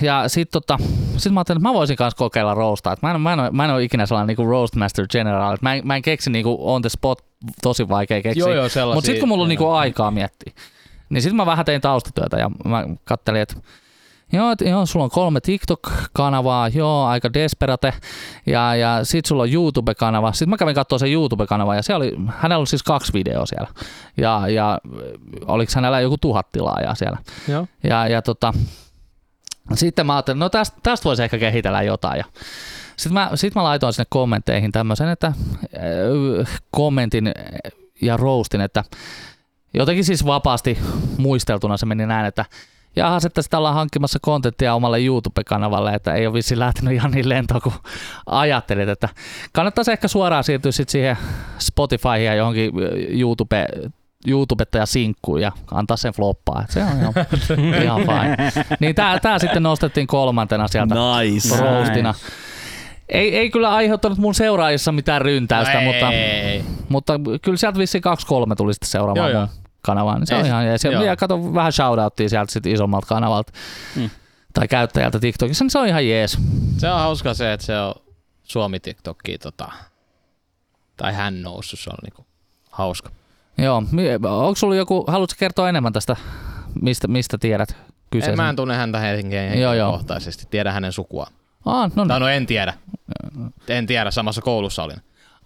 ja 0.00 0.28
sitten 0.28 0.62
tota, 0.62 0.78
sit 1.16 1.32
mä 1.32 1.40
ajattelin, 1.40 1.58
että 1.58 1.68
mä 1.68 1.74
voisin 1.74 1.96
kanssa 1.96 2.18
kokeilla 2.18 2.54
roastaa. 2.54 2.92
Et 2.92 3.02
mä, 3.02 3.10
en, 3.10 3.20
mä, 3.20 3.32
en, 3.32 3.40
ole- 3.40 3.50
mä 3.50 3.64
en 3.64 3.70
ole 3.70 3.84
ikinä 3.84 4.06
sellainen 4.06 4.26
niin 4.26 4.36
kuin 4.36 4.48
roastmaster 4.48 5.06
general. 5.12 5.54
Et 5.54 5.62
Mä 5.62 5.74
en, 5.74 5.86
mä 5.86 5.96
en 5.96 6.02
keksi 6.02 6.30
niin 6.30 6.44
kuin 6.44 6.56
on 6.60 6.82
the 6.82 6.88
spot, 6.88 7.24
tosi 7.62 7.88
vaikea 7.88 8.22
keksiä. 8.22 8.40
Joo, 8.40 8.54
joo, 8.54 8.68
sellaisia. 8.68 8.94
Mutta 8.94 9.06
sitten 9.06 9.20
kun 9.20 9.28
mulla 9.28 9.42
on 9.42 9.48
niinku 9.48 9.70
aikaa 9.70 10.10
miettiä, 10.10 10.52
niin 11.08 11.22
sitten 11.22 11.36
mä 11.36 11.46
vähän 11.46 11.64
tein 11.64 11.80
taustatyötä 11.80 12.36
ja 12.36 12.50
mä 12.64 12.84
kattelin, 13.04 13.40
että 13.40 13.54
Joo, 14.32 14.50
et, 14.50 14.60
joo, 14.60 14.86
sulla 14.86 15.04
on 15.04 15.10
kolme 15.10 15.40
TikTok-kanavaa, 15.40 16.68
joo, 16.68 17.04
aika 17.04 17.32
desperate, 17.32 17.92
ja, 18.46 18.74
ja 18.74 19.04
sit 19.04 19.26
sulla 19.26 19.42
on 19.42 19.52
YouTube-kanava. 19.52 20.32
Sitten 20.32 20.48
mä 20.50 20.56
kävin 20.56 20.74
katsoa 20.74 20.98
sen 20.98 21.12
YouTube-kanava, 21.12 21.74
ja 21.74 21.82
se 21.82 21.94
oli, 21.94 22.16
hänellä 22.28 22.58
oli 22.58 22.66
siis 22.66 22.82
kaksi 22.82 23.12
videoa 23.12 23.46
siellä. 23.46 23.68
Ja, 24.16 24.48
ja 24.48 24.78
oliko 25.46 25.72
hänellä 25.74 26.00
joku 26.00 26.18
tuhat 26.18 26.52
tilaajaa 26.52 26.94
siellä. 26.94 27.18
Joo. 27.48 27.66
Ja, 27.84 28.08
ja 28.08 28.22
tota, 28.22 28.54
sitten 29.74 30.06
mä 30.06 30.14
ajattelin, 30.14 30.38
no 30.38 30.48
tästä, 30.48 30.78
tästä 30.82 31.04
voisi 31.04 31.22
ehkä 31.22 31.38
kehitellä 31.38 31.82
jotain. 31.82 32.18
Ja 32.18 32.24
sitten 32.96 33.14
mä, 33.14 33.30
sit 33.34 33.54
mä 33.54 33.64
laitoin 33.64 33.92
sinne 33.92 34.06
kommentteihin 34.08 34.72
tämmöisen, 34.72 35.08
että 35.08 35.26
äh, 35.26 36.60
kommentin 36.70 37.32
ja 38.02 38.16
roastin, 38.16 38.60
että 38.60 38.84
jotenkin 39.74 40.04
siis 40.04 40.26
vapaasti 40.26 40.78
muisteltuna 41.16 41.76
se 41.76 41.86
meni 41.86 42.06
näin, 42.06 42.26
että 42.26 42.44
jahas, 42.96 43.24
että 43.24 43.42
sitä 43.42 43.58
ollaan 43.58 43.74
hankkimassa 43.74 44.18
kontenttia 44.22 44.74
omalle 44.74 45.00
YouTube-kanavalle, 45.04 45.94
että 45.94 46.14
ei 46.14 46.26
ole 46.26 46.34
vissi 46.34 46.58
lähtenyt 46.58 46.94
ihan 46.94 47.10
niin 47.10 47.28
lentoon 47.28 47.60
kuin 47.62 47.74
ajattelit, 48.26 48.88
että 48.88 49.08
kannattaisi 49.52 49.92
ehkä 49.92 50.08
suoraan 50.08 50.44
siirtyä 50.44 50.72
sit 50.72 50.88
siihen 50.88 51.16
Spotifyhin 51.58 52.24
ja 52.24 52.34
johonkin 52.34 52.70
YouTube 53.08 53.66
YouTubetta 54.26 54.86
sinkkuun 54.86 55.40
ja 55.40 55.52
antaa 55.70 55.96
sen 55.96 56.12
floppaa. 56.12 56.62
Et 56.62 56.70
se 56.70 56.82
on 56.84 56.98
ihan, 57.00 57.12
ihan 57.84 58.00
fine. 58.00 58.52
Niin 58.80 58.94
tää, 58.94 59.18
tää 59.20 59.38
sitten 59.38 59.62
nostettiin 59.62 60.06
kolmantena 60.06 60.68
sieltä 60.68 60.94
Nice. 60.94 61.56
roastina. 61.60 62.14
Ei, 63.08 63.36
ei 63.36 63.50
kyllä 63.50 63.74
aiheuttanut 63.74 64.18
mun 64.18 64.34
seuraajissa 64.34 64.92
mitään 64.92 65.22
ryntäystä, 65.22 65.74
No 65.74 65.80
mutta, 65.80 66.12
ei. 66.12 66.64
mutta 66.88 67.12
kyllä 67.42 67.56
sieltä 67.56 67.78
vissiin 67.78 68.04
2-3 68.52 68.54
tuli 68.56 68.74
sitten 68.74 68.88
seuraamaan 68.90 69.30
Joo, 69.30 69.40
joo. 69.40 69.48
Kanavaan. 69.86 70.20
Niin 70.20 70.26
se 70.26 70.34
Ei 70.34 70.40
on 70.40 70.46
ihan 70.46 70.66
jees. 70.66 70.84
Ja 70.84 70.90
joo. 70.90 71.16
kato 71.16 71.54
vähän 71.54 71.72
shoutouttia 71.72 72.28
sieltä 72.28 72.52
sitten 72.52 72.72
isommalta 72.72 73.06
kanavalta 73.06 73.52
Mm. 73.96 74.10
tai 74.54 74.68
käyttäjältä 74.68 75.18
TikTokissa, 75.18 75.64
niin 75.64 75.70
se 75.70 75.78
on 75.78 75.86
ihan 75.86 76.08
jees. 76.08 76.38
Se 76.78 76.90
on 76.90 76.98
hauska 76.98 77.34
se, 77.34 77.52
että 77.52 77.66
se 77.66 77.78
on 77.80 77.94
Suomi 78.42 78.80
TikTokki 78.80 79.38
tota, 79.38 79.72
tai 80.96 81.12
hän 81.14 81.42
noussut, 81.42 81.80
se 81.80 81.90
on 81.90 81.96
niinku 82.02 82.26
hauska. 82.70 83.10
Joo, 83.58 83.76
onko 84.24 84.54
sulla 84.56 84.74
joku, 84.74 85.04
haluatko 85.08 85.34
kertoa 85.38 85.68
enemmän 85.68 85.92
tästä, 85.92 86.16
mistä, 86.82 87.08
mistä 87.08 87.38
tiedät 87.38 87.76
kyseisen. 88.10 88.32
En, 88.32 88.36
mä 88.36 88.48
en 88.48 88.56
tunne 88.56 88.76
häntä 88.76 88.98
henkeä 88.98 89.44
Joo, 89.44 89.54
joo. 89.54 89.70
henkilökohtaisesti. 89.70 90.46
Tiedä 90.50 90.72
hänen 90.72 90.92
sukua. 90.92 91.26
Ah, 91.66 91.90
no 91.94 92.04
niin. 92.04 92.08
Tai 92.08 92.20
no 92.20 92.28
en 92.28 92.46
tiedä. 92.46 92.74
En 93.68 93.86
tiedä, 93.86 94.10
samassa 94.10 94.42
koulussa 94.42 94.82
olin. 94.82 94.96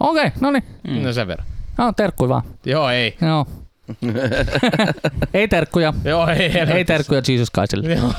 Okei, 0.00 0.26
okay, 0.26 0.38
no 0.40 0.50
niin. 0.50 0.64
Mm. 0.88 1.02
No 1.02 1.12
sen 1.12 1.26
verran. 1.26 1.46
No, 1.78 1.92
terkkui 1.92 2.28
vaan. 2.28 2.42
Joo, 2.66 2.90
ei. 2.90 3.16
Joo. 3.22 3.46
ei 5.34 5.48
terkkuja. 5.48 5.94
Joo, 6.04 6.26
ei. 6.28 6.58
Ei 6.74 6.84
terkkuja 6.84 7.22
Jesus 7.28 7.48
Christille. 7.54 7.94
Joo. 7.94 8.12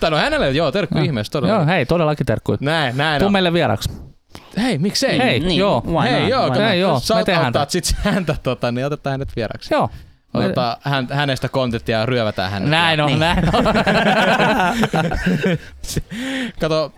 Tai 0.00 0.10
no 0.10 0.16
hänelle, 0.16 0.50
joo, 0.50 0.72
terkku 0.72 0.98
Joo. 0.98 1.04
ihmeessä 1.04 1.30
todella. 1.30 1.54
Joo, 1.54 1.66
hei, 1.66 1.86
todellakin 1.86 2.26
terkkuja. 2.26 2.58
Näin, 2.60 2.96
näin. 2.96 3.18
Tuu 3.18 3.26
on. 3.26 3.32
meille 3.32 3.52
vieraksi. 3.52 3.90
Hei, 4.62 4.78
miksei? 4.78 5.18
Hei, 5.18 5.40
Niin, 5.40 5.58
joo. 5.58 5.82
Hei, 6.02 6.20
not, 6.20 6.30
joo? 6.30 6.54
Hei, 6.54 6.80
joo, 6.80 6.94
jos 6.94 7.08
sä 7.08 7.14
me 7.14 7.24
tehdään 7.24 7.46
ottaat 7.46 7.70
sit 7.70 7.94
häntä, 7.98 8.36
tota, 8.42 8.72
niin 8.72 8.86
otetaan 8.86 9.12
hänet 9.12 9.28
vieraksi. 9.36 9.74
Joo. 9.74 9.88
Otetaan 10.34 10.76
hän, 10.82 11.08
hänestä 11.12 11.48
kontenttia 11.48 11.98
ja 11.98 12.06
ryövätään 12.06 12.50
hänet. 12.50 12.68
Näin 12.70 13.00
on, 13.00 13.06
Niin. 13.06 13.20
näin 13.20 13.44
on. 13.54 13.64
Kato, 16.60 16.92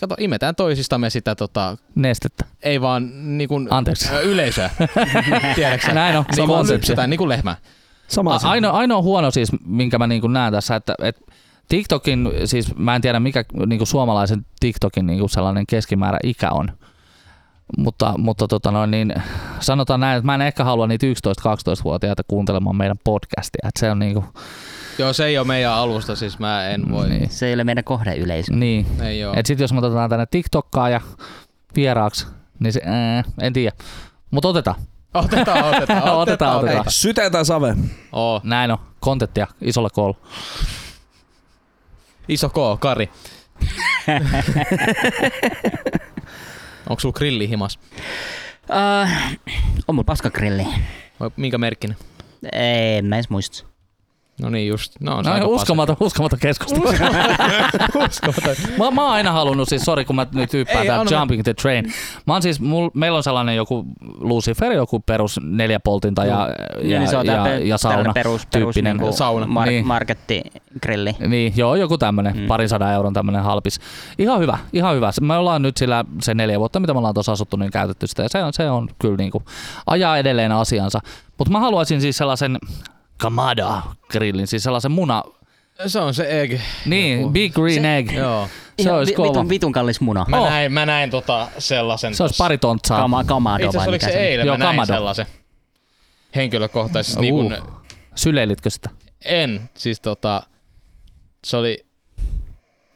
kato, 0.00 0.14
imetään 0.18 0.54
toisistamme 0.54 1.10
sitä, 1.10 1.34
tota, 1.34 1.76
Nestettä. 1.94 2.44
ei 2.62 2.80
vaan 2.80 3.10
niin 3.38 3.48
kuin, 3.48 3.68
Anteeksi. 3.70 4.08
yleisöä. 4.22 4.70
Tiedätkö? 5.54 5.92
Näin 5.94 6.16
on. 6.16 6.24
Niin 6.28 6.36
Sama 6.36 6.46
kuin 6.46 6.60
asia. 6.60 6.74
lypsetään, 6.74 7.10
niin 7.10 7.18
kuin 7.18 7.28
lehmä. 7.28 7.56
Sama. 8.08 8.40
Ainoa, 8.42 8.72
ainoa 8.72 9.02
huono 9.02 9.30
siis, 9.30 9.48
minkä 9.64 9.98
mä 9.98 10.06
niin 10.06 10.32
näen 10.32 10.52
tässä, 10.52 10.76
että, 10.76 10.94
että 11.02 11.22
TikTokin, 11.68 12.30
siis 12.44 12.76
mä 12.76 12.96
en 12.96 13.02
tiedä 13.02 13.20
mikä 13.20 13.44
niin 13.66 13.78
kuin 13.78 13.86
suomalaisen 13.88 14.46
TikTokin 14.60 15.06
niin 15.06 15.18
kuin 15.18 15.30
sellainen 15.30 15.64
keskimäärä 15.68 16.18
ikä 16.24 16.50
on. 16.50 16.68
Mutta, 17.78 18.14
mutta 18.18 18.48
tota 18.48 18.70
noin, 18.70 18.90
niin 18.90 19.14
sanotaan 19.60 20.00
näin, 20.00 20.16
että 20.16 20.26
mä 20.26 20.34
en 20.34 20.42
ehkä 20.42 20.64
halua 20.64 20.86
niitä 20.86 21.06
11-12-vuotiaita 21.06 22.22
kuuntelemaan 22.28 22.76
meidän 22.76 22.98
podcastia. 23.04 23.68
Että 23.68 23.80
se 23.80 23.90
on 23.90 23.98
niin 23.98 24.14
kuin, 24.14 24.24
Joo, 24.98 25.12
se 25.12 25.24
ei 25.24 25.38
ole 25.38 25.46
meidän 25.46 25.72
alusta, 25.72 26.16
siis 26.16 26.38
mä 26.38 26.68
en 26.68 26.90
voi. 26.90 27.08
niin. 27.08 27.30
Se 27.30 27.46
ei 27.46 27.54
ole 27.54 27.64
meidän 27.64 27.84
kohdeyleisö. 27.84 28.52
niin. 28.52 28.86
Ei 29.02 29.24
oo. 29.24 29.34
Et 29.36 29.46
sit 29.46 29.60
jos 29.60 29.72
me 29.72 29.78
otetaan 29.78 30.10
tänne 30.10 30.26
TikTokkaa 30.30 30.88
ja 30.90 31.00
vieraaksi, 31.76 32.26
niin 32.58 32.72
se, 32.72 32.80
ää, 32.84 33.24
en 33.40 33.52
tiedä. 33.52 33.76
Mutta 34.30 34.48
otetaan. 34.54 34.76
Otetaan, 35.14 35.64
otetaan, 35.64 35.74
otetaan, 35.74 36.18
Otetaan, 36.18 36.56
otetaan. 36.56 36.84
Syte 36.88 37.30
tai 37.30 37.44
save? 37.44 37.76
Oo. 38.12 38.40
Näin 38.44 38.70
on. 38.70 38.78
Kontenttia 39.00 39.46
isolla 39.60 39.90
koolla. 39.90 40.16
Iso 42.28 42.48
K, 42.48 42.54
Kari. 42.80 43.10
Onko 46.88 47.00
sulla 47.00 47.12
grilli 47.12 47.48
himas? 47.48 47.78
Uh, 48.70 49.08
on 49.88 49.94
mulla 49.94 50.04
paskagrilli. 50.04 50.66
Minkä 51.36 51.58
merkkinen? 51.58 51.96
En 52.52 53.04
mä 53.04 53.16
edes 53.16 53.30
muista. 53.30 53.66
No 54.42 54.50
niin 54.50 54.68
just. 54.68 54.92
No, 55.00 55.16
on 55.16 55.24
No, 55.24 55.32
uskomaton, 55.48 55.96
uskomaton 56.00 56.38
keskustelu. 56.38 56.82
Uskomaton. 58.08 58.54
mä, 58.78 58.90
mä 58.90 59.02
oon 59.02 59.12
aina 59.12 59.32
halunnut, 59.32 59.68
siis 59.68 59.82
sori 59.82 60.04
kun 60.04 60.16
mä 60.16 60.26
nyt 60.32 60.52
hyppään 60.52 60.86
tää 60.86 61.02
Jumping 61.18 61.42
the 61.42 61.54
Train. 61.54 61.84
Mä 62.26 62.32
oon 62.32 62.42
siis, 62.42 62.60
mul, 62.60 62.90
meillä 62.94 63.16
on 63.16 63.22
sellainen 63.22 63.56
joku 63.56 63.84
Lucifer, 64.20 64.72
joku 64.72 65.00
perus 65.00 65.40
neljäpoltinta 65.42 66.24
ja, 66.24 66.48
ja, 66.82 66.98
niin 66.98 67.08
se 67.10 67.16
on 67.16 67.26
ja, 67.26 67.32
tää 67.44 67.48
ja, 67.58 67.74
pe- 67.74 67.78
sauna. 67.78 68.12
perus, 68.12 68.46
perus 68.46 68.74
tyyppinen 68.74 68.96
niinku 68.96 69.16
sauna. 69.16 69.46
Mar- 69.46 69.66
Niin. 69.68 69.86
markettigrilli. 69.86 71.16
Niin, 71.28 71.52
joo, 71.56 71.74
joku 71.74 71.98
tämmönen, 71.98 72.34
Mm. 72.36 72.40
mm. 72.40 72.46
parin 72.46 72.68
sadan 72.68 72.92
euron 72.92 73.12
tämmönen 73.14 73.42
halpis. 73.42 73.80
Ihan 74.18 74.40
hyvä, 74.40 74.58
ihan 74.72 74.94
hyvä. 74.96 75.10
Me 75.20 75.36
ollaan 75.36 75.62
nyt 75.62 75.76
sillä 75.76 76.04
se 76.22 76.34
neljä 76.34 76.58
vuotta, 76.58 76.80
mitä 76.80 76.92
me 76.92 76.98
ollaan 76.98 77.14
tuossa 77.14 77.32
asuttu, 77.32 77.56
niin 77.56 77.70
käytetty 77.70 78.06
sitä. 78.06 78.22
Ja 78.22 78.28
se 78.28 78.44
on, 78.44 78.52
se 78.52 78.70
on 78.70 78.88
kyllä 78.98 79.16
niinku, 79.16 79.42
ajaa 79.86 80.18
edelleen 80.18 80.52
asiansa. 80.52 81.00
Mutta 81.38 81.52
mä 81.52 81.60
haluaisin 81.60 82.00
siis 82.00 82.16
sellaisen 82.16 82.58
Kamada 83.18 83.82
grillin, 84.10 84.46
siis 84.46 84.62
sellaisen 84.62 84.90
muna, 84.90 85.22
Se 85.86 85.98
on 86.00 86.14
se 86.14 86.40
egg. 86.42 86.60
niin, 86.86 87.18
Joku. 87.20 87.30
big 87.32 87.54
green 87.54 87.82
Se- 87.82 87.96
egg. 87.96 88.12
Joo. 88.12 88.46
Se 88.46 88.82
Ihan 88.82 88.96
olisi 88.98 89.12
vi- 89.12 89.16
kova. 89.16 89.28
vitun, 89.28 89.48
vitun 89.48 89.72
kallis 89.72 90.00
muna. 90.00 90.24
Mä, 90.28 90.40
Oh. 90.40 90.48
näin, 90.48 90.72
mä 90.72 90.86
näin 90.86 91.10
tota 91.10 91.48
sellaisen. 91.58 92.14
Se 92.14 92.22
olisi 92.22 92.34
pari 92.38 92.58
tontsaa. 92.58 93.00
Kama, 93.00 93.24
kamado 93.24 93.56
Itse 93.56 93.66
asiassa 93.68 93.78
vai 93.78 93.88
oliko 93.88 93.92
mikä 93.92 94.06
se 94.06 94.12
se 94.12 94.18
on? 94.18 94.24
eilen? 94.24 94.46
Joo, 94.46 94.56
mä 94.58 94.64
näin 94.64 94.76
Kamado. 94.76 94.86
sellaisen. 94.94 95.26
Henkilökohtaisesti. 96.36 97.20
Niin 97.20 97.34
Uh. 97.34 97.42
kun, 97.42 97.56
Syleilitkö 98.14 98.70
sitä? 98.70 98.90
en. 99.24 99.70
Siis 99.74 100.00
tota, 100.00 100.42
se 101.46 101.56
oli 101.56 101.86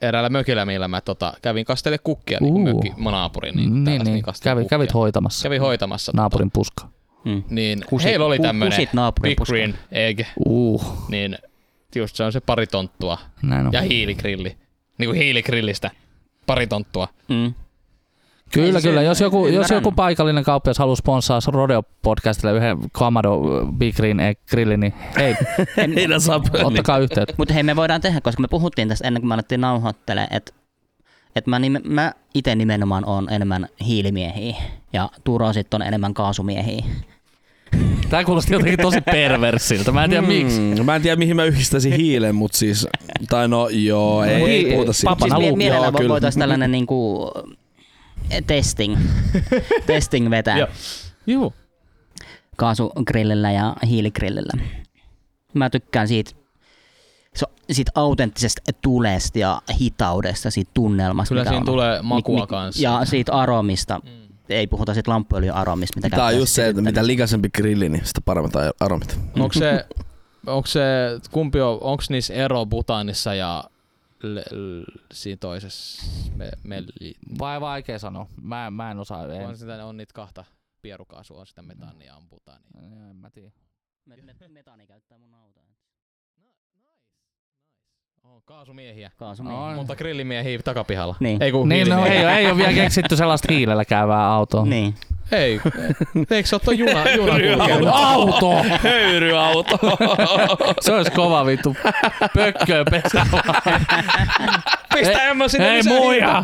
eräällä 0.01 0.29
mökillä, 0.29 0.65
millä 0.65 0.87
mä 0.87 1.01
tota, 1.01 1.33
kävin 1.41 1.65
kastele 1.65 1.97
kukkia 1.97 2.37
niin 2.41 2.53
kuin 2.53 2.67
Uh. 2.67 2.73
mökki, 2.73 2.93
mun 3.01 3.11
naapuri. 3.13 3.51
Niin, 3.51 3.83
Niin, 3.83 4.01
niin. 4.03 4.21
kasteli 4.23 4.51
Kävi, 4.51 4.61
kukkia. 4.61 4.77
kävit 4.77 4.93
hoitamassa 4.93 5.43
Kävin 5.43 5.61
hoitamassa. 5.61 6.11
naapurin 6.15 6.51
puska. 6.51 6.87
Mm. 7.25 7.43
Niin 7.49 7.83
Kusit- 7.85 8.03
heillä 8.03 8.25
oli 8.25 8.37
naapurin 8.93 9.35
Big. 9.35 9.47
Green 9.47 9.75
Egg. 9.91 10.19
Uh, 10.45 10.85
Niin 11.09 11.37
just 11.95 12.15
se 12.15 12.23
on 12.23 12.31
se 12.31 12.39
pari 12.39 12.67
tonttua. 12.67 13.17
näin 13.41 13.67
on. 13.67 13.73
Ja 13.73 13.81
hiiligrilli. 13.81 14.57
Niin 14.97 15.09
kuin 15.09 15.17
hiiligrillistä. 15.21 15.91
Pari 16.45 16.67
tonttua. 16.67 17.07
Mm. 17.27 17.53
Kyllä, 18.53 18.79
se- 18.79 18.87
kyllä. 18.89 19.01
Jos 19.01 19.21
joku, 19.21 19.47
jos 19.47 19.69
joku 19.69 19.91
paikallinen 19.91 20.43
kauppias 20.43 20.77
haluaa 20.79 20.95
sponssaa 20.95 21.39
Rodeo-podcastille 21.51 22.51
yhden 22.57 22.77
Kamado 22.91 23.39
Big 23.77 23.95
Green 23.95 24.19
Egg 24.19 24.39
grillin, 24.49 24.79
niin 24.79 24.93
hei, 25.17 25.35
Heidän 25.95 26.21
saa 26.27 26.41
ottakaa 26.63 26.97
yhteyttä. 26.97 27.33
Mutta 27.37 27.53
hei, 27.53 27.63
me 27.63 27.75
voidaan 27.75 28.01
tehdä, 28.01 28.21
koska 28.21 28.41
me 28.41 28.47
puhuttiin 28.47 28.87
tästä 28.87 29.07
ennen 29.07 29.21
kuin 29.21 29.27
me 29.27 29.33
alettiin 29.33 29.61
nauhoittelemaan, 29.61 30.33
että 30.33 30.53
et 31.35 31.47
mä, 31.47 31.59
nime, 31.59 31.81
mä 31.85 32.13
itse 32.33 32.55
nimenomaan 32.55 33.05
on 33.05 33.29
enemmän 33.33 33.67
hiilimiehiä 33.85 34.55
ja 34.93 35.09
Turo 35.23 35.53
sitten 35.53 35.81
on 35.81 35.87
enemmän 35.87 36.13
kaasumiehiä. 36.13 36.83
Tää 38.09 38.23
kuulosti 38.23 38.53
jotenkin 38.53 38.79
tosi 38.81 39.01
perversiltä. 39.11 39.91
Mä 39.91 40.03
en 40.03 40.09
tiedä 40.09 40.27
miksi. 40.27 40.59
Mm, 40.59 40.85
mä 40.85 40.95
en 40.95 41.01
tiedä 41.01 41.15
mihin 41.15 41.35
mä 41.35 41.43
yhdistäisin 41.43 41.93
hiilen, 41.93 42.35
mutta 42.35 42.57
siis, 42.57 42.87
tai 43.29 43.47
no 43.47 43.69
joo, 43.69 44.23
ei, 44.23 44.41
Hii- 44.41 44.47
ei 44.49 44.73
puhuta 44.73 44.93
siitä. 44.93 45.09
Papana 45.09 45.29
siis 45.35 45.39
mie- 45.39 45.47
luku. 45.49 45.57
mielellään 45.57 45.83
Joo, 45.93 45.97
vo- 45.97 45.97
kyllä. 45.97 46.09
voitaisiin 46.09 46.39
tällainen 46.39 46.71
niinku 46.71 47.31
testing, 48.47 48.97
testing 49.87 50.29
vetää 50.29 50.57
Joo. 50.57 50.67
Juu. 51.27 51.53
kaasugrillillä 52.55 53.51
ja 53.51 53.75
hiiligrillillä. 53.87 54.63
Mä 55.53 55.69
tykkään 55.69 56.07
siitä, 56.07 56.31
so, 57.35 57.45
siitä 57.71 57.91
autenttisesta 57.95 58.61
tulesta 58.81 59.39
ja 59.39 59.61
hitaudesta, 59.81 60.51
siitä 60.51 60.71
tunnelmasta. 60.73 61.29
Kyllä 61.35 61.43
siinä 61.43 61.57
on. 61.57 61.65
tulee 61.65 62.01
makua 62.01 62.47
kanssa. 62.47 62.81
Ja 62.83 63.05
siitä 63.05 63.33
aromista. 63.33 64.01
Ei 64.49 64.67
puhuta 64.67 64.93
siitä 64.93 65.11
lamppuöljyn 65.11 65.53
aromista, 65.53 65.97
mitä 65.97 66.15
Tää 66.15 66.25
on 66.25 66.37
just 66.37 66.53
se, 66.53 66.67
että 66.67 66.81
mitä 66.81 67.07
likaisempi 67.07 67.49
grilli, 67.49 67.89
niin 67.89 68.05
sitä 68.05 68.21
paremmat 68.25 68.53
aromit. 68.79 69.19
Onko 69.39 69.53
se, 69.53 69.85
onko 70.47 70.67
se, 70.67 70.81
kumpi 71.31 71.61
on, 71.61 71.77
onko 71.81 72.03
niissä 72.09 72.33
ero 72.33 72.65
butaanissa 72.65 73.35
ja 73.35 73.63
l, 74.23 74.37
l, 74.37 74.83
siinä 75.13 75.37
toisessa 75.39 76.03
me, 76.35 76.51
me, 76.63 76.83
Vai 77.39 77.61
vaikea 77.61 77.99
sanoa. 77.99 78.27
Mä, 78.41 78.71
mä 78.71 78.91
en 78.91 78.99
osaa. 78.99 79.33
En, 79.33 79.47
on, 79.47 79.57
sitä, 79.57 79.85
on 79.85 79.97
niitä 79.97 80.13
kahta 80.13 80.45
pierukaasua, 80.81 81.39
on 81.39 81.47
sitä 81.47 81.61
metaania 81.61 82.13
ja 82.13 82.21
butaania. 82.29 82.71
en 83.09 83.15
mä 83.15 83.29
tiedä. 83.29 83.51
Metaani 84.47 84.87
käyttää 84.87 85.17
mun 85.17 85.33
autoa. 85.33 85.63
On 88.23 88.32
kaasumiehiä. 88.45 89.11
Kaasumiehiä. 89.17 89.61
On. 89.61 89.75
Monta 89.75 89.95
grillimiehiä 89.95 90.59
takapihalla. 90.63 91.15
Niin. 91.19 91.43
Ei 91.43 91.51
kun 91.51 91.69
Niin, 91.69 91.89
no 91.89 92.05
ei, 92.05 92.23
ole- 92.25 92.35
ei 92.37 92.45
ole 92.45 92.57
vielä 92.57 92.73
keksitty 92.73 93.15
sellaista 93.15 93.53
hiilellä 93.53 93.85
käyvää 93.85 94.27
autoa. 94.27 94.65
Niin. 94.65 94.95
Ei. 95.31 95.61
Eikö 96.31 96.49
se 96.49 96.55
ole 96.55 96.61
tuo 96.65 96.73
juna, 96.73 97.03
juna? 97.79 97.91
Auto! 97.93 98.63
Höyryauto! 98.83 99.79
Se 100.81 100.93
olisi 100.93 101.11
kova 101.11 101.45
vittu. 101.45 101.75
Pökköö 102.35 102.83
pesä. 102.91 103.25
Pistä 104.95 105.23
Emma 105.23 105.47
sinne 105.47 105.69
Ei 105.71 105.77
lisää 105.77 105.93
muija! 105.99 106.43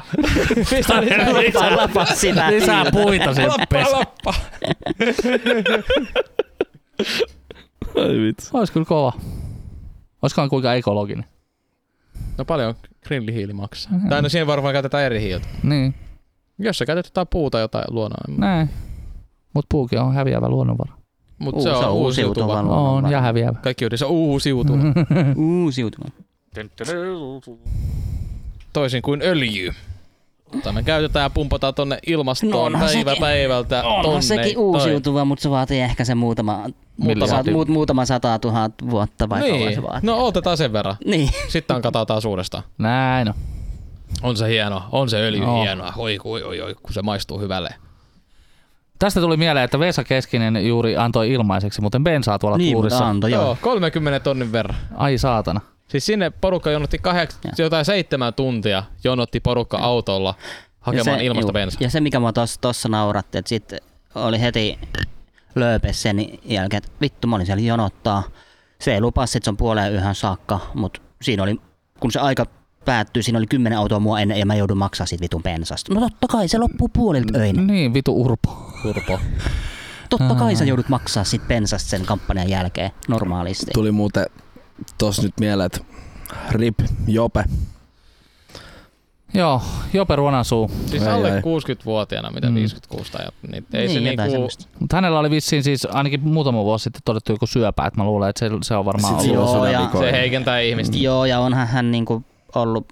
Pistä 0.70 1.02
lisää 1.02 1.34
Lapa, 1.34 1.78
lapa 1.82 2.06
sitä. 2.06 2.52
Lisää 2.52 2.86
puita 2.92 3.34
sinne 3.34 3.50
lappa. 3.92 4.34
Ai 7.96 8.20
vitsi. 8.28 8.50
Ois 8.54 8.72
kyllä 8.72 8.86
kova. 8.86 9.14
Oiskohan 10.22 10.50
kuinka 10.50 10.74
ekologinen. 10.74 11.26
No 12.40 12.46
paljon 12.46 12.76
grillihiili 13.08 13.54
maksaa. 13.54 13.94
Tai 14.10 14.22
no 14.22 14.30
siihen 14.30 14.48
varmaan 14.48 14.74
käytetään 14.74 15.04
eri 15.04 15.22
hiiltä. 15.22 15.48
Niin, 15.64 15.96
Jos 16.60 16.78
sä 16.78 16.86
käytät 16.86 17.06
jotain 17.06 17.28
puuta 17.28 17.60
jotain 17.60 17.86
luonnoa, 17.90 18.24
näin. 18.38 18.70
Mut 19.54 19.66
puukin 19.70 20.00
on 20.00 20.14
häviävä 20.14 20.50
luonnonvara. 20.50 20.94
mutta 21.40 21.62
se 21.62 21.70
on 21.70 21.94
uusiutuva. 21.94 22.60
On 22.62 23.12
ja 23.12 23.22
häviävä. 23.22 23.60
Kaikki 23.64 23.86
yhdessä 23.86 24.08
uusiutuva. 24.08 24.78
Uusiutuva. 25.62 26.10
Toisin 28.74 29.02
kuin 29.02 29.22
öljy. 29.22 29.72
Jota 30.54 30.72
me 30.72 30.84
käytetään 30.84 31.24
ja 31.24 31.30
pumpataan 31.30 31.74
tonne 31.74 32.00
ilmastoon 32.08 32.72
No, 32.72 32.80
päivä 32.80 32.94
sekin- 32.94 33.22
päivältä 33.22 33.84
Onhan 33.84 34.04
tonne. 34.06 34.22
sekin 34.22 34.58
uusiutuva, 34.58 35.26
mutta 35.26 35.44
se 35.44 35.50
vaatii 35.50 35.80
ehkä 35.80 36.06
se 36.06 36.16
muutama, 36.16 36.64
saat, 37.28 37.46
muut, 37.52 37.68
muutama 37.68 38.06
sata 38.06 38.40
tuhat 38.40 38.72
vuotta 38.90 39.30
vai 39.30 39.42
Niin. 39.42 39.76
se 39.76 39.82
vaatii. 39.84 40.08
No 40.08 40.26
otetaan 40.26 40.58
sen 40.58 40.74
verran. 40.74 40.96
Niin. 41.06 41.30
Sitten 41.48 41.82
katsotaan 41.82 42.22
suuresta. 42.22 42.64
Näin 42.78 43.28
on. 43.28 43.34
On 44.24 44.38
se 44.38 44.48
hieno, 44.50 44.84
on 44.92 45.10
se 45.10 45.18
öljy 45.28 45.40
No. 45.42 45.62
hienoa. 45.62 45.94
Oi, 45.98 46.18
oi, 46.24 46.44
oi, 46.44 46.62
oi, 46.62 46.76
kun 46.84 46.94
se 46.94 47.02
maistuu 47.02 47.40
hyvälle. 47.40 47.70
Tästä 49.00 49.20
tuli 49.22 49.38
mieleen, 49.38 49.64
että 49.66 49.80
Vesa 49.80 50.04
Keskinen 50.04 50.68
juuri 50.68 50.98
antoi 50.98 51.32
ilmaiseksi, 51.32 51.82
muuten 51.82 52.04
bensaa 52.04 52.40
tuolla 52.40 52.58
Niin, 52.58 52.74
tuurissa. 52.74 53.08
antoi, 53.08 53.32
Joo, 53.32 53.44
joo. 53.44 53.58
30 53.62 54.20
tonnin 54.20 54.52
verran. 54.52 54.78
Ai 54.96 55.18
saatana. 55.18 55.62
Siis 55.90 56.06
sinne 56.06 56.30
porukka 56.30 56.72
jonotti 56.72 56.98
kaheks, 56.98 57.40
Joo. 57.44 57.54
jotain 57.58 57.86
seitsemän 57.86 58.34
tuntia, 58.34 58.84
jonotti 59.04 59.40
porukka 59.40 59.78
autolla 59.78 60.36
hakemaan 60.80 61.18
Ja 61.18 61.24
ilmasta 61.24 61.54
bensaa. 61.54 61.78
Ja 61.82 61.90
se, 61.90 62.02
mikä 62.02 62.20
mua 62.20 62.34
tossa, 62.34 62.62
tossa 62.62 62.90
nauratti, 62.90 63.38
että 63.38 63.50
sitten 63.50 63.80
oli 64.16 64.42
heti 64.42 64.80
lööpes 65.56 66.02
sen 66.02 66.26
jälkeen, 66.46 66.78
että 66.78 66.92
vittu 67.02 67.28
mä 67.28 67.36
olin 67.36 67.46
siellä 67.46 67.64
jonottaa. 67.64 68.24
Se 68.82 68.94
ei 68.94 69.02
lupasi, 69.02 69.38
että 69.38 69.46
se 69.46 69.50
on 69.50 69.58
puoleen 69.58 69.94
yhden 69.94 70.16
saakka, 70.16 70.60
mutta 70.74 71.02
siinä 71.22 71.44
oli, 71.44 71.62
kun 72.00 72.12
se 72.12 72.20
aika 72.20 72.46
päättyi, 72.86 73.24
siinä 73.24 73.38
oli 73.38 73.48
kymmenen 73.48 73.80
autoa 73.80 74.00
mua 74.00 74.20
ennen 74.20 74.40
ja 74.40 74.46
mä 74.46 74.56
joudun 74.56 74.78
maksaa 74.78 75.08
siitä 75.08 75.22
vitun 75.22 75.44
bensasta. 75.44 75.94
No 75.94 76.02
totta 76.02 76.28
kai, 76.28 76.48
se 76.48 76.58
loppuu 76.58 76.90
puolilta 76.90 77.40
öin. 77.40 77.68
Niin, 77.68 77.94
vitu 77.94 78.22
urpo. 78.22 78.72
Turpo. 78.84 79.20
Totta 80.10 80.36
kai 80.36 80.56
sä 80.56 80.66
joudut 80.66 80.90
maksaa 80.90 81.24
siitä 81.24 81.46
bensasta 81.48 81.90
sen 81.90 82.06
kampanjan 82.06 82.50
jälkeen 82.50 82.92
normaalisti. 83.08 83.72
Tuli 83.74 83.92
muuten 83.92 84.26
tos 84.98 85.22
nyt 85.24 85.34
mieleen, 85.40 85.66
että 85.66 85.80
rip, 86.52 86.80
jope. 87.08 87.44
Joo, 89.34 89.62
Jope 89.94 90.16
Ruonansuu. 90.16 90.72
Siis 90.86 91.04
Ei, 91.04 91.10
alle 91.10 91.36
ei. 91.36 91.42
60-vuotiaana, 91.42 92.32
mitä 92.32 92.50
Mm. 92.50 92.56
56 92.56 93.12
tai 93.12 93.26
niin 93.52 93.66
ei 93.74 93.88
Niin, 93.88 93.94
se 93.94 94.00
niinku. 94.00 94.48
Mutta 94.80 94.98
hänellä 94.98 95.20
oli 95.20 95.30
vissiin 95.30 95.64
siis 95.64 95.86
ainakin 95.86 96.20
muutama 96.28 96.64
vuosi 96.64 96.84
sitten 96.84 97.02
todettu 97.06 97.32
joku 97.32 97.48
syöpä, 97.48 97.86
että 97.86 98.00
mä 98.00 98.06
luulen, 98.06 98.30
että 98.30 98.40
se, 98.40 98.50
se 98.62 98.76
on 98.76 98.86
varmaan 98.86 99.22
Sit 99.22 99.32
ollut. 99.32 99.50
Joo, 99.54 99.66
ja- 99.66 99.90
se 100.00 100.12
heikentää 100.12 100.60
ihmistä. 100.60 100.98
Joo, 100.98 101.26
ja 101.26 101.40
onhan 101.40 101.68
hän 101.68 101.92
niinku 101.92 102.24
ollut 102.56 102.88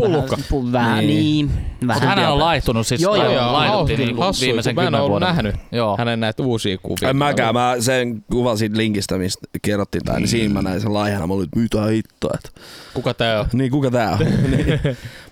Pullukka. 0.00 0.36
Vähän, 0.72 0.98
Niin. 1.06 1.46
niin. 1.46 1.86
Vähän. 1.86 2.08
hänen 2.08 2.28
on 2.28 2.38
laihtunut 2.38 2.86
siis 2.86 3.00
Joo, 3.00 3.16
joo, 3.16 3.32
joo, 3.32 3.52
laihdutti 3.52 3.92
hauska- 3.92 4.04
niinku 4.06 4.22
hassu, 4.22 4.44
viimeisen 4.44 4.74
mä 4.74 4.82
en 4.82 4.92
vuoden. 5.08 5.26
nähnyt 5.28 5.54
Joo. 5.72 5.96
hänen 5.98 6.20
näitä 6.20 6.42
uusia 6.42 6.78
kuvia. 6.82 7.08
En 7.10 7.16
mäkään, 7.16 7.54
mä 7.54 7.76
sen 7.80 8.24
kuvan 8.32 8.58
siitä 8.58 8.76
linkistä, 8.76 9.18
mistä 9.18 9.46
kerrottiin 9.62 10.04
tää, 10.04 10.16
niin 10.18 10.28
siinä 10.28 10.54
mä 10.54 10.62
näin 10.62 10.80
sen 10.80 10.94
laihana. 10.94 11.26
Mä 11.26 11.34
olin, 11.34 11.44
että 11.44 11.58
mitä 11.60 11.84
hittoa. 11.86 12.30
Että. 12.34 12.60
Kuka 12.94 13.14
tää 13.14 13.40
on? 13.40 13.46
Niin, 13.52 13.70
kuka 13.70 13.90
tää 13.90 14.10
on? 14.12 14.18
niin. 14.50 14.80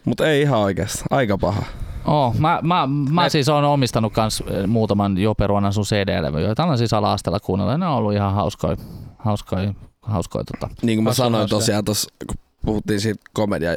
Mutta 0.05 0.27
ei 0.27 0.43
ihan 0.43 0.59
oikeasti. 0.59 1.05
Aika 1.11 1.39
paha. 1.39 1.63
Oh, 2.07 2.35
mä, 2.35 2.61
mä, 2.63 2.87
mä 2.87 3.23
Me- 3.23 3.29
siis 3.31 3.49
oon 3.49 3.65
omistanut 3.65 4.13
kans 4.13 4.43
eh, 4.47 4.67
muutaman 4.67 5.19
Jope 5.19 5.47
Ruonansuu 5.47 5.85
CD-levyjä, 5.85 6.47
joita 6.47 6.65
on 6.65 6.79
siis 6.79 6.93
ala-asteella 6.93 7.41
kuunnella. 7.41 7.79
Ne 7.79 7.87
on 7.87 7.95
ollut 7.95 8.13
ihan 8.13 8.35
hauskoja, 8.35 8.77
hauskoja, 9.19 9.75
hauskoja 10.03 10.45
tota. 10.45 10.75
Niin 10.83 10.97
kuin 10.97 11.05
mä 11.05 11.09
Hauska, 11.09 11.25
sanoin 11.25 11.49
tosiaan 11.49 11.85
tuossa, 11.85 12.11
kun 12.27 12.37
puhuttiin 12.67 13.01
siitä 13.01 13.21
komedia 13.33 13.77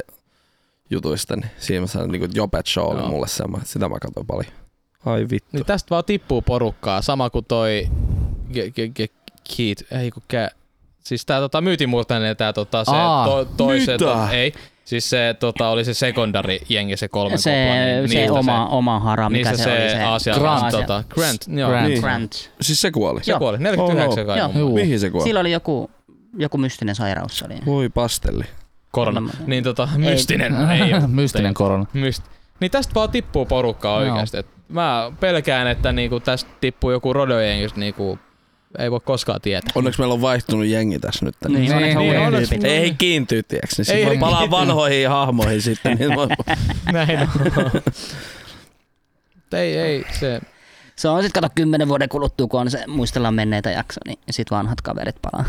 jutuista, 0.92 1.36
niin 1.36 1.50
siinä 1.58 1.80
mä 1.80 1.86
sanoin, 1.86 2.10
niin 2.12 2.30
Jopet 2.34 2.66
Show 2.66 2.86
oli 2.90 2.98
Joo. 2.98 3.08
mulle 3.08 3.28
semmoinen, 3.28 3.62
että 3.62 3.72
sitä 3.72 3.88
mä 3.88 3.96
katsoin 4.00 4.26
paljon. 4.26 4.52
Ai 5.06 5.26
vittu. 5.30 5.48
Niin 5.52 5.66
tästä 5.66 5.90
vaan 5.90 6.04
tippuu 6.04 6.42
porukkaa, 6.42 7.02
sama 7.02 7.30
kuin 7.30 7.44
toi 7.44 7.88
Ge- 8.52 8.72
Ge- 8.80 8.92
Ge- 9.02 9.32
Keith, 9.56 9.94
ei 9.94 10.10
kun 10.10 10.22
kä... 10.28 10.50
Siis 11.00 11.26
tää 11.26 11.40
tota 11.40 11.60
myytimurtainen 11.60 12.36
tää 12.36 12.52
tota 12.52 12.84
se 12.84 12.90
Aa, 12.94 13.26
to, 13.26 13.44
toisen, 13.44 13.98
to, 13.98 14.16
ei, 14.32 14.52
siis 14.84 15.10
se 15.10 15.36
tota 15.40 15.68
oli 15.68 15.84
se 15.84 15.94
sekondari 15.94 16.60
jengi 16.68 16.96
se 16.96 17.08
kolmen 17.08 17.38
se, 17.38 17.50
niin 17.50 18.08
se 18.08 18.14
niistä 18.14 18.32
oma, 18.32 18.66
oma 18.66 19.00
hara, 19.00 19.30
mikä 19.30 19.50
niistä 19.50 19.64
se, 19.64 19.70
se, 19.70 19.82
oli 19.82 19.90
se 19.90 20.02
Aasia, 20.02 20.34
Grant. 20.34 20.70
Tota, 20.70 21.04
Grant, 21.08 21.40
joo. 21.48 21.70
Grant. 21.70 21.88
Niin. 21.88 22.00
Grant. 22.00 22.50
Siis 22.60 22.80
se 22.80 22.90
kuoli. 22.90 23.24
Se 23.24 23.30
Joo. 23.32 23.38
kuoli, 23.38 23.58
49 23.58 24.22
Oh, 24.22 24.26
kai 24.26 24.38
joo. 24.38 24.48
mun 24.48 24.60
Juu. 24.60 24.74
Mihin 24.74 25.00
se 25.00 25.10
kuoli? 25.10 25.24
Sillä 25.24 25.40
oli 25.40 25.52
joku, 25.52 25.90
joku 26.36 26.58
mystinen 26.58 26.94
sairaus. 26.94 27.38
Se 27.38 27.44
oli. 27.44 27.54
Voi 27.66 27.88
pastelli. 27.88 28.44
Korona. 28.92 29.20
Korona. 29.20 29.44
Niin 29.46 29.64
tota, 29.64 29.88
mystinen. 29.96 30.54
ei, 30.70 30.94
oo. 30.94 31.06
Mystinen 31.06 31.54
korona. 31.54 31.86
Myst... 31.92 32.22
Niin 32.60 32.70
tästä 32.70 32.94
vaan 32.94 33.10
tippuu 33.10 33.46
porukkaa 33.46 33.96
oikeasti. 33.96 34.36
Et 34.36 34.46
mä 34.68 35.12
pelkään, 35.20 35.66
että 35.66 35.92
niinku 35.92 36.20
tästä 36.20 36.50
tippuu 36.60 36.90
joku 36.90 37.12
rodojengistä 37.12 37.80
niinku 37.80 38.18
ei 38.78 38.90
voi 38.90 39.00
koskaan 39.04 39.40
tietää. 39.40 39.72
Onneksi 39.74 40.00
meillä 40.00 40.14
on 40.14 40.20
vaihtunut 40.22 40.66
jengi 40.66 40.98
tässä 40.98 41.24
nyt. 41.24 41.34
Niin, 41.48 41.60
Niin, 41.60 41.72
onneksi 41.74 41.98
niin, 41.98 42.08
uudet 42.08 42.22
onneksi- 42.26 42.48
tyypit. 42.48 42.64
Ei 42.64 42.94
kiintyy, 42.94 43.42
tiiäks, 43.42 43.78
niin 43.78 43.90
Ei 43.98 44.06
voi 44.06 44.18
palaa 44.18 44.38
kiintyy. 44.38 44.58
vanhoihin 44.58 45.08
hahmoihin 45.08 45.62
sitten. 45.62 45.96
Niin 45.98 46.14
voi... 46.16 46.28
Näin 46.92 47.18
on. 47.20 47.28
ei, 49.52 49.78
ei, 49.78 50.04
se... 50.20 50.40
Se 50.96 51.08
on 51.08 51.22
sitten 51.22 51.42
kato 51.42 51.52
kymmenen 51.54 51.88
vuoden 51.88 52.08
kuluttua, 52.08 52.46
kun 52.46 52.60
on 52.60 52.70
se 52.70 52.84
muistellaan 52.86 53.34
menneitä 53.34 53.70
jakso, 53.70 54.00
niin 54.06 54.18
sit 54.30 54.50
vanhat 54.50 54.80
kaverit 54.80 55.16
palaa. 55.22 55.44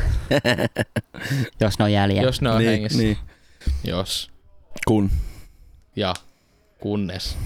Jos 1.62 1.80
ne 1.80 1.86
on 1.86 1.92
jäljellä. 1.92 2.28
Jos 2.28 2.42
ne 2.42 2.50
on 2.50 2.58
niin, 2.58 2.72
hengissä. 2.72 2.98
niin. 2.98 3.18
Jos. 3.84 4.32
Kun. 4.88 5.10
Ja. 5.96 6.14
Kunnes. 6.80 7.38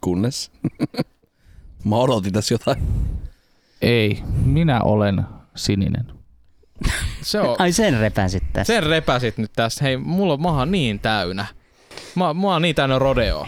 Kunnes. 0.00 0.50
Mä 1.84 1.96
odotin 1.96 2.32
tässä 2.32 2.54
jotain. 2.54 2.82
Ei, 3.82 4.22
minä 4.44 4.80
olen 4.80 5.22
sininen. 5.56 6.12
Se 7.22 7.40
on... 7.40 7.56
Ai 7.58 7.72
sen 7.72 8.00
repäsit 8.00 8.42
tässä. 8.52 8.74
Sen 8.74 8.82
repäsit 8.82 9.38
nyt 9.38 9.52
tässä. 9.56 9.84
Hei, 9.84 9.96
mulla 9.96 10.32
on 10.32 10.42
maha 10.42 10.66
niin 10.66 10.98
täynnä. 11.00 11.46
Mä, 12.14 12.34
mä 12.34 12.46
oon 12.46 12.62
niin 12.62 12.74
täynnä 12.74 12.98
rodeo. 12.98 13.46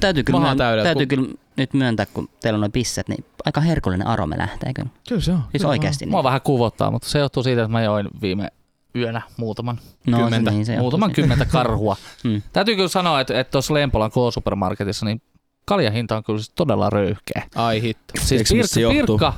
Täytyy, 0.00 0.22
kyllä, 0.22 0.40
myön, 0.40 0.56
täydellä, 0.58 0.84
täytyy 0.84 1.06
kun- 1.06 1.18
kyllä 1.26 1.38
nyt 1.56 1.74
myöntää, 1.74 2.06
kun 2.06 2.28
teillä 2.40 2.56
on 2.56 2.60
noin 2.60 2.72
pisset, 2.72 3.08
niin 3.08 3.24
aika 3.44 3.60
herkullinen 3.60 4.06
arome 4.06 4.38
lähtee 4.38 4.72
kyllä. 4.74 4.88
Kyllä 5.08 5.20
se 5.20 5.32
on. 5.32 5.42
Siis 5.50 5.64
oikeasti. 5.64 6.06
Mua 6.06 6.18
Niin. 6.18 6.24
vähän 6.24 6.40
kuvottaa, 6.40 6.90
mutta 6.90 7.08
se 7.08 7.18
johtuu 7.18 7.42
siitä, 7.42 7.62
että 7.62 7.72
mä 7.72 7.82
join 7.82 8.08
viime 8.22 8.48
yönä 8.96 9.22
muutaman, 9.36 9.78
No, 10.06 10.18
kymmentä. 10.18 10.50
niin, 10.50 10.66
se 10.66 10.76
muutaman 10.78 11.12
kymmentä 11.12 11.44
karhua. 11.44 11.96
Mm. 12.24 12.42
Täytyy 12.52 12.74
kyllä 12.76 12.88
sanoa, 12.88 13.20
että 13.20 13.40
että 13.40 13.50
tuossa 13.50 13.74
Lempolan 13.74 14.10
K-supermarketissa 14.10 15.06
niin 15.06 15.22
kaljan 15.64 15.92
hinta 15.92 16.16
on 16.16 16.24
kyllä 16.24 16.38
siis 16.38 16.52
todella 16.54 16.90
röyhkeä. 16.90 17.42
Ai 17.54 17.82
hitto. 17.82 18.14
Siis 18.20 18.48
pirkka, 18.52 18.90
pirkka, 18.90 19.32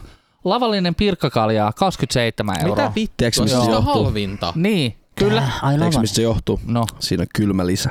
lavallinen 0.44 0.94
pirkkakaljaa 0.94 1.72
27 1.72 2.56
euroa. 2.60 2.74
Mitä 2.76 2.92
vittua? 2.94 3.14
Tiedätkö, 3.16 3.36
Se 3.36 3.42
mistä 3.42 3.64
se 3.64 3.70
johtuu? 3.70 4.04
halvinta. 4.04 4.52
Niin, 4.56 4.96
kyllä. 5.14 5.48
Ai 5.62 5.78
lava. 5.78 6.00
mistä 6.00 6.16
se 6.16 6.22
johtuu? 6.22 6.60
No, 6.66 6.86
Siinä 6.98 7.20
on 7.22 7.26
kylmä 7.34 7.66
lisä. 7.66 7.90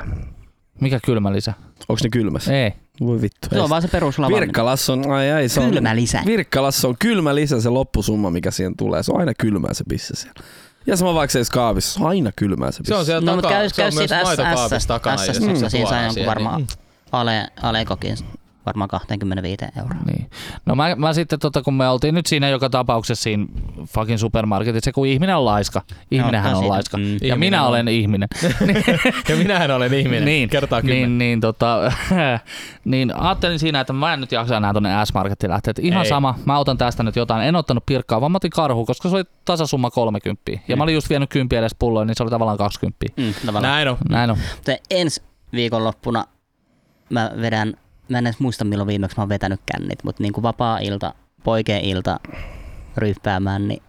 mikä 0.80 1.00
kylmä 1.04 1.32
lisä? 1.32 1.52
Onks 1.88 2.02
ne 2.02 2.08
kylmässä? 2.10 2.52
Ei. 2.64 2.72
Voi 3.00 3.20
vittu. 3.22 3.48
Se 3.50 3.60
on 3.60 3.70
vaan 3.70 3.82
se 3.82 3.88
peruslava. 3.88 4.34
Virkkalas 4.36 4.90
on, 4.90 5.10
ai 5.10 5.32
ai, 5.32 5.48
se 5.48 5.60
on, 5.60 5.70
Kylmä 5.70 5.96
lisä. 5.96 6.22
Virkkalas 6.26 6.84
on 6.84 6.94
kylmä 6.98 7.34
lisä 7.34 7.60
se 7.60 7.68
loppusumma, 7.68 8.30
mikä 8.30 8.50
siihen 8.50 8.76
tulee. 8.76 9.02
Se 9.02 9.12
on 9.12 9.20
aina 9.20 9.32
kylmää 9.38 9.74
se 9.74 9.84
pisse 9.88 10.14
siellä. 10.16 10.40
Ja 10.86 10.96
sama 10.96 11.14
vaikka 11.14 11.32
se 11.32 11.38
edes 11.38 11.50
kaapissa, 11.50 11.94
se 11.94 12.00
on 12.04 12.08
aina 12.10 12.32
kylmää 12.36 12.70
se 12.72 12.78
pisse. 12.78 12.94
Se 12.94 12.98
on 12.98 13.04
siellä 13.06 13.30
No, 13.30 13.36
takaa. 13.36 13.50
käy, 13.50 13.68
se 13.68 13.74
käy 13.74 13.88
on 13.88 13.94
myös 13.94 14.10
maitokaapissa 14.24 14.78
SS, 14.78 14.86
takana. 14.86 15.16
Sit 15.16 15.34
se 15.34 15.68
siinä 15.70 15.88
saa 15.88 16.02
jonkun 16.02 16.26
varmaan 16.26 16.56
niin- 16.60 16.68
ale, 17.12 17.48
alekokin 17.62 18.16
varmaan 18.66 18.88
25 18.88 19.64
euroa. 19.78 20.02
Niin. 20.06 20.30
No 20.66 20.74
mä, 20.74 20.96
mä 20.96 21.12
sitten, 21.12 21.38
tota, 21.38 21.62
kun 21.62 21.74
me 21.74 21.88
oltiin 21.88 22.14
nyt 22.14 22.26
siinä 22.26 22.48
joka 22.48 22.70
tapauksessa 22.70 23.22
siinä 23.22 23.46
fucking 23.88 24.18
supermarketissa, 24.18 24.92
kun 24.92 25.06
ihminen 25.06 25.36
on 25.36 25.44
laiska. 25.44 25.82
Ihminenhän 26.10 26.44
Ottaa 26.44 26.58
on 26.58 26.62
siitä. 26.62 26.72
laiska. 26.74 26.96
Mm. 26.96 27.04
Ja 27.04 27.08
Ihminen 27.10 27.38
minä 27.38 27.62
on. 27.62 27.68
olen 27.68 27.88
ihminen. 27.88 28.28
Ja 29.28 29.36
minähän 29.36 29.70
olen 29.70 29.94
ihminen. 29.94 30.24
niin, 30.24 30.48
Kertaa 30.48 30.80
kymmen. 30.80 30.96
niin, 30.98 31.18
niin, 31.18 31.40
tota, 31.40 31.92
niin 32.84 33.16
ajattelin 33.16 33.58
siinä, 33.58 33.80
että 33.80 33.92
mä 33.92 34.14
en 34.14 34.20
nyt 34.20 34.32
jaksa 34.32 34.56
enää 34.56 34.72
tonne 34.72 34.90
S-Marketiin 35.04 35.50
lähteä. 35.50 35.70
Että 35.70 35.82
ihan 35.82 36.02
Ei. 36.02 36.08
sama, 36.08 36.34
mä 36.44 36.58
otan 36.58 36.78
tästä 36.78 37.02
nyt 37.02 37.16
jotain. 37.16 37.48
En 37.48 37.56
ottanut 37.56 37.86
pirkkaa, 37.86 38.20
vaan 38.20 38.32
mä 38.32 38.36
otin 38.36 38.50
karhu, 38.50 38.86
koska 38.86 39.08
se 39.08 39.16
oli 39.16 39.24
tasasumma 39.44 39.90
30. 39.90 40.52
Ja 40.68 40.76
mä 40.76 40.82
olin 40.82 40.94
just 40.94 41.10
vienyt 41.10 41.30
10 41.30 41.58
edes 41.58 41.74
pulloon, 41.78 42.06
niin 42.06 42.14
se 42.16 42.22
oli 42.22 42.30
tavallaan 42.30 42.58
20. 42.58 43.06
Mm, 43.16 43.34
tavallaan. 43.46 43.72
Näin 43.74 43.88
on. 43.88 43.96
Näin 44.08 44.30
on. 44.30 44.38
Mutta 44.54 44.72
ensi 44.90 45.22
viikonloppuna 45.52 46.24
mä 47.10 47.30
vedän, 47.40 47.74
mä 48.12 48.18
en 48.18 48.26
edes 48.26 48.40
muista 48.40 48.64
milloin 48.64 48.86
viimeksi 48.86 49.16
mä 49.16 49.22
oon 49.22 49.28
vetänyt 49.28 49.60
kännit, 49.66 50.04
mutta 50.04 50.22
niin 50.22 50.32
kuin 50.32 50.42
vapaa-ilta, 50.42 51.14
poikien 51.44 51.84
ilta 51.84 52.20
ryyppäämään, 52.96 53.68
niin 53.68 53.82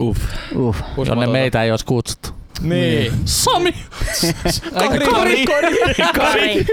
Uff. 0.00 0.20
uh. 0.56 0.76
Jonne 1.06 1.26
meitä 1.26 1.62
ei 1.62 1.70
olisi 1.70 1.86
kutsuttu. 1.86 2.28
Niin. 2.60 3.12
Sami! 3.24 3.72
Kari, 4.78 5.06
kari, 5.06 5.46
kari, 5.46 5.94
kari. 6.14 6.64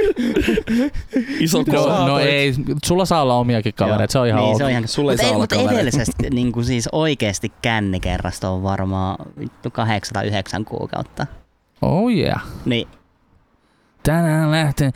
Iso 1.39 1.63
No, 1.67 2.07
no 2.07 2.19
ei, 2.19 2.53
sulla 2.85 3.05
saa 3.05 3.21
olla 3.21 3.35
omiakin 3.35 3.73
kavereita, 3.73 4.11
se 4.11 4.19
on 4.19 4.27
ihan 4.27 4.41
niin, 4.41 4.51
ok. 4.51 4.57
se 4.57 4.63
on 4.63 4.69
ihan... 4.71 4.87
Sulla 4.87 5.11
ei 5.11 5.15
Mutta 5.15 5.23
saa 5.23 5.29
ei, 5.29 5.35
olla 5.35 5.43
mutta 5.43 5.55
kavereita. 5.55 5.79
edellisestä 5.79 6.23
niin 6.31 6.51
kuin 6.51 6.65
siis 6.65 6.89
oikeasti 6.91 7.51
kännikerrasta 7.61 8.49
on 8.49 8.63
varmaan 8.63 9.17
vittu 9.39 9.71
kahdeksan 9.71 10.13
tai 10.13 10.27
yhdeksän 10.27 10.65
kuukautta. 10.65 11.27
Oh 11.81 12.09
yeah. 12.11 12.41
Niin 12.65 12.87
Tänään 14.03 14.51
lähtee. 14.51 14.91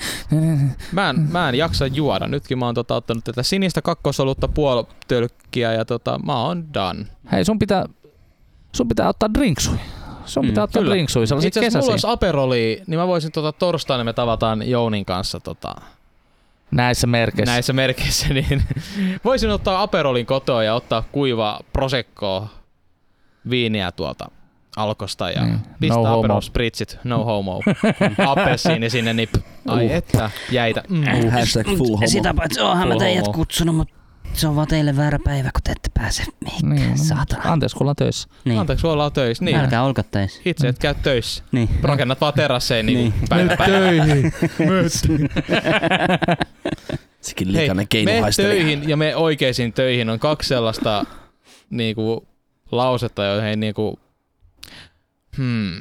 Mä 0.92 1.10
en, 1.10 1.20
mä 1.32 1.50
en 1.50 1.56
jaksa 1.56 1.88
juoda. 1.88 2.28
Nytkin 2.28 2.58
mä 2.60 2.66
oon 2.66 2.76
tota, 2.76 2.96
ottanut 2.96 3.24
tätä 3.24 3.44
sinistä 3.44 3.82
kakkosolutta 3.82 4.48
puoltölkkiä 4.48 5.74
ja 5.74 5.86
tota, 5.86 6.20
mä 6.26 6.42
oon 6.44 6.74
done. 6.74 7.06
Hei, 7.32 7.46
sun 7.46 7.60
pitää, 7.60 7.86
sun 8.76 8.88
pitää 8.88 9.10
ottaa 9.10 9.34
drinksui. 9.34 9.78
Sun 10.26 10.46
Mm, 10.46 10.50
pitää 10.50 10.64
ottaa 10.64 10.82
kyllä. 10.82 10.94
drinksui, 10.94 11.28
sellaisia 11.28 11.48
Itse 11.48 11.60
asiassa 11.60 11.80
mulla 11.80 11.92
kesäisiä. 11.92 12.10
olisi 12.10 12.14
aperoli, 12.28 12.82
niin 12.88 13.00
mä 13.00 13.08
voisin 13.08 13.32
tota, 13.32 13.52
torstaina 13.52 14.04
me 14.04 14.14
tavataan 14.14 14.70
Jounin 14.70 15.06
kanssa 15.06 15.40
tota, 15.40 15.76
Näissä 16.72 17.08
merkeissä. 17.08 17.54
näissä 17.54 17.74
merkeissä, 17.74 18.28
niin 18.34 18.64
voisin 19.26 19.50
ottaa 19.50 19.82
aperolin 19.82 20.26
kotoa 20.26 20.64
ja 20.64 20.74
ottaa 20.76 21.04
kuiva 21.12 21.60
prosecco 21.74 22.48
viiniä 23.50 23.92
tuolta 23.92 24.26
alkosta 24.78 25.30
ja 25.32 25.46
Niin. 25.46 25.60
pistää 25.80 25.98
No 25.98 26.04
no 26.04 26.10
homo. 26.22 26.42
spritsit, 26.42 26.98
no 27.04 27.24
homo. 27.26 27.62
Appelsiini 28.28 28.90
sinne 28.90 29.14
nip. 29.14 29.34
Ai 29.68 29.92
että, 29.94 30.30
jäitä. 30.52 30.84
Mm. 30.90 31.04
Hashtag 31.32 31.68
full 31.78 31.96
homo. 31.96 32.08
Sitä 32.08 32.34
paitsi 32.34 32.60
onhan 32.62 32.88
mä 32.88 32.96
teidät 32.96 33.26
homo. 33.26 33.34
kutsunut, 33.38 33.76
mutta 33.76 33.94
se 34.34 34.48
on 34.48 34.56
vaan 34.56 34.68
teille 34.68 34.96
väärä 34.98 35.20
päivä, 35.24 35.50
kun 35.54 35.62
te 35.64 35.72
ette 35.72 35.90
pääse 35.94 36.24
mihinkään, 36.44 36.76
Niin, 36.76 36.90
no, 36.90 36.98
saatana. 37.04 37.42
Anteeksi, 37.52 37.76
kun 37.78 37.82
ollaan 37.84 37.96
töissä. 37.96 38.30
Niin. 38.46 38.60
Anteeksi, 38.60 38.82
kun 38.82 38.92
ollaan 38.92 39.12
töissä. 39.12 39.46
Niin. 39.46 39.58
Älkää 39.58 39.84
olko 39.84 40.04
töissä. 40.04 40.42
Itse 40.46 40.68
et 40.68 40.80
käy 40.80 40.96
töissä. 41.04 41.44
Niin. 41.52 41.70
Rakennat 41.84 42.22
vaan 42.22 42.34
terasseen 42.34 42.86
niin 42.86 42.98
Niin. 42.98 43.14
päivä 43.30 43.58
päivä. 43.58 43.78
töihin. 43.78 44.34
Sekin 47.22 47.48
Hei, 47.48 47.62
likainen 47.62 47.78
me 47.84 47.86
keinohaistelija. 47.90 48.54
töihin 48.54 48.90
ja 48.90 48.98
me 48.98 49.16
oikeisiin 49.16 49.74
töihin 49.74 50.10
on 50.10 50.20
kaksi 50.20 50.48
sellaista 50.50 51.06
niinku, 51.70 52.28
lausetta, 52.72 53.24
joihin 53.26 53.60
niinku, 53.60 54.00
hmm, 55.38 55.72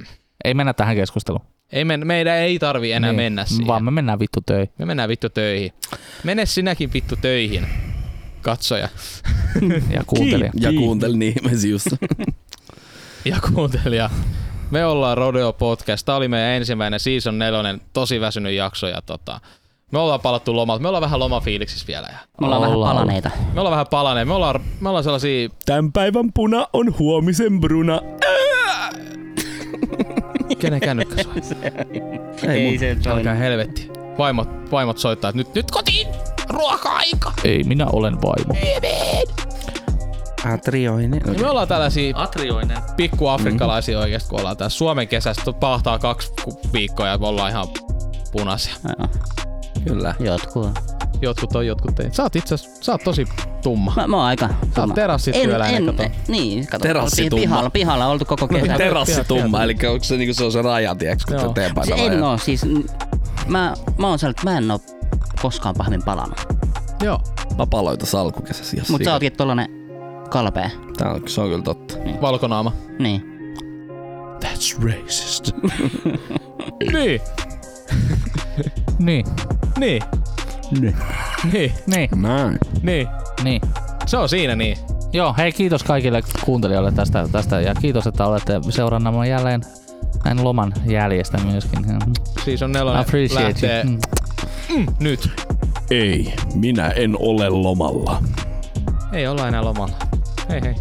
Ei 0.44 0.54
mennä 0.54 0.72
tähän 0.72 0.96
keskusteluun. 0.96 1.44
ei 1.72 1.84
men, 1.84 2.06
meidän 2.06 2.36
ei 2.36 2.58
tarvi 2.58 2.92
enää 2.92 3.10
Niin. 3.12 3.16
mennä 3.16 3.44
siihen. 3.44 3.66
Vaan 3.66 3.84
me 3.84 3.90
mennään 3.90 4.18
vittu 4.18 4.40
töihin. 4.40 4.70
Me 4.78 4.84
mennään 4.86 5.08
vittu 5.08 5.28
töihin. 5.28 5.72
Mene 6.24 6.46
sinäkin 6.46 6.92
vittu 6.92 7.16
töihin, 7.16 7.66
katsoja 8.42 8.88
Ja 9.96 10.02
kuuntelija. 10.06 10.52
Ja 10.60 10.72
kuuntelin 10.72 11.18
niin 11.18 11.34
ihmisiä 11.38 11.70
just. 11.70 11.86
ja 13.24 13.36
kuuntelija. 13.54 14.10
Me 14.70 14.84
ollaan 14.84 15.18
Rodeo 15.18 15.52
Podcast. 15.52 16.06
Tämä 16.06 16.16
oli 16.16 16.28
meidän 16.28 16.50
ensimmäinen 16.50 17.00
season 17.00 17.38
nelonen, 17.38 17.80
tosi 17.92 18.20
väsynyt 18.20 18.52
jakso. 18.52 18.86
Ja 18.86 19.02
tota, 19.02 19.40
me 19.92 19.98
ollaan 19.98 20.20
palattu 20.20 20.56
lomalta. 20.56 20.82
Me 20.82 20.88
ollaan 20.88 21.02
vähän 21.02 21.20
lomafiiliksissä 21.20 21.86
vielä. 21.86 22.06
Ja 22.12 22.18
Me 22.40 22.46
ollaan 22.46 22.62
vähän 22.62 22.74
Ollaan. 22.76 22.96
palaneita. 22.96 23.30
me 23.54 23.60
ollaan 23.60 23.70
vähän 23.70 23.86
palaneet. 23.90 24.28
Me 24.28 24.34
ollaan, 24.34 24.60
me 24.80 24.88
ollaan 24.88 25.04
sellaisia... 25.04 25.48
Tän 25.66 25.92
päivän 25.92 26.32
puna 26.34 26.66
on 26.72 26.94
huomisen 26.98 27.60
bruna. 27.60 28.00
Kenen 30.58 30.80
kännykkä 30.80 31.22
soi? 31.22 31.32
Ei, 32.54 32.70
mun. 32.70 32.78
se 32.78 32.96
Älkää 33.10 33.34
helvetti. 33.34 33.90
Vaimot, 34.18 34.48
vaimot 34.72 34.98
soittaa, 34.98 35.28
että 35.28 35.36
nyt, 35.38 35.54
nyt 35.54 35.70
kotiin! 35.70 36.08
Ruoka-aika! 36.48 37.32
Ei, 37.44 37.64
minä 37.64 37.86
olen 37.92 38.22
vaimo. 38.22 38.54
Ah, 40.44 40.60
trioinen. 40.60 41.20
Ja 41.26 41.32
me 41.40 41.50
ollaan 41.50 41.68
tällaisia 41.68 42.16
Atrioinen. 42.16 42.78
pikku 42.96 43.28
afrikkalaisia 43.28 43.98
oikeesti, 43.98 44.30
kun 44.30 44.40
ollaan 44.40 44.56
tässä 44.56 44.78
Suomen 44.78 45.08
kesästä 45.08 45.52
pahtaa 45.52 45.98
kaksi 45.98 46.32
viikkoa 46.72 47.06
ja 47.06 47.18
me 47.18 47.26
ollaan 47.26 47.50
ihan 47.50 47.66
punaisia. 48.32 48.74
Kyllä. 49.84 50.14
Jotkut. 50.20 50.95
Jotkut 51.20 51.56
on, 51.56 51.66
jotkut 51.66 52.00
ei. 52.00 52.08
Sä 52.12 52.22
oot 52.22 52.36
itse 52.36 52.54
asiassa, 52.54 52.84
sä 52.84 52.92
oot 52.92 53.04
tosi 53.04 53.24
tumma. 53.62 53.92
Mä, 53.96 54.06
mä 54.06 54.16
oon 54.16 54.26
aika 54.26 54.48
tumma. 54.74 54.94
terassityöläinen, 54.94 55.86
kato. 55.86 56.02
Niin, 56.28 56.66
kato. 56.66 56.82
Terassitumma. 56.82 57.42
Pihalla, 57.42 57.70
pihalla 57.70 58.06
oltu 58.06 58.24
koko 58.24 58.48
kesä. 58.48 58.74
Terassitumma, 58.78 59.62
eli 59.62 59.76
onko 59.90 60.04
se, 60.04 60.16
niinku, 60.16 60.34
se 60.34 60.44
on 60.44 60.52
se 60.52 60.62
raja, 60.62 60.94
tiiäks, 60.94 61.24
kun 61.26 61.40
Se 61.40 61.46
pelaa. 61.74 61.98
en 62.12 62.22
oo 62.22 62.38
siis, 62.38 62.62
mä, 63.46 63.74
mä 63.98 64.08
oon 64.08 64.18
sellainen, 64.18 64.30
että 64.38 64.50
mä 64.50 64.58
en 64.58 64.70
oo 64.70 64.78
koskaan 65.42 65.74
pahemmin 65.78 66.02
palannut. 66.02 66.38
Joo. 67.02 67.20
Mä 67.58 67.66
paloita 67.66 68.06
salkukesässä. 68.06 68.76
Mut 68.90 69.04
sä 69.04 69.12
ootkin 69.12 69.32
tollanen 69.32 69.68
kalpea. 70.30 70.70
Tää 70.96 71.12
on, 71.12 71.22
se 71.26 71.40
on 71.40 71.48
kyllä 71.50 71.62
totta. 71.62 71.94
Valkonaama. 72.20 72.72
Niin. 72.98 73.22
That's 74.44 74.84
racist. 74.84 75.50
Niin. 76.92 77.20
Niin, 78.98 79.26
Niin. 79.78 80.02
Niin. 80.80 80.96
Niin. 81.52 81.72
niin, 81.86 82.08
Näin. 82.16 82.58
Niin. 82.82 83.08
niin. 83.44 83.60
Se 84.06 84.16
on 84.16 84.28
siinä 84.28 84.56
niin. 84.56 84.76
Joo, 85.12 85.34
hei 85.38 85.52
kiitos 85.52 85.84
kaikille 85.84 86.22
kuuntelijoille 86.44 86.92
tästä, 86.92 87.28
tästä 87.32 87.60
ja 87.60 87.74
kiitos, 87.74 88.06
että 88.06 88.26
olette 88.26 88.60
seurannut 88.70 89.26
jälleen 89.26 89.60
näin 90.24 90.44
loman 90.44 90.72
jäljestä 90.86 91.38
myöskin. 91.38 91.86
Siis 92.44 92.62
on 92.62 92.72
nelonen 92.72 93.00
Appreciate 93.00 93.44
lähtee 93.44 93.84
you. 93.84 93.98
Mm. 94.78 94.86
nyt. 95.00 95.30
Ei, 95.90 96.34
minä 96.54 96.88
en 96.88 97.16
ole 97.18 97.48
lomalla. 97.48 98.22
Ei 99.12 99.26
olla 99.26 99.48
enää 99.48 99.64
lomalla. 99.64 99.96
Hei 100.48 100.60
hei. 100.62 100.74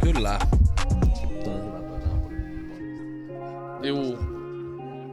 Kyllä. 0.00 0.38
Juu. 3.86 4.18